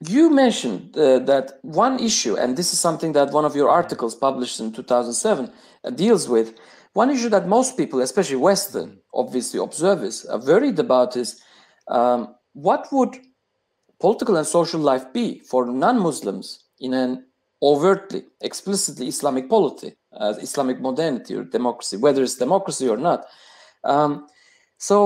you 0.06 0.30
mentioned 0.30 0.96
uh, 0.96 1.18
that 1.20 1.58
one 1.62 2.00
issue, 2.00 2.36
and 2.36 2.56
this 2.56 2.72
is 2.72 2.80
something 2.80 3.12
that 3.12 3.32
one 3.32 3.44
of 3.44 3.54
your 3.54 3.68
articles 3.68 4.14
published 4.14 4.58
in 4.60 4.72
2007 4.72 5.52
deals 5.96 6.28
with, 6.28 6.54
one 6.98 7.10
issue 7.10 7.28
that 7.28 7.46
most 7.46 7.76
people, 7.76 8.00
especially 8.00 8.40
Western, 8.50 8.98
obviously 9.14 9.60
observers, 9.60 10.26
are 10.26 10.44
worried 10.50 10.78
about 10.80 11.16
is 11.16 11.40
um, 11.86 12.34
what 12.54 12.88
would 12.90 13.14
political 14.00 14.36
and 14.36 14.44
social 14.44 14.80
life 14.80 15.06
be 15.12 15.38
for 15.50 15.64
non-Muslims 15.64 16.64
in 16.80 16.94
an 16.94 17.24
overtly, 17.62 18.24
explicitly 18.40 19.06
Islamic 19.06 19.48
polity, 19.48 19.94
uh, 20.20 20.34
Islamic 20.40 20.80
modernity 20.80 21.36
or 21.36 21.44
democracy, 21.44 21.96
whether 21.96 22.20
it's 22.24 22.34
democracy 22.34 22.88
or 22.88 22.96
not. 22.96 23.26
Um, 23.84 24.26
so, 24.78 24.98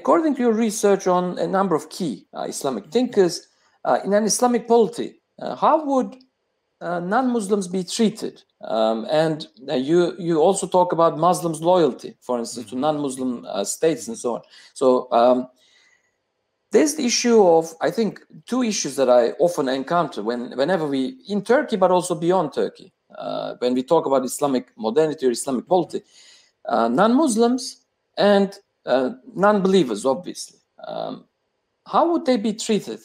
according 0.00 0.36
to 0.36 0.42
your 0.42 0.52
research 0.52 1.08
on 1.08 1.36
a 1.38 1.48
number 1.48 1.74
of 1.74 1.90
key 1.90 2.28
uh, 2.32 2.42
Islamic 2.42 2.92
thinkers, 2.92 3.34
uh, 3.84 3.98
in 4.04 4.12
an 4.12 4.22
Islamic 4.22 4.68
polity, 4.68 5.08
uh, 5.42 5.56
how 5.56 5.84
would 5.84 6.10
uh, 6.86 7.00
non-Muslims 7.00 7.66
be 7.68 7.82
treated? 7.82 8.42
Um, 8.62 9.06
and 9.10 9.46
uh, 9.68 9.74
you 9.74 10.14
you 10.18 10.38
also 10.38 10.66
talk 10.66 10.92
about 10.92 11.18
Muslims' 11.18 11.60
loyalty, 11.60 12.16
for 12.20 12.38
instance, 12.38 12.66
to 12.66 12.74
mm-hmm. 12.74 12.86
non-Muslim 12.86 13.44
uh, 13.44 13.64
states 13.64 14.08
and 14.08 14.16
so 14.16 14.36
on. 14.36 14.42
So 14.74 15.08
um, 15.12 15.48
there's 16.70 16.94
the 16.94 17.04
issue 17.04 17.42
of 17.42 17.74
I 17.80 17.90
think 17.90 18.20
two 18.46 18.62
issues 18.62 18.96
that 18.96 19.10
I 19.10 19.22
often 19.46 19.68
encounter 19.68 20.22
when 20.22 20.56
whenever 20.56 20.86
we 20.86 21.18
in 21.28 21.42
Turkey, 21.42 21.76
but 21.76 21.90
also 21.90 22.14
beyond 22.14 22.52
Turkey, 22.52 22.92
uh, 23.18 23.54
when 23.58 23.74
we 23.74 23.82
talk 23.82 24.06
about 24.06 24.24
Islamic 24.24 24.72
modernity 24.76 25.26
or 25.26 25.32
Islamic 25.32 25.66
polity, 25.66 26.02
uh, 26.66 26.88
non-Muslims 26.88 27.82
and 28.16 28.58
uh, 28.86 29.10
non-believers, 29.34 30.06
obviously. 30.06 30.58
Um, 30.86 31.24
how 31.86 32.10
would 32.10 32.24
they 32.24 32.36
be 32.36 32.52
treated? 32.52 33.00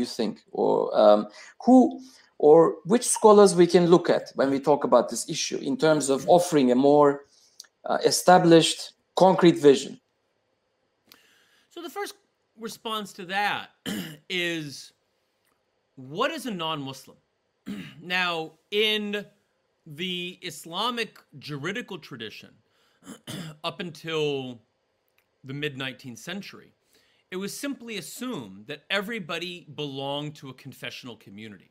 you 0.00 0.04
think, 0.04 0.40
or 0.52 0.72
um, 0.98 1.28
who? 1.64 2.00
Or 2.38 2.76
which 2.84 3.06
scholars 3.06 3.54
we 3.54 3.66
can 3.66 3.86
look 3.86 4.10
at 4.10 4.30
when 4.34 4.50
we 4.50 4.60
talk 4.60 4.84
about 4.84 5.08
this 5.08 5.28
issue 5.28 5.58
in 5.58 5.76
terms 5.76 6.10
of 6.10 6.28
offering 6.28 6.70
a 6.70 6.74
more 6.74 7.24
uh, 7.84 7.98
established 8.04 8.92
concrete 9.14 9.58
vision. 9.58 10.00
So 11.70 11.82
the 11.82 11.90
first 11.90 12.14
response 12.58 13.12
to 13.14 13.26
that 13.26 13.70
is 14.28 14.92
what 15.94 16.30
is 16.30 16.46
a 16.46 16.50
non-muslim? 16.50 17.16
Now 18.02 18.52
in 18.70 19.26
the 19.86 20.38
islamic 20.42 21.18
juridical 21.38 21.96
tradition 21.96 22.50
up 23.64 23.78
until 23.78 24.60
the 25.44 25.54
mid 25.54 25.78
19th 25.78 26.18
century 26.18 26.72
it 27.30 27.36
was 27.36 27.56
simply 27.56 27.98
assumed 27.98 28.66
that 28.66 28.82
everybody 28.90 29.66
belonged 29.76 30.34
to 30.34 30.48
a 30.48 30.54
confessional 30.54 31.16
community 31.16 31.70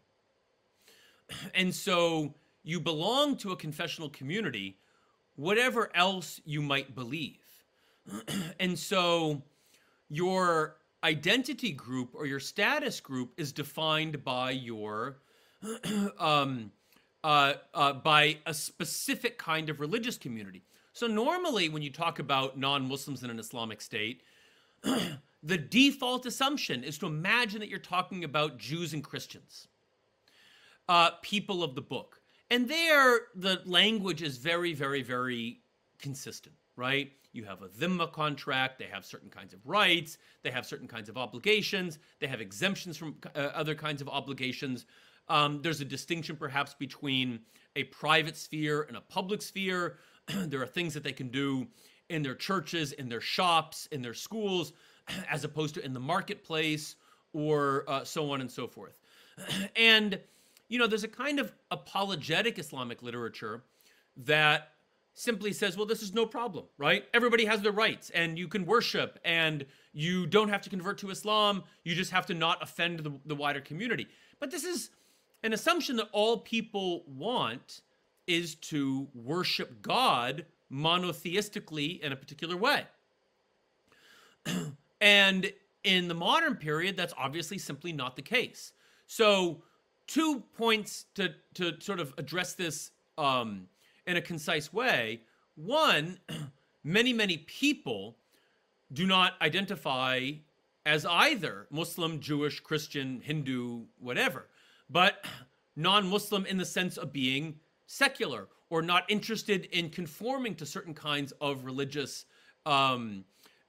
and 1.55 1.73
so 1.73 2.33
you 2.63 2.79
belong 2.79 3.37
to 3.37 3.51
a 3.51 3.55
confessional 3.55 4.09
community, 4.09 4.77
whatever 5.35 5.91
else 5.95 6.41
you 6.45 6.61
might 6.61 6.95
believe. 6.95 7.39
and 8.59 8.77
so 8.77 9.41
your 10.09 10.77
identity 11.03 11.71
group 11.71 12.13
or 12.13 12.25
your 12.25 12.39
status 12.39 12.99
group 12.99 13.33
is 13.37 13.51
defined 13.51 14.23
by 14.23 14.51
your 14.51 15.17
um, 16.19 16.71
uh, 17.23 17.53
uh, 17.73 17.93
by 17.93 18.37
a 18.45 18.53
specific 18.53 19.37
kind 19.37 19.69
of 19.69 19.79
religious 19.79 20.17
community. 20.17 20.63
So 20.93 21.07
normally, 21.07 21.69
when 21.69 21.81
you 21.81 21.91
talk 21.91 22.19
about 22.19 22.57
non-Muslims 22.57 23.23
in 23.23 23.29
an 23.29 23.39
Islamic 23.39 23.81
state, 23.81 24.21
the 25.43 25.57
default 25.57 26.25
assumption 26.25 26.83
is 26.83 26.97
to 26.99 27.07
imagine 27.07 27.59
that 27.59 27.69
you're 27.69 27.79
talking 27.79 28.23
about 28.23 28.57
Jews 28.57 28.93
and 28.93 29.03
Christians, 29.03 29.67
uh, 30.89 31.11
people 31.21 31.63
of 31.63 31.75
the 31.75 31.81
book, 31.81 32.21
and 32.49 32.67
there 32.67 33.21
the 33.35 33.61
language 33.65 34.21
is 34.21 34.37
very, 34.37 34.73
very, 34.73 35.01
very 35.01 35.61
consistent, 35.99 36.55
right? 36.75 37.11
You 37.33 37.43
have 37.43 37.63
a 37.63 37.67
dhimma 37.67 38.11
contract, 38.13 38.79
they 38.79 38.85
have 38.85 39.03
certain 39.05 39.29
kinds 39.29 39.53
of 39.53 39.59
rights, 39.65 40.17
they 40.41 40.51
have 40.51 40.65
certain 40.65 40.87
kinds 40.87 41.09
of 41.09 41.17
obligations, 41.17 41.99
they 42.19 42.27
have 42.27 42.39
exemptions 42.39 42.95
from 42.95 43.15
uh, 43.35 43.39
other 43.53 43.75
kinds 43.75 44.01
of 44.01 44.07
obligations. 44.07 44.85
Um, 45.27 45.61
there's 45.61 45.81
a 45.81 45.85
distinction 45.85 46.37
perhaps 46.37 46.73
between 46.73 47.39
a 47.75 47.83
private 47.85 48.37
sphere 48.37 48.83
and 48.83 48.95
a 48.95 49.01
public 49.01 49.41
sphere. 49.41 49.97
there 50.27 50.61
are 50.61 50.67
things 50.67 50.93
that 50.93 51.03
they 51.03 51.11
can 51.11 51.27
do 51.27 51.67
in 52.09 52.21
their 52.21 52.35
churches, 52.35 52.93
in 52.93 53.09
their 53.09 53.21
shops, 53.21 53.87
in 53.91 54.01
their 54.01 54.13
schools, 54.13 54.73
as 55.29 55.43
opposed 55.43 55.73
to 55.75 55.83
in 55.83 55.93
the 55.93 55.99
marketplace 55.99 56.95
or 57.33 57.83
uh, 57.87 58.03
so 58.03 58.31
on 58.31 58.41
and 58.41 58.49
so 58.49 58.67
forth. 58.67 58.97
and, 59.75 60.19
you 60.67 60.79
know, 60.79 60.87
there's 60.87 61.03
a 61.03 61.09
kind 61.09 61.39
of 61.39 61.51
apologetic 61.71 62.57
Islamic 62.57 63.03
literature 63.03 63.63
that 64.17 64.71
simply 65.13 65.53
says, 65.53 65.77
well, 65.77 65.85
this 65.85 66.01
is 66.01 66.13
no 66.13 66.25
problem, 66.25 66.65
right? 66.77 67.05
Everybody 67.13 67.45
has 67.45 67.61
their 67.61 67.71
rights 67.71 68.09
and 68.09 68.37
you 68.37 68.47
can 68.47 68.65
worship 68.65 69.17
and 69.23 69.65
you 69.93 70.27
don't 70.27 70.49
have 70.49 70.61
to 70.63 70.69
convert 70.69 70.97
to 70.99 71.09
Islam. 71.09 71.63
You 71.83 71.95
just 71.95 72.11
have 72.11 72.25
to 72.27 72.33
not 72.33 72.61
offend 72.61 72.99
the, 72.99 73.13
the 73.25 73.35
wider 73.35 73.61
community. 73.61 74.07
But 74.39 74.51
this 74.51 74.65
is 74.65 74.89
an 75.43 75.53
assumption 75.53 75.95
that 75.97 76.09
all 76.11 76.39
people 76.39 77.05
want 77.07 77.81
is 78.27 78.55
to 78.55 79.07
worship 79.13 79.81
God 79.81 80.45
monotheistically 80.71 82.01
in 82.01 82.11
a 82.11 82.15
particular 82.15 82.57
way. 82.57 82.85
and 85.01 85.51
in 85.85 86.07
the 86.07 86.13
modern 86.13 86.55
period, 86.55 86.97
that's 86.97 87.13
obviously 87.17 87.57
simply 87.57 87.93
not 87.93 88.15
the 88.15 88.21
case. 88.21 88.73
So, 89.07 89.61
two 90.07 90.43
points 90.57 91.05
to, 91.15 91.33
to 91.55 91.79
sort 91.79 91.99
of 91.99 92.13
address 92.17 92.53
this 92.53 92.91
um, 93.17 93.67
in 94.05 94.17
a 94.17 94.21
concise 94.21 94.71
way. 94.71 95.21
One, 95.55 96.19
many, 96.83 97.13
many 97.13 97.37
people 97.37 98.17
do 98.91 99.05
not 99.05 99.33
identify 99.41 100.31
as 100.85 101.05
either 101.05 101.67
Muslim, 101.71 102.19
Jewish, 102.19 102.59
Christian, 102.59 103.21
Hindu, 103.23 103.85
whatever, 103.99 104.47
but 104.89 105.25
non 105.75 106.07
Muslim 106.07 106.45
in 106.45 106.57
the 106.57 106.65
sense 106.65 106.97
of 106.97 107.11
being 107.11 107.59
secular 107.87 108.47
or 108.69 108.81
not 108.81 109.03
interested 109.09 109.65
in 109.65 109.89
conforming 109.89 110.55
to 110.55 110.65
certain 110.65 110.93
kinds 110.93 111.31
of 111.41 111.65
religious 111.65 112.25
um, 112.65 113.23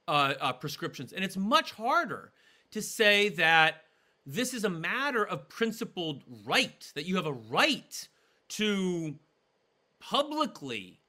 uh, 0.07 0.33
uh, 0.39 0.53
prescriptions. 0.53 1.13
And 1.13 1.23
it's 1.23 1.37
much 1.37 1.71
harder 1.71 2.31
to 2.71 2.81
say 2.81 3.29
that 3.29 3.83
this 4.27 4.53
is 4.53 4.65
a 4.65 4.69
matter 4.69 5.25
of 5.25 5.47
principled 5.47 6.23
right, 6.45 6.91
that 6.95 7.05
you 7.05 7.15
have 7.15 7.25
a 7.25 7.33
right 7.33 8.07
to 8.49 9.15
publicly 9.99 10.99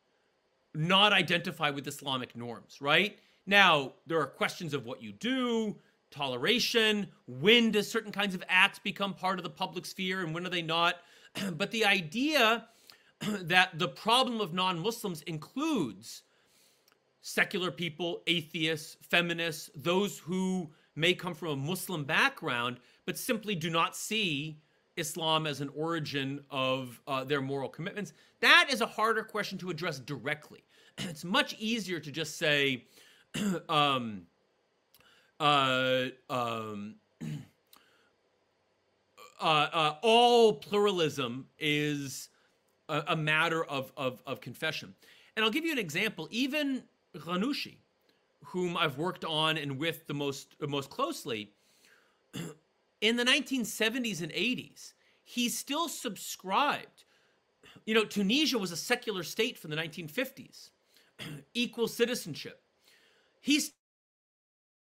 not 0.72 1.12
identify 1.12 1.68
with 1.70 1.88
Islamic 1.88 2.36
norms, 2.36 2.78
right? 2.80 3.18
Now, 3.44 3.94
there 4.06 4.20
are 4.20 4.26
questions 4.26 4.72
of 4.72 4.86
what 4.86 5.02
you 5.02 5.10
do, 5.10 5.76
toleration, 6.12 7.08
when 7.26 7.72
does 7.72 7.90
certain 7.90 8.12
kinds 8.12 8.36
of 8.36 8.44
acts 8.48 8.78
become 8.78 9.14
part 9.14 9.38
of 9.38 9.42
the 9.42 9.50
public 9.50 9.84
sphere 9.84 10.24
and 10.24 10.32
when 10.32 10.46
are 10.46 10.50
they 10.50 10.62
not? 10.62 10.96
but 11.52 11.72
the 11.72 11.84
idea 11.84 12.66
that 13.20 13.78
the 13.80 13.88
problem 13.88 14.40
of 14.40 14.54
non 14.54 14.78
Muslims 14.78 15.22
includes 15.22 16.22
secular 17.20 17.72
people, 17.72 18.22
atheists, 18.28 18.96
feminists, 19.02 19.70
those 19.74 20.18
who 20.18 20.70
may 20.98 21.14
come 21.14 21.34
from 21.34 21.48
a 21.48 21.56
Muslim 21.56 22.04
background, 22.04 22.78
but 23.06 23.16
simply 23.16 23.54
do 23.54 23.70
not 23.70 23.96
see 23.96 24.58
Islam 24.96 25.46
as 25.46 25.60
an 25.60 25.70
origin 25.74 26.40
of 26.50 27.00
uh, 27.06 27.24
their 27.24 27.40
moral 27.40 27.68
commitments. 27.68 28.12
That 28.40 28.68
is 28.70 28.80
a 28.80 28.86
harder 28.86 29.22
question 29.22 29.56
to 29.58 29.70
address 29.70 29.98
directly. 30.00 30.64
it's 30.98 31.24
much 31.24 31.54
easier 31.58 32.00
to 32.00 32.10
just 32.10 32.36
say, 32.36 32.84
um, 33.68 34.26
uh, 35.38 36.06
um, 36.28 36.96
uh, 39.40 39.44
uh, 39.44 39.94
all 40.02 40.54
pluralism 40.54 41.46
is 41.60 42.28
a, 42.88 43.04
a 43.08 43.16
matter 43.16 43.64
of, 43.64 43.92
of, 43.96 44.20
of, 44.26 44.40
confession. 44.40 44.94
And 45.36 45.44
I'll 45.44 45.50
give 45.52 45.64
you 45.64 45.70
an 45.70 45.78
example. 45.78 46.26
Even 46.32 46.82
Ghannouchi, 47.16 47.76
whom 48.44 48.76
I've 48.76 48.98
worked 48.98 49.24
on 49.24 49.56
and 49.56 49.78
with 49.78 50.06
the 50.06 50.14
most, 50.14 50.56
most 50.60 50.90
closely, 50.90 51.52
in 53.00 53.16
the 53.16 53.24
1970s 53.24 54.22
and 54.22 54.32
80s, 54.32 54.92
he 55.24 55.48
still 55.48 55.88
subscribed. 55.88 57.04
You 57.84 57.94
know, 57.94 58.04
Tunisia 58.04 58.58
was 58.58 58.72
a 58.72 58.76
secular 58.76 59.22
state 59.22 59.58
from 59.58 59.70
the 59.70 59.76
1950s, 59.76 60.70
equal 61.54 61.88
citizenship. 61.88 62.62
He's 63.40 63.72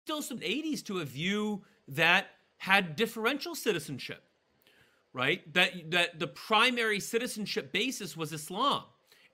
still 0.04 0.22
some 0.22 0.38
80s 0.38 0.84
to 0.86 0.98
a 0.98 1.04
view 1.04 1.62
that 1.88 2.26
had 2.58 2.96
differential 2.96 3.54
citizenship 3.54 4.24
right? 5.12 5.52
That 5.54 5.90
that 5.90 6.18
the 6.18 6.26
primary 6.26 7.00
citizenship 7.00 7.72
basis 7.72 8.16
was 8.16 8.32
Islam, 8.32 8.84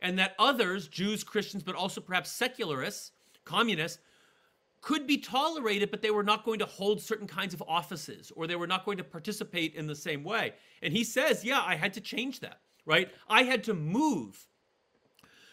and 0.02 0.18
that 0.18 0.34
others, 0.38 0.88
Jews, 0.88 1.24
Christians, 1.24 1.62
but 1.62 1.74
also 1.74 2.00
perhaps 2.00 2.30
secularists, 2.30 3.12
communists, 3.44 3.98
could 4.80 5.06
be 5.06 5.18
tolerated, 5.18 5.90
but 5.90 6.02
they 6.02 6.10
were 6.10 6.22
not 6.22 6.44
going 6.44 6.58
to 6.60 6.66
hold 6.66 7.00
certain 7.00 7.26
kinds 7.26 7.52
of 7.52 7.62
offices 7.66 8.32
or 8.36 8.46
they 8.46 8.56
were 8.56 8.66
not 8.66 8.84
going 8.84 8.98
to 8.98 9.04
participate 9.04 9.74
in 9.74 9.86
the 9.86 9.94
same 9.94 10.22
way. 10.22 10.54
And 10.82 10.92
he 10.92 11.04
says, 11.04 11.44
yeah, 11.44 11.62
I 11.64 11.74
had 11.74 11.92
to 11.94 12.00
change 12.00 12.40
that, 12.40 12.60
right? 12.86 13.10
I 13.28 13.42
had 13.42 13.64
to 13.64 13.74
move 13.74 14.46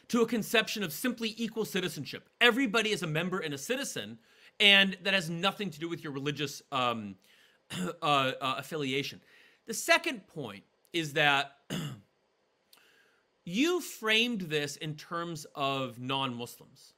to 0.10 0.22
a 0.22 0.28
conception 0.28 0.84
of 0.84 0.94
simply 0.94 1.34
equal 1.38 1.66
citizenship. 1.66 2.30
Everybody 2.40 2.92
is 2.92 3.02
a 3.02 3.08
member 3.08 3.40
and 3.40 3.54
a 3.54 3.58
citizen, 3.58 4.20
and 4.60 4.98
that 5.04 5.14
has 5.14 5.30
nothing 5.30 5.70
to 5.72 5.80
do 5.80 5.90
with 5.90 6.04
your 6.04 6.14
religious 6.14 6.62
um, 6.72 7.16
uh, 7.72 7.86
uh, 8.04 8.56
affiliation. 8.58 9.22
The 9.66 9.74
second 9.74 10.28
point 10.28 10.64
is 10.94 11.14
that 11.14 11.58
you 13.46 13.82
framed 13.82 14.42
this 14.42 14.78
in 14.78 14.96
terms 14.96 15.46
of 15.56 16.00
non 16.00 16.36
Muslims. 16.36 16.95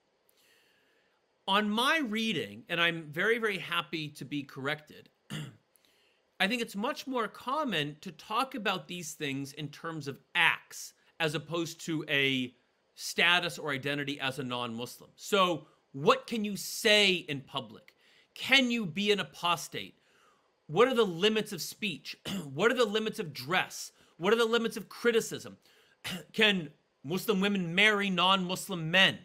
On 1.47 1.69
my 1.69 1.99
reading, 1.99 2.63
and 2.67 2.81
I'm 2.81 3.03
very, 3.03 3.37
very 3.37 3.57
happy 3.57 4.09
to 4.09 4.25
be 4.25 4.43
corrected, 4.43 5.09
I 6.41 6.47
think 6.47 6.61
it's 6.61 6.75
much 6.75 7.07
more 7.07 7.29
common 7.29 7.95
to 8.01 8.11
talk 8.11 8.53
about 8.53 8.89
these 8.89 9.13
things 9.13 9.53
in 9.53 9.69
terms 9.69 10.09
of 10.09 10.19
acts 10.35 10.93
as 11.21 11.35
opposed 11.35 11.79
to 11.85 12.03
a 12.09 12.53
status 12.95 13.57
or 13.57 13.71
identity 13.71 14.19
as 14.19 14.39
a 14.39 14.43
non 14.43 14.75
Muslim. 14.75 15.09
So, 15.15 15.67
what 15.93 16.27
can 16.27 16.43
you 16.43 16.57
say 16.57 17.13
in 17.13 17.41
public? 17.41 17.95
Can 18.35 18.69
you 18.69 18.85
be 18.85 19.13
an 19.13 19.21
apostate? 19.21 19.95
What 20.67 20.89
are 20.89 20.93
the 20.93 21.05
limits 21.05 21.53
of 21.53 21.61
speech? 21.61 22.17
what 22.53 22.71
are 22.71 22.77
the 22.77 22.85
limits 22.85 23.19
of 23.19 23.33
dress? 23.33 23.93
What 24.17 24.33
are 24.33 24.37
the 24.37 24.45
limits 24.45 24.75
of 24.75 24.89
criticism? 24.89 25.57
Can 26.33 26.71
Muslim 27.05 27.39
women 27.39 27.73
marry 27.73 28.09
non 28.09 28.43
Muslim 28.43 28.91
men? 28.91 29.19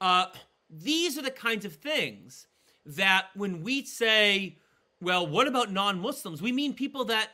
Uh, 0.00 0.26
these 0.70 1.18
are 1.18 1.22
the 1.22 1.30
kinds 1.30 1.64
of 1.64 1.74
things 1.74 2.46
that 2.86 3.26
when 3.34 3.62
we 3.62 3.84
say, 3.84 4.56
well, 5.00 5.26
what 5.26 5.46
about 5.46 5.72
non 5.72 6.00
Muslims? 6.00 6.40
We 6.40 6.52
mean 6.52 6.74
people 6.74 7.04
that 7.06 7.30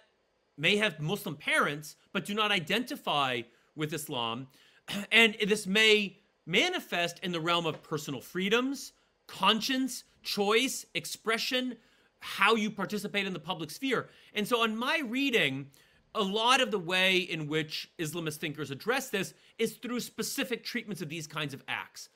may 0.57 0.76
have 0.76 1.01
Muslim 1.01 1.37
parents 1.37 1.97
but 2.12 2.24
do 2.24 2.34
not 2.34 2.51
identify 2.51 3.43
with 3.74 3.93
Islam. 3.93 4.49
And 5.12 5.37
this 5.47 5.66
may 5.66 6.18
manifest 6.47 7.18
in 7.22 7.32
the 7.32 7.41
realm 7.41 7.66
of 7.66 7.82
personal 7.82 8.20
freedoms, 8.20 8.93
conscience, 9.26 10.05
choice, 10.22 10.87
expression, 10.95 11.76
how 12.20 12.55
you 12.55 12.70
participate 12.70 13.26
in 13.26 13.32
the 13.32 13.41
public 13.41 13.70
sphere. 13.70 14.09
And 14.32 14.47
so, 14.47 14.62
on 14.62 14.76
my 14.76 15.03
reading, 15.05 15.66
a 16.14 16.22
lot 16.22 16.61
of 16.61 16.70
the 16.70 16.78
way 16.78 17.18
in 17.18 17.47
which 17.47 17.91
Islamist 17.99 18.37
thinkers 18.37 18.70
address 18.70 19.11
this 19.11 19.34
is 19.59 19.74
through 19.74 20.01
specific 20.01 20.64
treatments 20.64 21.03
of 21.03 21.09
these 21.09 21.26
kinds 21.26 21.53
of 21.53 21.62
acts. 21.68 22.09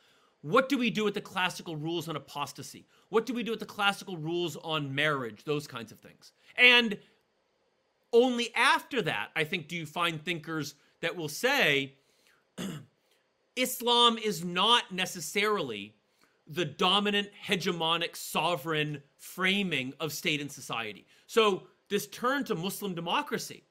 What 0.42 0.68
do 0.68 0.78
we 0.78 0.90
do 0.90 1.04
with 1.04 1.14
the 1.14 1.20
classical 1.20 1.76
rules 1.76 2.08
on 2.08 2.16
apostasy? 2.16 2.86
What 3.10 3.26
do 3.26 3.34
we 3.34 3.42
do 3.42 3.50
with 3.50 3.60
the 3.60 3.66
classical 3.66 4.16
rules 4.16 4.56
on 4.56 4.94
marriage? 4.94 5.44
Those 5.44 5.66
kinds 5.66 5.92
of 5.92 6.00
things. 6.00 6.32
And 6.56 6.96
only 8.12 8.54
after 8.54 9.02
that, 9.02 9.28
I 9.36 9.44
think, 9.44 9.68
do 9.68 9.76
you 9.76 9.86
find 9.86 10.22
thinkers 10.22 10.74
that 11.00 11.16
will 11.16 11.28
say 11.28 11.94
Islam 13.56 14.18
is 14.18 14.44
not 14.44 14.90
necessarily 14.92 15.94
the 16.50 16.64
dominant 16.64 17.28
hegemonic 17.46 18.16
sovereign 18.16 19.02
framing 19.16 19.94
of 20.00 20.12
state 20.12 20.40
and 20.40 20.50
society. 20.50 21.06
So 21.26 21.62
this 21.88 22.08
turn 22.08 22.44
to 22.44 22.56
Muslim 22.56 22.94
democracy 22.94 23.62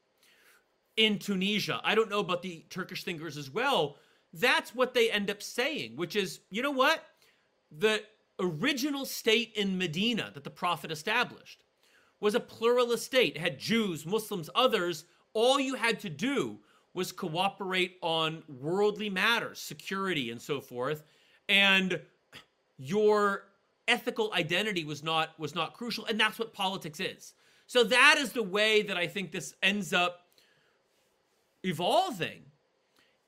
in 0.95 1.19
Tunisia, 1.19 1.81
I 1.83 1.93
don't 1.93 2.09
know 2.09 2.19
about 2.19 2.41
the 2.41 2.65
Turkish 2.69 3.03
thinkers 3.03 3.37
as 3.37 3.49
well, 3.49 3.97
that's 4.33 4.75
what 4.75 4.93
they 4.93 5.09
end 5.09 5.29
up 5.29 5.41
saying, 5.41 5.95
which 5.95 6.15
is, 6.15 6.39
you 6.49 6.61
know 6.61 6.71
what? 6.71 7.03
The 7.71 8.03
original 8.39 9.05
state 9.05 9.53
in 9.55 9.77
Medina 9.77 10.31
that 10.33 10.43
the 10.43 10.49
prophet 10.49 10.91
established 10.91 11.63
was 12.19 12.35
a 12.35 12.39
pluralist 12.39 13.05
state. 13.05 13.35
It 13.35 13.39
had 13.39 13.59
Jews, 13.59 14.05
Muslims, 14.05 14.49
others. 14.55 15.05
All 15.33 15.59
you 15.59 15.75
had 15.75 15.99
to 16.01 16.09
do 16.09 16.59
was 16.93 17.11
cooperate 17.11 17.97
on 18.01 18.43
worldly 18.47 19.09
matters, 19.09 19.59
security, 19.59 20.31
and 20.31 20.41
so 20.41 20.59
forth. 20.59 21.03
And 21.47 22.01
your 22.77 23.43
ethical 23.89 24.31
identity 24.33 24.85
was 24.85 25.03
not 25.03 25.37
was 25.39 25.55
not 25.55 25.73
crucial 25.73 26.05
and 26.05 26.19
that's 26.19 26.37
what 26.37 26.53
politics 26.53 26.99
is 26.99 27.33
so 27.65 27.83
that 27.83 28.15
is 28.19 28.31
the 28.33 28.43
way 28.43 28.83
that 28.83 28.95
i 28.97 29.07
think 29.07 29.31
this 29.31 29.55
ends 29.63 29.91
up 29.91 30.27
evolving 31.63 32.43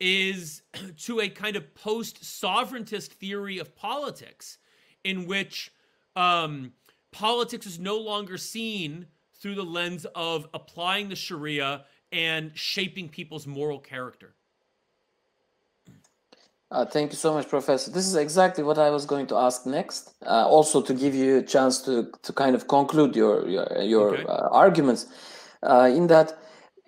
is 0.02 0.64
to 0.98 1.22
a 1.22 1.30
kind 1.30 1.56
of 1.56 1.74
post 1.76 2.24
sovereigntist 2.24 3.14
theory 3.14 3.60
of 3.60 3.76
politics 3.76 4.58
in 5.04 5.28
which 5.28 5.72
um, 6.16 6.74
politics 7.12 7.66
is 7.66 7.80
no 7.80 7.98
longer 7.98 8.38
seen 8.38 9.06
through 9.34 9.56
the 9.56 9.64
lens 9.64 10.06
of 10.16 10.48
applying 10.54 11.08
the 11.08 11.16
sharia 11.16 11.86
and 12.12 12.52
shaping 12.56 13.08
people's 13.08 13.48
moral 13.48 13.80
character 13.80 14.34
uh, 16.72 16.86
thank 16.86 17.12
you 17.12 17.18
so 17.18 17.34
much, 17.34 17.50
Professor. 17.50 17.92
This 17.92 18.08
is 18.08 18.16
exactly 18.16 18.64
what 18.64 18.78
I 18.78 18.92
was 18.92 19.06
going 19.06 19.28
to 19.28 19.36
ask 19.36 19.66
next. 19.66 20.14
Uh, 20.26 20.48
also, 20.48 20.82
to 20.82 20.94
give 20.94 21.14
you 21.14 21.40
a 21.40 21.44
chance 21.44 21.82
to 21.82 22.10
to 22.22 22.32
kind 22.32 22.56
of 22.56 22.70
conclude 22.70 23.14
your 23.14 23.46
your, 23.46 23.68
your 23.82 24.14
okay. 24.14 24.24
uh, 24.26 24.48
arguments, 24.48 25.08
uh, 25.64 25.92
in 25.94 26.08
that 26.08 26.38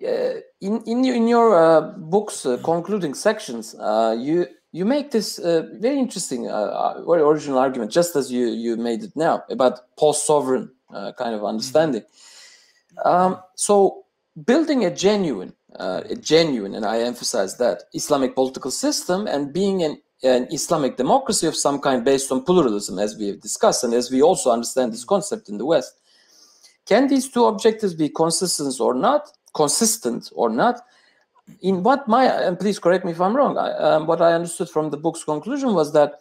in 0.00 0.82
in 0.86 1.04
in 1.04 1.28
your 1.28 1.54
uh, 1.54 1.80
books 1.96 2.46
concluding 2.62 3.14
sections, 3.14 3.74
you 4.18 4.46
you 4.72 4.84
make 4.84 5.10
this 5.10 5.38
very 5.38 5.98
interesting, 5.98 6.44
very 6.44 7.22
original 7.22 7.58
argument, 7.58 7.90
just 7.90 8.16
as 8.16 8.30
you 8.30 8.46
you 8.48 8.76
made 8.76 9.02
it 9.02 9.12
now 9.16 9.44
about 9.50 9.80
post 9.96 10.26
sovereign 10.26 10.70
kind 10.90 11.34
of 11.34 11.44
understanding. 11.44 12.02
Mm-hmm. 12.02 13.08
Um, 13.08 13.40
so, 13.56 14.04
building 14.44 14.84
a 14.84 14.94
genuine 14.94 15.52
uh, 15.78 16.02
a 16.08 16.16
genuine, 16.16 16.74
and 16.74 16.84
I 16.84 17.00
emphasize 17.00 17.56
that, 17.56 17.84
Islamic 17.94 18.34
political 18.34 18.70
system 18.70 19.26
and 19.26 19.52
being 19.52 19.82
an, 19.82 20.00
an 20.22 20.46
Islamic 20.50 20.96
democracy 20.96 21.46
of 21.46 21.56
some 21.56 21.80
kind 21.80 22.04
based 22.04 22.30
on 22.30 22.44
pluralism, 22.44 22.98
as 22.98 23.16
we 23.16 23.28
have 23.28 23.40
discussed, 23.40 23.84
and 23.84 23.92
as 23.94 24.10
we 24.10 24.22
also 24.22 24.50
understand 24.50 24.92
this 24.92 25.04
concept 25.04 25.48
in 25.48 25.58
the 25.58 25.66
West. 25.66 26.00
Can 26.86 27.08
these 27.08 27.28
two 27.28 27.46
objectives 27.46 27.94
be 27.94 28.08
consistent 28.08 28.78
or 28.80 28.94
not? 28.94 29.30
Consistent 29.54 30.30
or 30.34 30.50
not? 30.50 30.80
In 31.60 31.82
what 31.82 32.08
my 32.08 32.24
and 32.24 32.58
please 32.58 32.78
correct 32.78 33.04
me 33.04 33.12
if 33.12 33.20
I'm 33.20 33.36
wrong. 33.36 33.58
I, 33.58 33.72
um, 33.72 34.06
what 34.06 34.20
I 34.22 34.32
understood 34.32 34.70
from 34.70 34.90
the 34.90 34.96
book's 34.96 35.24
conclusion 35.24 35.74
was 35.74 35.92
that 35.92 36.20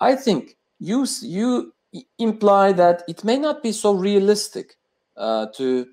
I 0.00 0.14
think 0.14 0.56
you 0.78 1.06
you 1.20 1.72
imply 2.18 2.72
that 2.72 3.02
it 3.08 3.24
may 3.24 3.38
not 3.38 3.62
be 3.62 3.72
so 3.72 3.92
realistic 3.92 4.76
uh, 5.16 5.46
to 5.56 5.86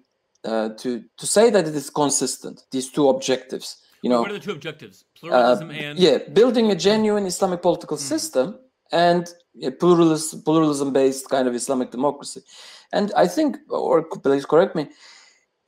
uh, 0.45 0.69
to 0.77 1.03
to 1.17 1.25
say 1.27 1.49
that 1.49 1.67
it 1.67 1.75
is 1.75 1.89
consistent 1.89 2.63
these 2.71 2.89
two 2.89 3.09
objectives 3.09 3.77
you 4.01 4.09
know 4.09 4.21
what 4.21 4.31
are 4.31 4.35
the 4.35 4.39
two 4.39 4.51
objectives 4.51 5.03
pluralism 5.19 5.69
uh, 5.69 5.73
and 5.73 5.99
yeah 5.99 6.17
building 6.33 6.71
a 6.71 6.75
genuine 6.75 7.25
islamic 7.25 7.61
political 7.61 7.97
mm. 7.97 7.99
system 7.99 8.57
and 8.91 9.33
a 9.61 9.71
pluralist 9.71 10.45
pluralism 10.45 10.93
based 10.93 11.29
kind 11.29 11.47
of 11.47 11.53
islamic 11.53 11.91
democracy 11.91 12.41
and 12.93 13.11
i 13.17 13.27
think 13.27 13.57
or 13.69 14.03
please 14.03 14.45
correct 14.45 14.75
me 14.75 14.87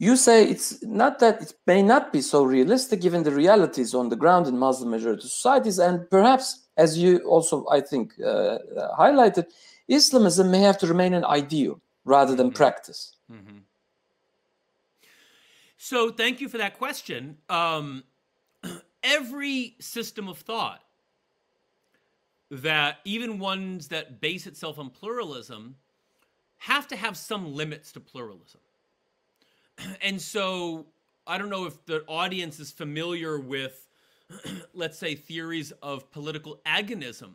you 0.06 0.14
say 0.18 0.38
it's 0.54 0.70
not 1.02 1.20
that 1.20 1.36
it 1.46 1.54
may 1.68 1.82
not 1.94 2.12
be 2.16 2.22
so 2.22 2.40
realistic 2.44 3.02
given 3.06 3.24
the 3.24 3.36
realities 3.44 3.94
on 3.94 4.10
the 4.10 4.20
ground 4.24 4.48
in 4.48 4.58
muslim 4.68 4.90
majority 4.90 5.28
societies 5.40 5.78
and 5.88 6.10
perhaps 6.10 6.46
as 6.78 6.98
you 7.02 7.12
also 7.34 7.56
i 7.78 7.80
think 7.90 8.06
uh, 8.32 8.58
highlighted 9.04 9.46
islamism 9.88 10.46
may 10.56 10.62
have 10.70 10.78
to 10.78 10.88
remain 10.94 11.14
an 11.14 11.26
ideal 11.26 11.74
rather 12.16 12.36
than 12.36 12.48
mm-hmm. 12.48 12.64
practice 12.64 13.02
mm-hmm. 13.32 13.60
So 15.84 16.12
thank 16.12 16.42
you 16.42 16.48
for 16.48 16.60
that 16.60 16.78
question. 16.78 17.38
Um, 17.50 18.04
every 19.04 19.76
system 19.80 20.28
of 20.28 20.38
thought 20.38 20.84
that 22.52 23.00
even 23.04 23.40
ones 23.40 23.88
that 23.88 24.22
base 24.22 24.46
itself 24.46 24.78
on 24.78 24.92
pluralism 24.92 25.78
have 26.60 26.88
to 26.90 26.96
have 26.96 27.18
some 27.18 27.56
limits 27.56 27.92
to 27.94 28.00
pluralism. 28.00 28.62
And 30.02 30.22
so 30.22 30.86
I 31.26 31.38
don't 31.38 31.50
know 31.50 31.66
if 31.66 31.86
the 31.86 32.04
audience 32.08 32.60
is 32.60 32.72
familiar 32.72 33.40
with, 33.40 33.88
let's 34.74 34.98
say, 34.98 35.16
theories 35.16 35.72
of 35.82 36.12
political 36.12 36.62
agonism 36.66 37.32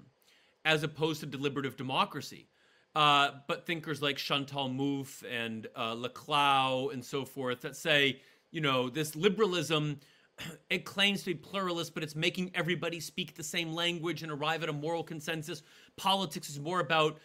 as 0.65 0.83
opposed 0.83 1.21
to 1.21 1.27
deliberative 1.27 1.77
democracy. 1.77 2.49
Uh, 2.95 3.33
but 3.47 3.67
thinkers 3.67 4.01
like 4.01 4.17
Chantal 4.17 4.69
Mouffe 4.71 5.23
and 5.31 5.67
uh, 5.77 5.95
Laclau 5.95 6.93
and 6.93 7.05
so 7.05 7.25
forth 7.25 7.61
that 7.61 7.77
say 7.77 8.21
you 8.51 8.63
know, 8.63 8.89
this 8.89 9.15
liberalism, 9.15 10.01
it 10.71 10.85
claims 10.85 11.21
to 11.21 11.27
be 11.27 11.35
pluralist, 11.35 11.95
but 11.95 12.03
it's 12.03 12.17
making 12.17 12.51
everybody 12.55 13.01
speak 13.01 13.35
the 13.35 13.43
same 13.45 13.73
language 13.73 14.23
and 14.23 14.33
arrive 14.33 14.63
at 14.63 14.69
a 14.69 14.73
moral 14.73 15.03
consensus. 15.03 15.63
Politics 15.97 16.49
is 16.49 16.59
more 16.59 16.81
about 16.81 17.19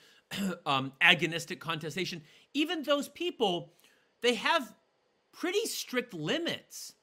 um, 0.66 0.92
agonistic 1.02 1.60
contestation. 1.60 2.22
Even 2.54 2.84
those 2.84 3.08
people, 3.08 3.72
they 4.22 4.36
have 4.36 4.74
pretty 5.32 5.66
strict 5.66 6.14
limits 6.14 6.94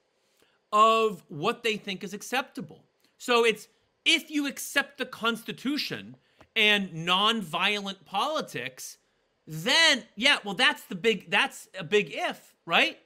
of 0.72 1.24
what 1.28 1.62
they 1.62 1.76
think 1.76 2.04
is 2.04 2.12
acceptable. 2.12 2.84
So 3.16 3.44
it's 3.44 3.68
if 4.04 4.30
you 4.30 4.46
accept 4.46 4.98
the 4.98 5.06
Constitution 5.06 6.16
and 6.54 6.90
nonviolent 6.90 8.04
politics, 8.04 8.98
then 9.46 10.04
yeah, 10.16 10.38
well 10.44 10.54
that's 10.54 10.84
the 10.84 10.94
big 10.94 11.30
that's 11.30 11.68
a 11.78 11.84
big 11.84 12.10
if, 12.12 12.54
right? 12.66 12.98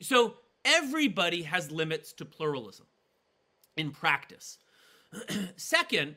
So 0.00 0.34
everybody 0.64 1.42
has 1.42 1.70
limits 1.70 2.12
to 2.14 2.24
pluralism 2.24 2.86
in 3.76 3.90
practice. 3.90 4.58
Second, 5.56 6.16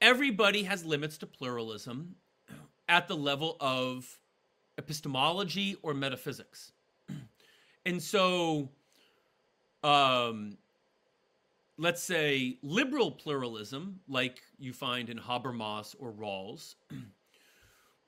everybody 0.00 0.64
has 0.64 0.84
limits 0.84 1.18
to 1.18 1.26
pluralism 1.26 2.16
at 2.88 3.08
the 3.08 3.16
level 3.16 3.56
of 3.60 4.18
epistemology 4.78 5.76
or 5.82 5.94
metaphysics. 5.94 6.72
And 7.86 8.02
so, 8.02 8.70
um, 9.82 10.56
let's 11.76 12.02
say 12.02 12.58
liberal 12.62 13.10
pluralism, 13.10 14.00
like 14.08 14.40
you 14.58 14.72
find 14.72 15.10
in 15.10 15.18
Habermas 15.18 15.94
or 15.98 16.12
Rawls, 16.12 16.74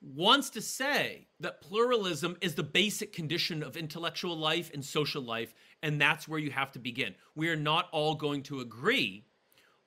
wants 0.01 0.49
to 0.51 0.61
say 0.61 1.27
that 1.39 1.61
pluralism 1.61 2.37
is 2.41 2.55
the 2.55 2.63
basic 2.63 3.13
condition 3.13 3.63
of 3.63 3.75
intellectual 3.75 4.37
life 4.37 4.71
and 4.73 4.83
social 4.83 5.21
life, 5.21 5.53
and 5.83 5.99
that's 5.99 6.27
where 6.27 6.39
you 6.39 6.51
have 6.51 6.71
to 6.71 6.79
begin. 6.79 7.13
We 7.35 7.49
are 7.49 7.55
not 7.55 7.89
all 7.91 8.15
going 8.15 8.43
to 8.43 8.59
agree 8.61 9.25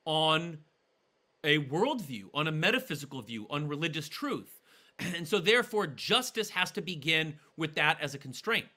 on 0.05 0.59
a 1.43 1.59
worldview, 1.65 2.25
on 2.33 2.47
a 2.47 2.51
metaphysical 2.51 3.21
view, 3.21 3.47
on 3.49 3.67
religious 3.67 4.07
truth. 4.07 4.59
And 5.15 5.27
so, 5.27 5.39
therefore, 5.39 5.87
justice 5.87 6.51
has 6.51 6.69
to 6.71 6.81
begin 6.81 7.35
with 7.57 7.73
that 7.75 7.99
as 7.99 8.13
a 8.13 8.19
constraint. 8.19 8.67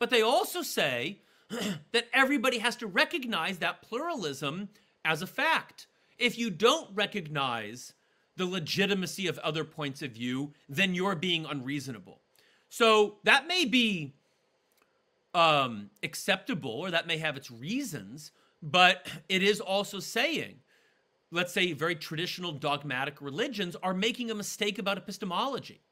But 0.00 0.10
they 0.10 0.22
also 0.22 0.62
say 0.62 1.20
that 1.92 2.08
everybody 2.12 2.58
has 2.58 2.74
to 2.76 2.88
recognize 2.88 3.58
that 3.58 3.82
pluralism 3.82 4.70
as 5.04 5.22
a 5.22 5.26
fact. 5.26 5.86
If 6.18 6.36
you 6.36 6.50
don't 6.50 6.88
recognize 6.92 7.92
the 8.36 8.46
legitimacy 8.46 9.28
of 9.28 9.38
other 9.40 9.62
points 9.62 10.02
of 10.02 10.12
view, 10.12 10.54
then 10.68 10.94
you're 10.94 11.14
being 11.14 11.44
unreasonable. 11.44 12.20
So 12.70 13.18
that 13.24 13.46
may 13.46 13.64
be 13.66 14.14
um, 15.34 15.90
acceptable 16.02 16.70
or 16.70 16.90
that 16.90 17.06
may 17.06 17.18
have 17.18 17.36
its 17.36 17.50
reasons, 17.50 18.32
but 18.62 19.06
it 19.28 19.42
is 19.42 19.60
also 19.60 20.00
saying, 20.00 20.56
let's 21.30 21.52
say, 21.52 21.74
very 21.74 21.94
traditional 21.94 22.52
dogmatic 22.52 23.20
religions 23.20 23.76
are 23.82 23.94
making 23.94 24.30
a 24.30 24.34
mistake 24.34 24.78
about 24.78 24.96
epistemology. 24.96 25.82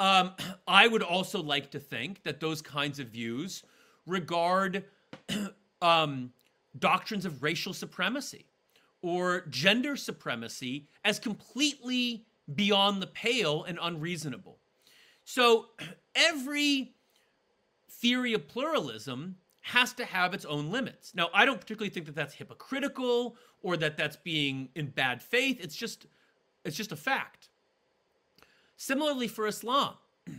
Um, 0.00 0.32
I 0.66 0.88
would 0.88 1.02
also 1.02 1.42
like 1.42 1.70
to 1.72 1.80
think 1.80 2.22
that 2.24 2.40
those 2.40 2.62
kinds 2.62 2.98
of 2.98 3.08
views 3.08 3.62
regard 4.06 4.84
um, 5.82 6.32
doctrines 6.78 7.24
of 7.24 7.42
racial 7.42 7.72
supremacy 7.72 8.46
or 9.02 9.42
gender 9.50 9.96
supremacy 9.96 10.86
as 11.04 11.18
completely 11.18 12.24
beyond 12.54 13.02
the 13.02 13.06
pale 13.06 13.64
and 13.64 13.78
unreasonable. 13.80 14.58
So 15.24 15.66
every 16.14 16.94
theory 17.90 18.32
of 18.32 18.48
pluralism 18.48 19.36
has 19.62 19.92
to 19.94 20.04
have 20.04 20.34
its 20.34 20.44
own 20.44 20.72
limits. 20.72 21.14
Now, 21.14 21.28
I 21.32 21.44
don't 21.44 21.60
particularly 21.60 21.90
think 21.90 22.06
that 22.06 22.16
that's 22.16 22.34
hypocritical 22.34 23.36
or 23.62 23.76
that 23.76 23.96
that's 23.96 24.16
being 24.16 24.68
in 24.74 24.86
bad 24.88 25.22
faith. 25.22 25.58
It's 25.60 25.76
just 25.76 26.06
it's 26.64 26.76
just 26.76 26.92
a 26.92 26.96
fact. 26.96 27.48
Similarly 28.76 29.28
for 29.28 29.46
Islam, 29.46 29.94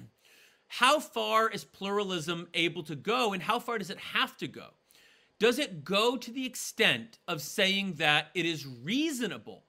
how 0.67 0.99
far 0.99 1.49
is 1.49 1.63
pluralism 1.63 2.47
able 2.53 2.83
to 2.83 2.95
go 2.95 3.33
and 3.33 3.43
how 3.43 3.59
far 3.59 3.77
does 3.77 3.89
it 3.89 3.99
have 3.99 4.37
to 4.37 4.47
go? 4.47 4.67
Does 5.39 5.59
it 5.59 5.83
go 5.83 6.15
to 6.15 6.31
the 6.31 6.45
extent 6.45 7.19
of 7.27 7.41
saying 7.41 7.95
that 7.95 8.27
it 8.33 8.45
is 8.45 8.65
reasonable, 8.65 9.63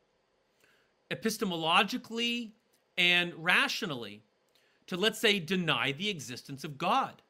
epistemologically 1.11 2.53
and 2.97 3.33
rationally, 3.37 4.23
to 4.87 4.97
let's 4.97 5.19
say 5.19 5.41
deny 5.41 5.93
the 5.93 6.09
existence 6.09 6.63
of 6.65 6.79
God? 6.79 7.23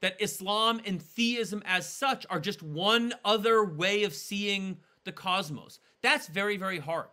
That 0.00 0.20
Islam 0.20 0.80
and 0.84 1.00
theism 1.00 1.62
as 1.64 1.88
such 1.88 2.26
are 2.28 2.40
just 2.40 2.62
one 2.62 3.14
other 3.24 3.64
way 3.64 4.04
of 4.04 4.12
seeing 4.12 4.76
the 5.04 5.12
cosmos. 5.12 5.78
That's 6.02 6.26
very, 6.26 6.58
very 6.58 6.78
hard, 6.78 7.08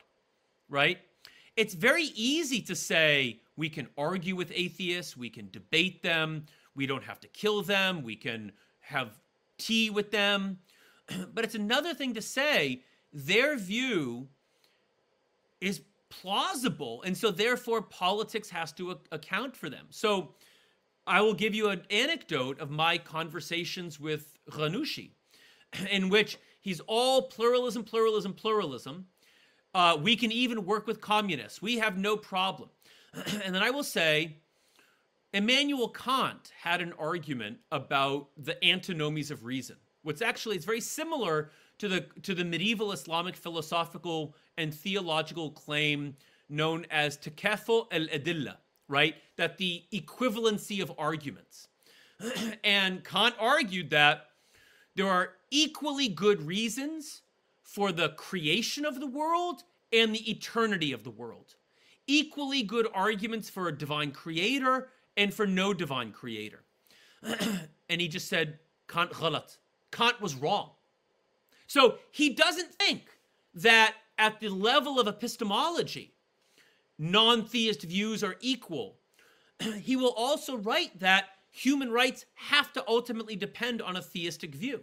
right? 0.68 1.00
It's 1.58 1.74
very 1.74 2.06
easy 2.16 2.62
to 2.62 2.76
say 2.76 3.42
we 3.56 3.70
can 3.70 3.88
argue 3.98 4.36
with 4.36 4.52
atheists, 4.56 5.18
we 5.18 5.30
can 5.30 5.50
debate 5.52 6.02
them, 6.02 6.46
we 6.76 6.86
don't 6.86 7.04
have 7.04 7.20
to 7.22 7.28
kill 7.28 7.62
them, 7.62 8.04
we 8.04 8.16
can 8.16 8.52
have 8.80 9.20
tea 9.58 9.90
with 9.90 10.12
them. 10.12 10.60
but 11.34 11.44
it's 11.44 11.56
another 11.56 11.94
thing 11.94 12.14
to 12.14 12.22
say 12.22 12.84
their 13.14 13.58
view 13.58 14.28
is 15.60 15.82
plausible. 16.10 17.02
And 17.04 17.18
so, 17.18 17.32
therefore, 17.32 17.82
politics 17.82 18.50
has 18.50 18.72
to 18.74 19.00
account 19.12 19.56
for 19.56 19.70
them. 19.70 19.88
So, 19.90 20.36
I 21.08 21.22
will 21.22 21.34
give 21.34 21.56
you 21.56 21.70
an 21.70 21.82
anecdote 21.90 22.60
of 22.60 22.70
my 22.70 22.98
conversations 22.98 24.00
with 24.00 24.38
Ghannouchi, 24.52 25.12
in 25.92 26.10
which 26.10 26.38
he's 26.62 26.80
all 26.82 27.24
pluralism, 27.24 27.84
pluralism, 27.84 28.34
pluralism. 28.34 29.08
Uh, 29.74 29.98
we 30.02 30.16
can 30.16 30.32
even 30.32 30.66
work 30.66 30.86
with 30.88 31.00
communists. 31.00 31.62
We 31.62 31.78
have 31.78 31.98
no 31.98 32.18
problem. 32.18 32.70
and 33.44 33.56
then 33.56 33.64
I 33.64 33.70
will 33.70 33.84
say, 33.84 34.38
Immanuel 35.34 35.90
Kant 35.90 36.52
had 36.62 36.82
an 36.82 36.94
argument 37.00 37.58
about 37.72 38.30
the 38.38 38.62
antinomies 38.64 39.32
of 39.32 39.46
reason. 39.46 39.78
What's 40.04 40.22
actually 40.22 40.56
it's 40.56 40.66
very 40.66 40.82
similar 40.82 41.52
to 41.78 41.88
the 41.88 42.02
to 42.24 42.34
the 42.34 42.44
medieval 42.44 42.92
Islamic 42.92 43.36
philosophical 43.36 44.36
and 44.58 44.74
theological 44.74 45.52
claim 45.52 46.16
known 46.50 46.86
as 46.92 47.18
takaffu 47.18 47.86
al-adilla, 47.92 48.58
right? 48.90 49.16
That 49.38 49.58
the 49.58 49.84
equivalency 49.94 50.82
of 50.82 50.92
arguments. 50.98 51.70
and 52.64 53.04
Kant 53.04 53.36
argued 53.40 53.90
that 53.92 54.28
there 54.96 55.08
are 55.08 55.30
equally 55.50 56.10
good 56.10 56.46
reasons 56.46 57.22
for 57.72 57.94
the 57.94 58.10
creation 58.10 58.86
of 58.86 59.00
the 59.00 59.08
world 59.08 59.64
and 59.94 60.14
the 60.14 60.30
eternity 60.30 60.92
of 60.92 61.06
the 61.06 61.10
world. 61.10 61.56
Equally 62.06 62.64
good 62.64 62.86
arguments 62.94 63.50
for 63.50 63.70
a 63.70 63.78
divine 63.78 64.12
creator 64.12 64.90
and 65.16 65.34
for 65.34 65.48
no 65.48 65.74
divine 65.74 66.12
creator. 66.12 66.64
and 67.24 68.02
he 68.02 68.10
just 68.10 68.28
said, 68.28 68.60
Kant. 68.90 69.14
Kant 69.92 70.22
was 70.22 70.36
wrong. 70.36 70.72
So 71.68 71.96
he 72.12 72.32
doesn't 72.32 72.74
think 72.76 73.04
that 73.54 73.96
at 74.18 74.42
the 74.42 74.50
level 74.50 75.00
of 75.00 75.08
epistemology, 75.08 76.14
non 77.00 77.46
theist 77.46 77.84
views 77.84 78.22
are 78.22 78.36
equal. 78.42 78.98
he 79.82 79.96
will 79.96 80.14
also 80.18 80.58
write 80.58 81.00
that 81.00 81.30
human 81.52 81.90
rights 81.90 82.26
have 82.36 82.74
to 82.74 82.84
ultimately 82.86 83.38
depend 83.38 83.82
on 83.82 83.96
a 83.96 84.02
theistic 84.02 84.56
view, 84.56 84.82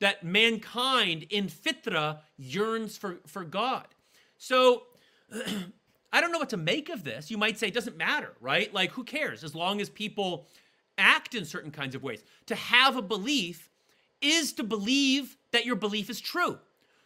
that 0.00 0.24
mankind 0.24 1.26
in 1.30 1.46
fitra 1.46 2.18
yearns 2.36 2.96
for, 2.96 3.18
for 3.26 3.44
God. 3.44 3.86
So 4.38 4.84
I 6.12 6.20
don't 6.20 6.32
know 6.32 6.38
what 6.38 6.50
to 6.50 6.56
make 6.56 6.88
of 6.88 7.04
this. 7.04 7.30
You 7.30 7.38
might 7.38 7.58
say 7.58 7.68
it 7.68 7.74
doesn't 7.74 7.96
matter, 7.96 8.32
right? 8.40 8.72
Like, 8.72 8.90
who 8.92 9.04
cares 9.04 9.44
as 9.44 9.54
long 9.54 9.80
as 9.80 9.90
people 9.90 10.46
act 10.98 11.34
in 11.34 11.44
certain 11.44 11.70
kinds 11.70 11.94
of 11.94 12.02
ways? 12.02 12.22
To 12.46 12.54
have 12.54 12.96
a 12.96 13.02
belief 13.02 13.70
is 14.20 14.52
to 14.54 14.62
believe 14.62 15.36
that 15.52 15.66
your 15.66 15.76
belief 15.76 16.08
is 16.08 16.20
true. 16.20 16.58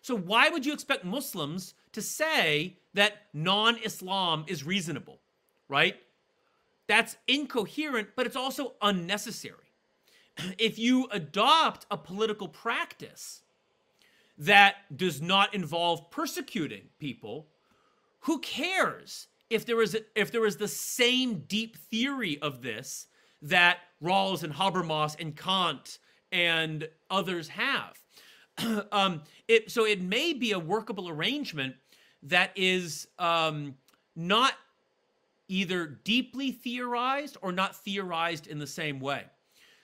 So, 0.03 0.16
why 0.16 0.49
would 0.49 0.64
you 0.64 0.72
expect 0.72 1.05
Muslims 1.05 1.74
to 1.93 2.03
say 2.03 2.76
that 2.95 3.22
non 3.34 3.76
Islam 3.78 4.45
is 4.47 4.64
reasonable, 4.64 5.18
right? 5.68 5.97
That's 6.86 7.16
incoherent, 7.28 8.09
but 8.16 8.26
it's 8.26 8.36
also 8.36 8.74
unnecessary. 8.82 9.69
If 10.59 10.78
you 10.78 11.09
adopt 11.11 11.86
a 11.91 11.97
political 11.97 12.49
practice 12.49 13.43
that 14.38 14.76
does 14.97 15.20
not 15.20 15.55
involve 15.55 16.11
persecuting 16.11 16.88
people, 16.99 17.49
who 18.20 18.38
cares 18.41 19.28
if 19.49 19.66
there 19.66 19.80
is 19.82 19.97
if 20.14 20.30
there 20.30 20.41
was 20.41 20.57
the 20.57 20.68
same 20.68 21.41
deep 21.49 21.76
theory 21.76 22.41
of 22.41 22.62
this 22.62 23.07
that 23.43 23.78
Rawls 24.03 24.43
and 24.43 24.53
Habermas 24.53 25.16
and 25.20 25.36
Kant 25.36 25.99
and 26.30 26.88
others 27.11 27.49
have? 27.49 27.99
um, 28.93 29.22
it, 29.49 29.70
so 29.70 29.84
it 29.84 30.01
may 30.01 30.32
be 30.32 30.53
a 30.53 30.59
workable 30.59 31.09
arrangement 31.09 31.74
that 32.22 32.53
is 32.55 33.09
um, 33.18 33.74
not 34.14 34.55
either 35.49 35.86
deeply 35.86 36.53
theorized 36.53 37.36
or 37.43 37.51
not 37.51 37.74
theorized 37.74 38.47
in 38.47 38.59
the 38.59 38.66
same 38.66 39.01
way. 39.01 39.24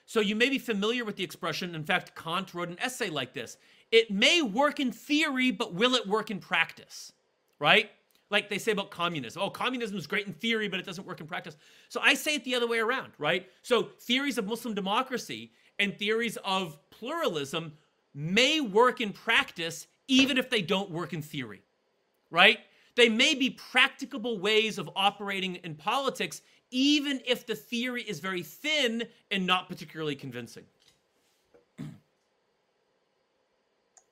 So 0.07 0.21
you 0.21 0.37
may 0.37 0.49
be 0.49 0.59
familiar 0.59 1.05
with 1.05 1.17
the 1.17 1.25
expression. 1.25 1.75
In 1.75 1.85
fact, 1.85 2.15
Kant 2.15 2.55
wrote 2.55 2.69
an 2.69 2.79
essay 2.81 3.11
like 3.11 3.35
this. 3.35 3.59
It 3.93 4.11
may 4.11 4.41
work 4.41 4.81
in 4.81 4.93
theory, 4.93 5.51
but 5.51 5.75
will 5.75 5.95
it 5.95 6.07
work 6.07 6.31
in 6.31 6.39
practice? 6.39 7.13
Right? 7.59 7.91
like 8.31 8.49
they 8.49 8.59
say 8.59 8.73
about 8.73 8.91
communism. 8.91 9.43
Oh, 9.43 9.51
communism 9.51 9.97
is 9.97 10.07
great 10.07 10.27
in 10.27 10.33
theory, 10.33 10.69
but 10.69 10.81
it 10.81 10.87
doesn't 10.87 11.07
work 11.07 11.21
in 11.21 11.27
practice. 11.27 11.57
So 11.89 12.01
I 12.03 12.15
say 12.15 12.35
it 12.35 12.45
the 12.45 12.55
other 12.55 12.67
way 12.67 12.79
around, 12.79 13.13
right? 13.19 13.49
So 13.63 13.85
theories 14.01 14.39
of 14.39 14.47
Muslim 14.47 14.75
democracy 14.75 15.53
and 15.79 15.97
theories 15.97 16.37
of 16.45 16.79
pluralism 16.91 17.75
may 18.15 18.61
work 18.61 19.01
in 19.01 19.13
practice 19.13 19.87
even 20.09 20.39
if 20.39 20.51
they 20.51 20.63
don't 20.63 20.91
work 20.91 21.13
in 21.13 21.23
theory, 21.23 21.63
right? 22.31 22.59
They 22.97 23.09
may 23.09 23.35
be 23.35 23.51
practicable 23.51 24.39
ways 24.39 24.79
of 24.79 24.89
operating 24.97 25.57
in 25.57 25.75
politics, 25.75 26.41
even 26.71 27.21
if 27.27 27.47
the 27.47 27.55
theory 27.55 28.03
is 28.03 28.21
very 28.21 28.43
thin 28.43 29.05
and 29.31 29.47
not 29.47 29.69
particularly 29.69 30.17
convincing. 30.17 30.65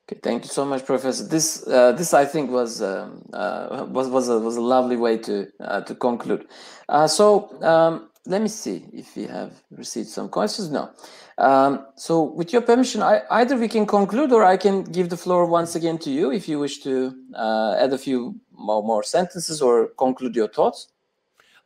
Okay, 0.06 0.20
thank 0.22 0.44
you 0.44 0.50
so 0.50 0.66
much, 0.66 0.84
Professor. 0.84 1.24
This, 1.24 1.66
uh, 1.66 1.92
this 1.92 2.12
I 2.12 2.26
think 2.26 2.50
was 2.50 2.82
um, 2.82 3.24
uh, 3.32 3.86
was 3.88 4.08
was 4.08 4.28
a, 4.28 4.38
was 4.38 4.56
a 4.56 4.60
lovely 4.60 4.96
way 4.96 5.16
to 5.18 5.46
uh, 5.60 5.80
to 5.80 5.94
conclude. 5.94 6.46
Uh, 6.90 7.06
so 7.06 7.58
um, 7.62 8.10
let 8.26 8.42
me 8.42 8.48
see 8.48 8.84
if 8.92 9.16
we 9.16 9.24
have 9.24 9.52
received 9.70 10.08
some 10.08 10.28
questions. 10.28 10.70
No. 10.70 10.90
Um, 11.36 11.86
so, 11.96 12.22
with 12.22 12.52
your 12.52 12.62
permission, 12.62 13.02
I, 13.02 13.22
either 13.30 13.56
we 13.56 13.68
can 13.68 13.86
conclude, 13.86 14.32
or 14.32 14.44
I 14.44 14.56
can 14.56 14.84
give 14.84 15.08
the 15.08 15.16
floor 15.16 15.46
once 15.46 15.74
again 15.74 15.98
to 15.98 16.10
you 16.10 16.30
if 16.30 16.48
you 16.48 16.58
wish 16.58 16.82
to 16.82 17.14
uh, 17.34 17.76
add 17.78 17.92
a 17.92 17.98
few 17.98 18.40
more, 18.52 18.82
more 18.82 19.02
sentences 19.02 19.60
or 19.60 19.88
conclude 19.98 20.36
your 20.36 20.48
thoughts. 20.48 20.88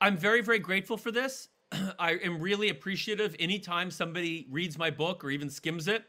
I'm 0.01 0.17
very 0.17 0.43
very 0.43 0.59
grateful 0.59 0.97
for 0.97 1.11
this. 1.11 1.49
I 1.99 2.13
am 2.13 2.41
really 2.41 2.69
appreciative 2.71 3.37
anytime 3.39 3.91
somebody 3.91 4.47
reads 4.51 4.79
my 4.79 4.91
book 4.91 5.25
or 5.25 5.31
even 5.31 5.51
skims 5.51 5.89
it 5.89 6.05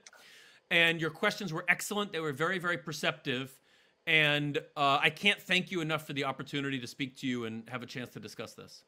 and 0.71 1.01
your 1.01 1.09
questions 1.09 1.51
were 1.51 1.65
excellent. 1.67 2.11
They 2.11 2.19
were 2.19 2.33
very, 2.33 2.59
very 2.59 2.77
perceptive. 2.77 3.59
And 4.05 4.57
uh, 4.77 4.99
I 5.01 5.09
can't 5.09 5.41
thank 5.41 5.71
you 5.71 5.81
enough 5.81 6.05
for 6.05 6.13
the 6.13 6.23
opportunity 6.23 6.79
to 6.79 6.87
speak 6.87 7.17
to 7.17 7.27
you 7.27 7.45
and 7.45 7.67
have 7.69 7.83
a 7.83 7.85
chance 7.85 8.09
to 8.11 8.19
discuss 8.19 8.53
this. 8.53 8.83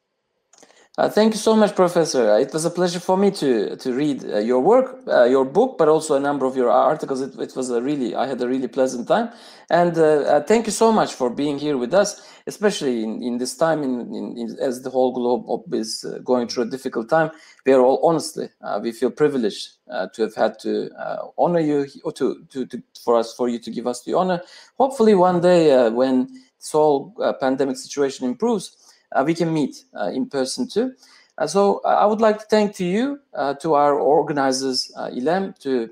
Uh, 0.96 1.08
thank 1.08 1.34
you 1.34 1.40
so 1.40 1.56
much, 1.56 1.74
Professor. 1.74 2.38
It 2.38 2.52
was 2.52 2.66
a 2.66 2.70
pleasure 2.70 3.00
for 3.00 3.16
me 3.16 3.32
to 3.32 3.76
to 3.76 3.92
read 3.94 4.24
uh, 4.24 4.38
your 4.38 4.60
work, 4.60 5.00
uh, 5.08 5.24
your 5.24 5.44
book, 5.44 5.76
but 5.76 5.88
also 5.88 6.14
a 6.16 6.20
number 6.20 6.46
of 6.46 6.56
your 6.56 6.70
articles. 6.70 7.20
It, 7.20 7.34
it 7.40 7.56
was 7.56 7.70
a 7.70 7.82
really, 7.82 8.14
I 8.14 8.28
had 8.28 8.40
a 8.42 8.46
really 8.48 8.68
pleasant 8.68 9.08
time, 9.08 9.30
and 9.70 9.98
uh, 9.98 10.04
uh, 10.04 10.42
thank 10.44 10.66
you 10.66 10.72
so 10.72 10.92
much 10.92 11.14
for 11.14 11.30
being 11.30 11.58
here 11.58 11.76
with 11.78 11.94
us, 11.94 12.22
especially 12.46 13.02
in, 13.02 13.22
in 13.24 13.38
this 13.38 13.56
time, 13.56 13.82
in, 13.82 14.14
in, 14.14 14.38
in 14.38 14.56
as 14.60 14.82
the 14.82 14.90
whole 14.90 15.12
globe 15.12 15.74
is 15.74 16.04
uh, 16.04 16.18
going 16.20 16.46
through 16.46 16.64
a 16.64 16.70
difficult 16.70 17.08
time. 17.10 17.32
We 17.66 17.72
are 17.72 17.80
all 17.82 17.98
honestly, 18.04 18.50
we 18.82 18.92
feel 18.92 19.10
privileged 19.10 19.70
to 20.14 20.22
have 20.22 20.36
had 20.36 20.60
to 20.60 20.90
honor 21.38 21.60
you, 21.60 21.88
or 22.04 22.12
to, 22.12 22.44
to 22.52 22.66
to 22.66 22.82
for 23.04 23.16
us 23.18 23.34
for 23.34 23.48
you 23.48 23.58
to 23.60 23.70
give 23.72 23.88
us 23.88 24.04
the 24.04 24.14
honor. 24.14 24.42
Hopefully, 24.78 25.14
one 25.16 25.40
day 25.40 25.90
when 25.90 26.28
this 26.60 26.70
whole 26.72 27.14
pandemic 27.40 27.76
situation 27.78 28.28
improves 28.28 28.66
uh, 28.70 28.91
we 29.24 29.34
can 29.34 29.52
meet 29.52 29.84
uh, 29.98 30.10
in 30.12 30.28
person 30.28 30.68
too. 30.68 30.92
Uh, 31.38 31.46
so 31.46 31.80
I 31.84 32.04
would 32.04 32.20
like 32.20 32.38
to 32.40 32.44
thank 32.46 32.76
to 32.76 32.84
you, 32.84 33.18
to 33.60 33.74
our 33.74 33.98
organizers, 33.98 34.92
ILEM, 34.96 35.58
to 35.60 35.88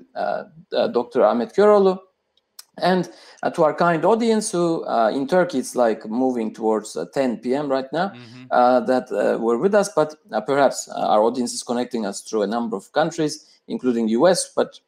Dr. 0.71 1.23
Ahmet 1.23 1.55
Köroğlu, 1.55 1.99
and 2.77 3.09
uh, 3.43 3.49
to 3.49 3.63
our 3.63 3.73
kind 3.73 4.05
audience 4.05 4.51
who 4.51 4.85
uh, 4.85 5.09
in 5.13 5.27
turkey 5.27 5.59
it's 5.59 5.75
like 5.75 6.05
moving 6.07 6.53
towards 6.53 6.95
uh, 6.95 7.05
10 7.13 7.37
p.m 7.37 7.69
right 7.69 7.91
now 7.91 8.09
mm-hmm. 8.09 8.85
that 8.85 9.09
were 9.39 9.57
with 9.57 9.75
us 9.75 9.89
but 9.95 10.15
perhaps 10.45 10.87
our 10.89 11.21
audience 11.21 11.53
is 11.53 11.63
connecting 11.63 12.05
us 12.05 12.21
through 12.21 12.43
a 12.43 12.47
number 12.47 12.75
of 12.77 12.91
countries 12.93 13.45
including 13.67 14.07
us 14.09 14.51
but 14.55 14.79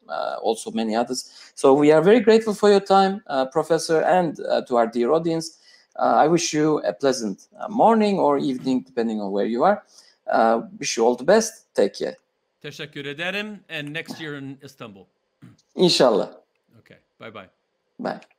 also 0.41 0.71
many 0.71 0.95
others 0.95 1.51
so 1.55 1.73
we 1.73 1.91
are 1.91 2.01
very 2.01 2.19
grateful 2.19 2.53
for 2.53 2.69
your 2.69 2.79
time 2.79 3.21
professor 3.51 4.01
and 4.01 4.37
to 4.67 4.75
our 4.75 4.87
dear 4.87 5.11
audience 5.11 5.45
Uh, 5.49 5.62
I 5.95 6.27
wish 6.27 6.53
you 6.53 6.79
a 6.79 6.93
pleasant 6.93 7.47
uh, 7.59 7.67
morning 7.69 8.19
or 8.19 8.37
evening, 8.37 8.81
depending 8.81 9.21
on 9.21 9.31
where 9.31 9.45
you 9.45 9.63
are. 9.63 9.83
Uh, 10.27 10.61
wish 10.79 10.97
you 10.97 11.05
all 11.05 11.15
the 11.15 11.27
best. 11.27 11.73
Take 11.75 11.93
care. 11.93 12.17
Teşekkür 12.61 13.05
ederim. 13.05 13.59
And 13.69 13.93
next 13.93 14.21
year 14.21 14.33
in 14.33 14.59
Istanbul. 14.63 15.05
İnşallah. 15.75 16.29
Okay. 16.79 16.97
Bye 17.19 17.33
bye. 17.33 17.49
Bye. 17.99 18.32